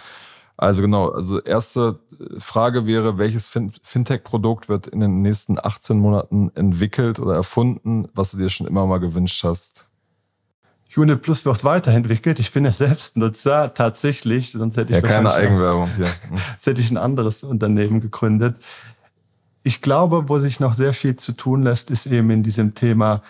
Also 0.61 0.83
genau, 0.83 1.11
also 1.11 1.41
erste 1.41 2.01
Frage 2.39 2.85
wäre, 2.85 3.17
welches 3.17 3.47
Fintech-Produkt 3.47 4.69
wird 4.69 4.89
in 4.89 4.99
den 4.99 5.23
nächsten 5.23 5.57
18 5.57 6.01
Monaten 6.01 6.51
entwickelt 6.57 7.21
oder 7.21 7.35
erfunden, 7.37 8.09
was 8.13 8.33
du 8.33 8.39
dir 8.39 8.51
schon 8.51 8.67
immer 8.67 8.85
mal 8.85 8.99
gewünscht 8.99 9.45
hast? 9.45 9.87
Unit 10.97 11.23
Plus 11.23 11.45
wird 11.47 11.63
weiterentwickelt. 11.63 12.41
Ich 12.41 12.53
bin 12.53 12.65
ja 12.65 12.73
selbst 12.73 13.17
Nutzer 13.17 13.73
tatsächlich, 13.73 14.51
sonst 14.51 14.77
hätte 14.77 14.97
ich 14.97 15.01
ja 15.01 15.09
keine 15.09 15.33
Eigenwerbung 15.33 15.89
hier. 15.95 16.07
sonst 16.29 16.67
hätte 16.67 16.81
ich 16.81 16.91
ein 16.91 16.97
anderes 16.97 17.45
Unternehmen 17.45 18.01
gegründet. 18.01 18.57
Ich 19.63 19.81
glaube, 19.81 20.29
wo 20.29 20.41
sich 20.41 20.59
noch 20.59 20.75
sehr 20.75 20.93
viel 20.93 21.15
zu 21.15 21.33
tun 21.33 21.63
lässt, 21.63 21.93
ist 21.93 22.07
eben 22.07 22.31
in 22.31 22.43
diesem 22.43 22.75
Thema 22.75 23.23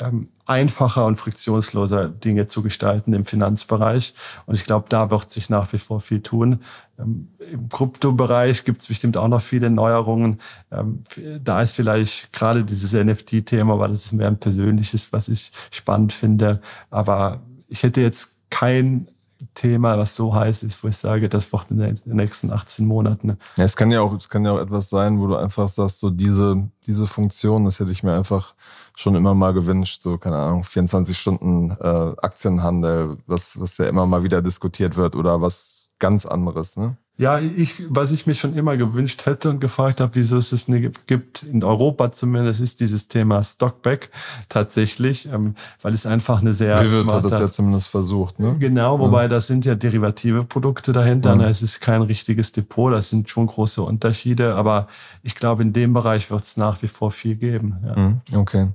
ähm, 0.00 0.28
einfacher 0.46 1.04
und 1.06 1.16
friktionsloser 1.16 2.08
Dinge 2.08 2.48
zu 2.48 2.62
gestalten 2.62 3.12
im 3.12 3.24
Finanzbereich. 3.24 4.14
Und 4.46 4.54
ich 4.54 4.64
glaube, 4.64 4.86
da 4.88 5.10
wird 5.10 5.30
sich 5.30 5.50
nach 5.50 5.72
wie 5.72 5.78
vor 5.78 6.00
viel 6.00 6.22
tun. 6.22 6.60
Ähm, 6.98 7.28
Im 7.52 7.68
Kryptobereich 7.68 8.64
gibt 8.64 8.82
es 8.82 8.88
bestimmt 8.88 9.16
auch 9.16 9.28
noch 9.28 9.42
viele 9.42 9.70
Neuerungen. 9.70 10.40
Ähm, 10.70 11.02
da 11.42 11.62
ist 11.62 11.72
vielleicht 11.72 12.32
gerade 12.32 12.64
dieses 12.64 12.92
NFT-Thema, 12.92 13.78
weil 13.78 13.90
das 13.90 14.06
ist 14.06 14.12
mehr 14.12 14.28
ein 14.28 14.40
persönliches, 14.40 15.12
was 15.12 15.28
ich 15.28 15.52
spannend 15.70 16.12
finde. 16.12 16.60
Aber 16.90 17.40
ich 17.68 17.82
hätte 17.82 18.00
jetzt 18.00 18.30
kein 18.50 19.08
Thema, 19.54 19.96
was 19.98 20.14
so 20.14 20.34
heiß 20.34 20.62
ist, 20.62 20.82
wo 20.82 20.88
ich 20.88 20.96
sage, 20.96 21.28
das 21.28 21.52
wird 21.52 21.70
in 21.70 21.78
den 21.78 21.96
nächsten 22.06 22.52
18 22.52 22.86
Monaten. 22.86 23.38
Ja, 23.56 23.64
es 23.64 23.76
kann 23.76 23.90
ja 23.90 24.00
auch, 24.00 24.12
es 24.14 24.28
kann 24.28 24.44
ja 24.44 24.52
auch 24.52 24.60
etwas 24.60 24.90
sein, 24.90 25.20
wo 25.20 25.26
du 25.26 25.36
einfach 25.36 25.68
sagst, 25.68 26.00
so 26.00 26.10
diese, 26.10 26.68
diese 26.86 27.06
Funktion, 27.06 27.64
das 27.64 27.78
hätte 27.80 27.90
ich 27.90 28.02
mir 28.02 28.14
einfach 28.14 28.54
schon 28.94 29.14
immer 29.14 29.34
mal 29.34 29.52
gewünscht, 29.52 30.02
so, 30.02 30.18
keine 30.18 30.36
Ahnung, 30.36 30.64
24 30.64 31.16
Stunden 31.16 31.70
äh, 31.70 32.14
Aktienhandel, 32.20 33.18
was, 33.26 33.60
was 33.60 33.78
ja 33.78 33.86
immer 33.86 34.06
mal 34.06 34.24
wieder 34.24 34.42
diskutiert 34.42 34.96
wird 34.96 35.14
oder 35.14 35.40
was 35.40 35.88
ganz 35.98 36.26
anderes, 36.26 36.76
ne? 36.76 36.96
Ja, 37.18 37.40
ich, 37.40 37.82
was 37.88 38.12
ich 38.12 38.28
mir 38.28 38.36
schon 38.36 38.54
immer 38.54 38.76
gewünscht 38.76 39.26
hätte 39.26 39.50
und 39.50 39.60
gefragt 39.60 40.00
habe, 40.00 40.14
wieso 40.14 40.36
es 40.38 40.52
es 40.52 40.68
nicht 40.68 41.04
gibt, 41.08 41.42
in 41.42 41.64
Europa 41.64 42.12
zumindest, 42.12 42.60
ist 42.60 42.78
dieses 42.78 43.08
Thema 43.08 43.42
Stockback 43.42 44.10
tatsächlich, 44.48 45.28
ähm, 45.32 45.56
weil 45.82 45.94
es 45.94 46.06
einfach 46.06 46.40
eine 46.40 46.54
sehr. 46.54 46.78
Wird 46.88 47.10
hat 47.12 47.24
das 47.24 47.40
ja 47.40 47.50
zumindest 47.50 47.88
versucht, 47.88 48.38
ne? 48.38 48.54
Genau, 48.60 49.00
wobei 49.00 49.22
ja. 49.22 49.28
das 49.28 49.48
sind 49.48 49.64
ja 49.64 49.74
derivative 49.74 50.44
Produkte 50.44 50.92
dahinter. 50.92 51.30
Ja. 51.30 51.36
Ne? 51.36 51.48
Es 51.48 51.60
ist 51.60 51.80
kein 51.80 52.02
richtiges 52.02 52.52
Depot, 52.52 52.92
das 52.92 53.08
sind 53.08 53.28
schon 53.28 53.48
große 53.48 53.82
Unterschiede, 53.82 54.54
aber 54.54 54.86
ich 55.24 55.34
glaube, 55.34 55.62
in 55.62 55.72
dem 55.72 55.92
Bereich 55.92 56.30
wird 56.30 56.44
es 56.44 56.56
nach 56.56 56.82
wie 56.82 56.88
vor 56.88 57.10
viel 57.10 57.34
geben. 57.34 57.78
Ja. 57.84 57.96
Mhm, 57.96 58.20
okay 58.36 58.68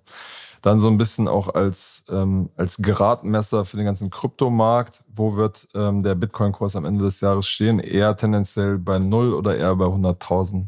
dann 0.63 0.79
so 0.79 0.87
ein 0.87 0.97
bisschen 0.97 1.27
auch 1.27 1.53
als, 1.53 2.05
ähm, 2.09 2.49
als 2.55 2.77
Geradmesser 2.77 3.65
für 3.65 3.75
den 3.75 3.85
ganzen 3.85 4.09
Kryptomarkt. 4.09 5.03
Wo 5.13 5.35
wird 5.35 5.67
ähm, 5.75 6.03
der 6.03 6.15
Bitcoin-Kurs 6.15 6.77
am 6.77 6.85
Ende 6.85 7.03
des 7.03 7.19
Jahres 7.19 7.47
stehen? 7.47 7.79
Eher 7.79 8.15
tendenziell 8.15 8.77
bei 8.77 8.97
null 8.97 9.33
oder 9.33 9.57
eher 9.57 9.75
bei 9.75 9.85
100.000? 9.85 10.67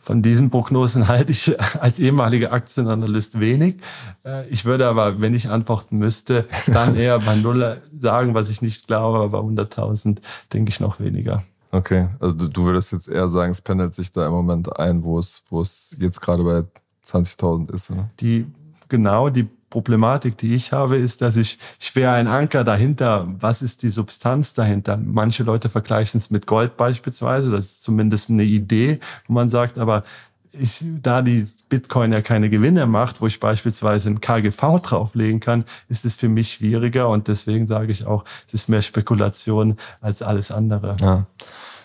Von 0.00 0.22
diesen 0.22 0.48
Prognosen 0.48 1.08
halte 1.08 1.32
ich 1.32 1.58
als 1.82 1.98
ehemaliger 1.98 2.52
Aktienanalyst 2.52 3.40
wenig. 3.40 3.80
Äh, 4.24 4.48
ich 4.48 4.64
würde 4.64 4.86
aber, 4.86 5.20
wenn 5.20 5.34
ich 5.34 5.48
antworten 5.48 5.98
müsste, 5.98 6.46
dann 6.68 6.94
eher 6.96 7.18
bei 7.18 7.34
Null 7.34 7.82
sagen, 8.00 8.32
was 8.32 8.48
ich 8.48 8.62
nicht 8.62 8.86
glaube, 8.86 9.18
aber 9.18 9.42
bei 9.42 9.62
100.000 9.62 10.18
denke 10.52 10.70
ich 10.70 10.78
noch 10.78 11.00
weniger. 11.00 11.42
Okay, 11.72 12.10
also 12.20 12.46
du 12.46 12.64
würdest 12.64 12.92
jetzt 12.92 13.08
eher 13.08 13.28
sagen, 13.28 13.50
es 13.50 13.60
pendelt 13.60 13.92
sich 13.92 14.12
da 14.12 14.24
im 14.24 14.32
Moment 14.32 14.78
ein, 14.78 15.02
wo 15.02 15.18
es, 15.18 15.42
wo 15.48 15.60
es 15.60 15.96
jetzt 15.98 16.20
gerade 16.20 16.44
bei 16.44 16.62
20.000 17.04 17.74
ist. 17.74 17.90
Oder? 17.90 18.08
Die, 18.20 18.46
genau, 18.88 19.28
die 19.28 19.48
Problematik, 19.74 20.38
die 20.38 20.54
ich 20.54 20.72
habe, 20.72 20.96
ist, 20.96 21.20
dass 21.20 21.36
ich, 21.36 21.58
ich 21.80 21.96
wäre 21.96 22.12
ein 22.12 22.28
Anker 22.28 22.62
dahinter. 22.62 23.26
Was 23.40 23.60
ist 23.60 23.82
die 23.82 23.88
Substanz 23.88 24.54
dahinter? 24.54 24.96
Manche 24.96 25.42
Leute 25.42 25.68
vergleichen 25.68 26.18
es 26.18 26.30
mit 26.30 26.46
Gold 26.46 26.76
beispielsweise. 26.76 27.50
Das 27.50 27.64
ist 27.64 27.82
zumindest 27.82 28.30
eine 28.30 28.44
Idee, 28.44 29.00
wo 29.26 29.32
man 29.32 29.50
sagt, 29.50 29.76
aber 29.76 30.04
ich, 30.52 30.84
da 31.02 31.22
die 31.22 31.48
Bitcoin 31.68 32.12
ja 32.12 32.22
keine 32.22 32.50
Gewinne 32.50 32.86
macht, 32.86 33.20
wo 33.20 33.26
ich 33.26 33.40
beispielsweise 33.40 34.10
ein 34.10 34.20
KGV 34.20 34.80
drauflegen 34.80 35.40
kann, 35.40 35.64
ist 35.88 36.04
es 36.04 36.14
für 36.14 36.28
mich 36.28 36.52
schwieriger 36.52 37.08
und 37.08 37.26
deswegen 37.26 37.66
sage 37.66 37.90
ich 37.90 38.06
auch, 38.06 38.24
es 38.46 38.54
ist 38.54 38.68
mehr 38.68 38.82
Spekulation 38.82 39.76
als 40.00 40.22
alles 40.22 40.52
andere. 40.52 40.96
Ja. 41.00 41.26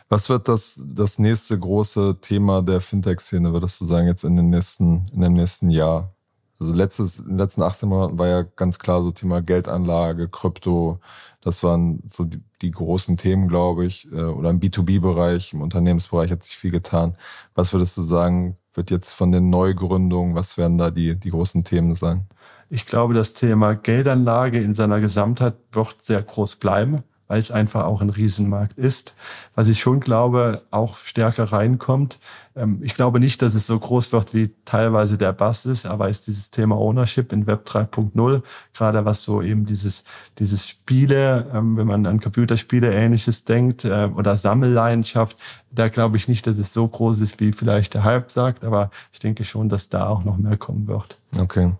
Was 0.09 0.29
wird 0.29 0.47
das, 0.47 0.79
das 0.83 1.19
nächste 1.19 1.57
große 1.57 2.17
Thema 2.21 2.61
der 2.61 2.81
Fintech-Szene, 2.81 3.53
würdest 3.53 3.79
du 3.81 3.85
sagen, 3.85 4.07
jetzt 4.07 4.23
in, 4.23 4.35
den 4.35 4.49
nächsten, 4.49 5.07
in 5.13 5.21
dem 5.21 5.33
nächsten 5.33 5.69
Jahr? 5.69 6.13
Also 6.59 6.73
letztes, 6.73 7.19
in 7.19 7.29
den 7.29 7.37
letzten 7.37 7.61
18 7.61 7.87
Monaten 7.87 8.19
war 8.19 8.27
ja 8.27 8.41
ganz 8.41 8.79
klar 8.79 9.01
so 9.01 9.11
Thema 9.11 9.41
Geldanlage, 9.41 10.27
Krypto. 10.27 10.99
Das 11.41 11.63
waren 11.63 12.03
so 12.11 12.25
die, 12.25 12.41
die 12.61 12.71
großen 12.71 13.15
Themen, 13.15 13.47
glaube 13.47 13.85
ich. 13.85 14.11
Äh, 14.11 14.23
oder 14.23 14.49
im 14.49 14.59
B2B-Bereich, 14.59 15.53
im 15.53 15.61
Unternehmensbereich 15.61 16.31
hat 16.31 16.43
sich 16.43 16.57
viel 16.57 16.71
getan. 16.71 17.15
Was 17.55 17.71
würdest 17.71 17.97
du 17.97 18.01
sagen, 18.01 18.57
wird 18.73 18.91
jetzt 18.91 19.13
von 19.13 19.31
den 19.31 19.49
Neugründungen, 19.49 20.35
was 20.35 20.57
werden 20.57 20.77
da 20.77 20.91
die, 20.91 21.15
die 21.15 21.31
großen 21.31 21.63
Themen 21.63 21.95
sein? 21.95 22.27
Ich 22.69 22.85
glaube, 22.85 23.13
das 23.13 23.33
Thema 23.33 23.73
Geldanlage 23.73 24.61
in 24.61 24.75
seiner 24.75 24.99
Gesamtheit 24.99 25.55
wird 25.71 26.01
sehr 26.01 26.21
groß 26.21 26.57
bleiben 26.57 27.03
weil 27.29 27.39
es 27.39 27.51
einfach 27.51 27.85
auch 27.85 28.01
ein 28.01 28.09
Riesenmarkt 28.09 28.77
ist. 28.77 29.13
Was 29.53 29.69
ich 29.69 29.79
schon 29.79 29.99
glaube, 29.99 30.63
auch 30.71 30.97
stärker 30.97 31.45
reinkommt. 31.45 32.19
Ähm, 32.59 32.79
ich 32.83 32.95
glaube 32.95 33.19
nicht, 33.19 33.41
dass 33.41 33.55
es 33.55 33.65
so 33.65 33.79
groß 33.79 34.11
wird, 34.11 34.33
wie 34.33 34.51
teilweise 34.65 35.17
der 35.17 35.33
Bass 35.33 35.65
ist, 35.65 35.85
aber 35.85 36.09
ist 36.09 36.27
dieses 36.27 36.51
Thema 36.51 36.75
Ownership 36.77 37.31
in 37.31 37.47
Web 37.47 37.67
3.0, 37.67 38.41
gerade 38.73 39.05
was 39.05 39.23
so 39.23 39.41
eben 39.41 39.65
dieses, 39.65 40.03
dieses 40.39 40.67
Spiele, 40.67 41.47
ähm, 41.53 41.77
wenn 41.77 41.87
man 41.87 42.05
an 42.05 42.19
Computerspiele 42.19 42.93
ähnliches 42.93 43.45
denkt, 43.45 43.85
äh, 43.85 44.09
oder 44.13 44.35
Sammelleidenschaft, 44.35 45.37
da 45.71 45.87
glaube 45.87 46.17
ich 46.17 46.27
nicht, 46.27 46.47
dass 46.47 46.57
es 46.57 46.73
so 46.73 46.87
groß 46.87 47.21
ist, 47.21 47.39
wie 47.39 47.53
vielleicht 47.53 47.93
der 47.93 48.03
Hype 48.03 48.31
sagt, 48.31 48.63
aber 48.63 48.89
ich 49.13 49.19
denke 49.19 49.45
schon, 49.45 49.69
dass 49.69 49.89
da 49.89 50.07
auch 50.07 50.23
noch 50.23 50.37
mehr 50.37 50.57
kommen 50.57 50.87
wird. 50.87 51.17
Okay. 51.37 51.73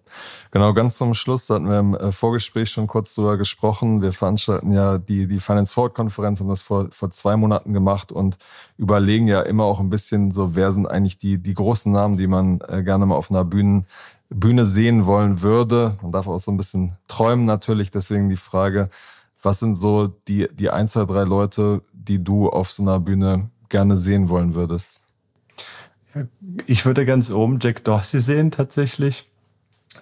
Genau, 0.51 0.73
ganz 0.73 0.97
zum 0.97 1.15
Schluss, 1.15 1.47
da 1.47 1.55
hatten 1.55 1.69
wir 1.69 1.79
im 1.79 1.95
äh, 1.95 2.11
Vorgespräch 2.11 2.69
schon 2.69 2.85
kurz 2.85 3.15
drüber 3.15 3.37
gesprochen. 3.37 4.01
Wir 4.01 4.13
veranstalten 4.13 4.71
ja 4.71 4.99
die, 4.99 5.27
die 5.27 5.39
Finance 5.39 5.73
Forward 5.73 5.95
Konferenz, 5.95 6.39
haben 6.39 6.49
das 6.49 6.61
vor, 6.61 6.89
vor 6.91 7.09
zwei 7.09 7.35
Monaten 7.35 7.73
gemacht 7.73 8.11
und 8.11 8.37
überlegen 8.77 9.27
ja 9.27 9.41
immer 9.41 9.63
auch 9.63 9.79
ein 9.79 9.89
bisschen 9.89 10.29
so, 10.29 10.55
wer 10.55 10.68
sind 10.73 10.87
eigentlich 10.87 11.17
die, 11.17 11.37
die 11.37 11.53
großen 11.53 11.91
Namen, 11.91 12.17
die 12.17 12.27
man 12.27 12.61
äh, 12.67 12.83
gerne 12.83 13.05
mal 13.05 13.15
auf 13.15 13.31
einer 13.31 13.45
Bühne, 13.45 13.85
Bühne 14.29 14.65
sehen 14.65 15.05
wollen 15.05 15.41
würde. 15.41 15.97
Man 16.01 16.11
darf 16.11 16.27
auch 16.27 16.39
so 16.39 16.51
ein 16.51 16.57
bisschen 16.57 16.97
träumen 17.07 17.45
natürlich, 17.45 17.91
deswegen 17.91 18.29
die 18.29 18.37
Frage, 18.37 18.89
was 19.41 19.59
sind 19.59 19.75
so 19.75 20.07
die, 20.07 20.47
die 20.53 20.69
ein, 20.69 20.87
zwei, 20.87 21.05
drei 21.05 21.23
Leute, 21.23 21.81
die 21.93 22.23
du 22.23 22.49
auf 22.49 22.71
so 22.71 22.83
einer 22.83 22.99
Bühne 22.99 23.49
gerne 23.69 23.97
sehen 23.97 24.29
wollen 24.29 24.53
würdest? 24.53 25.13
Ich 26.65 26.85
würde 26.85 27.05
ganz 27.05 27.31
oben 27.31 27.59
Jack 27.61 27.83
Dorsey 27.83 28.19
sehen 28.19 28.51
tatsächlich 28.51 29.28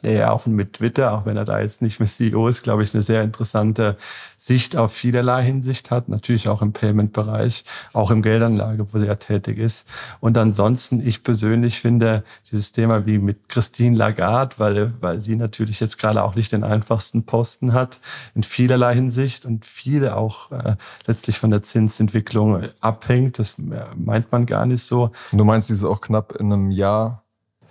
der 0.04 0.14
ja 0.14 0.32
auch 0.32 0.46
mit 0.46 0.74
Twitter, 0.74 1.14
auch 1.14 1.26
wenn 1.26 1.38
er 1.38 1.46
da 1.46 1.60
jetzt 1.60 1.82
nicht 1.82 2.00
mehr 2.00 2.08
CEO 2.08 2.48
ist, 2.48 2.62
glaube 2.62 2.84
ich, 2.84 2.94
eine 2.94 3.04
sehr 3.04 3.24
interessante 3.24 3.98
Sicht 4.38 4.76
auf 4.76 4.94
vielerlei 4.94 5.44
Hinsicht 5.44 5.92
hat. 5.92 6.10
Natürlich 6.10 6.50
auch 6.50 6.62
im 6.62 6.74
Payment-Bereich, 6.74 7.64
auch 7.94 8.12
im 8.12 8.22
Geldanlage, 8.22 8.94
wo 8.94 9.00
er 9.00 9.18
tätig 9.18 9.58
ist. 9.58 9.88
Und 10.20 10.38
ansonsten, 10.38 11.06
ich 11.06 11.24
persönlich 11.24 11.80
finde 11.80 12.24
dieses 12.52 12.72
Thema 12.72 13.06
wie 13.06 13.18
mit 13.18 13.50
Christine 13.50 13.98
Lagarde, 13.98 14.56
weil, 14.60 15.02
weil 15.02 15.22
sie 15.22 15.36
natürlich 15.36 15.80
jetzt 15.80 15.98
gerade 15.98 16.24
auch 16.24 16.36
nicht 16.36 16.52
den 16.52 16.64
einfachsten 16.64 17.26
Posten 17.26 17.74
hat, 17.74 18.00
in 18.36 18.44
vielerlei 18.44 18.94
Hinsicht 18.94 19.46
und 19.46 19.66
viele 19.66 20.16
auch 20.16 20.52
äh, 20.52 20.76
letztlich 21.08 21.40
von 21.40 21.50
der 21.50 21.64
Zinsentwicklung 21.64 22.62
abhängt. 22.82 23.40
Das 23.40 23.56
meint 23.58 24.32
man 24.32 24.46
gar 24.46 24.66
nicht 24.66 24.84
so. 24.84 25.12
Du 25.32 25.44
meinst, 25.44 25.70
sie 25.70 25.74
ist 25.74 25.84
auch 25.84 26.02
knapp 26.02 26.34
in 26.34 26.54
einem 26.54 26.72
Jahr 26.72 27.24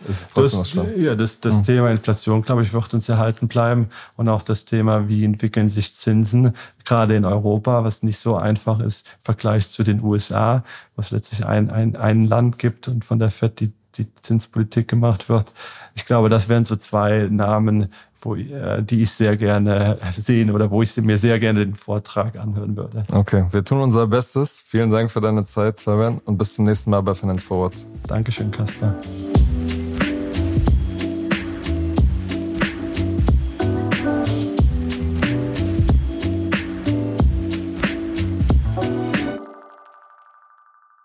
das, 0.06 0.76
ja, 0.96 1.14
das, 1.14 1.40
das 1.40 1.54
mhm. 1.54 1.64
Thema 1.64 1.90
Inflation, 1.90 2.42
glaube 2.42 2.62
ich, 2.62 2.72
wird 2.72 2.94
uns 2.94 3.08
erhalten 3.08 3.48
bleiben. 3.48 3.88
Und 4.16 4.28
auch 4.28 4.42
das 4.42 4.64
Thema, 4.64 5.08
wie 5.08 5.24
entwickeln 5.24 5.68
sich 5.68 5.94
Zinsen, 5.94 6.54
gerade 6.84 7.16
in 7.16 7.24
Europa, 7.24 7.84
was 7.84 8.02
nicht 8.02 8.18
so 8.18 8.36
einfach 8.36 8.80
ist 8.80 9.06
im 9.06 9.24
Vergleich 9.24 9.68
zu 9.68 9.82
den 9.82 10.02
USA, 10.02 10.64
was 10.94 11.10
letztlich 11.10 11.44
ein, 11.44 11.70
ein, 11.70 11.96
ein 11.96 12.26
Land 12.26 12.58
gibt 12.58 12.88
und 12.88 13.04
von 13.04 13.18
der 13.18 13.30
FED 13.30 13.60
die, 13.60 13.72
die 13.96 14.06
Zinspolitik 14.22 14.88
gemacht 14.88 15.28
wird. 15.28 15.52
Ich 15.94 16.04
glaube, 16.04 16.28
das 16.28 16.48
wären 16.48 16.64
so 16.64 16.76
zwei 16.76 17.28
Namen, 17.30 17.88
wo, 18.20 18.34
äh, 18.34 18.82
die 18.82 19.02
ich 19.02 19.10
sehr 19.10 19.36
gerne 19.36 19.98
sehen 20.12 20.50
oder 20.50 20.70
wo 20.70 20.82
ich 20.82 20.96
mir 20.96 21.18
sehr 21.18 21.38
gerne 21.38 21.64
den 21.64 21.74
Vortrag 21.74 22.36
anhören 22.36 22.76
würde. 22.76 23.04
Okay, 23.12 23.46
wir 23.50 23.64
tun 23.64 23.80
unser 23.80 24.06
Bestes. 24.06 24.62
Vielen 24.64 24.90
Dank 24.90 25.10
für 25.10 25.20
deine 25.20 25.44
Zeit, 25.44 25.80
Fabian, 25.80 26.20
und 26.24 26.36
bis 26.36 26.54
zum 26.54 26.64
nächsten 26.64 26.90
Mal 26.90 27.02
bei 27.02 27.14
Finance 27.14 27.46
Forward. 27.46 27.74
Dankeschön, 28.06 28.50
Kasper. 28.50 28.94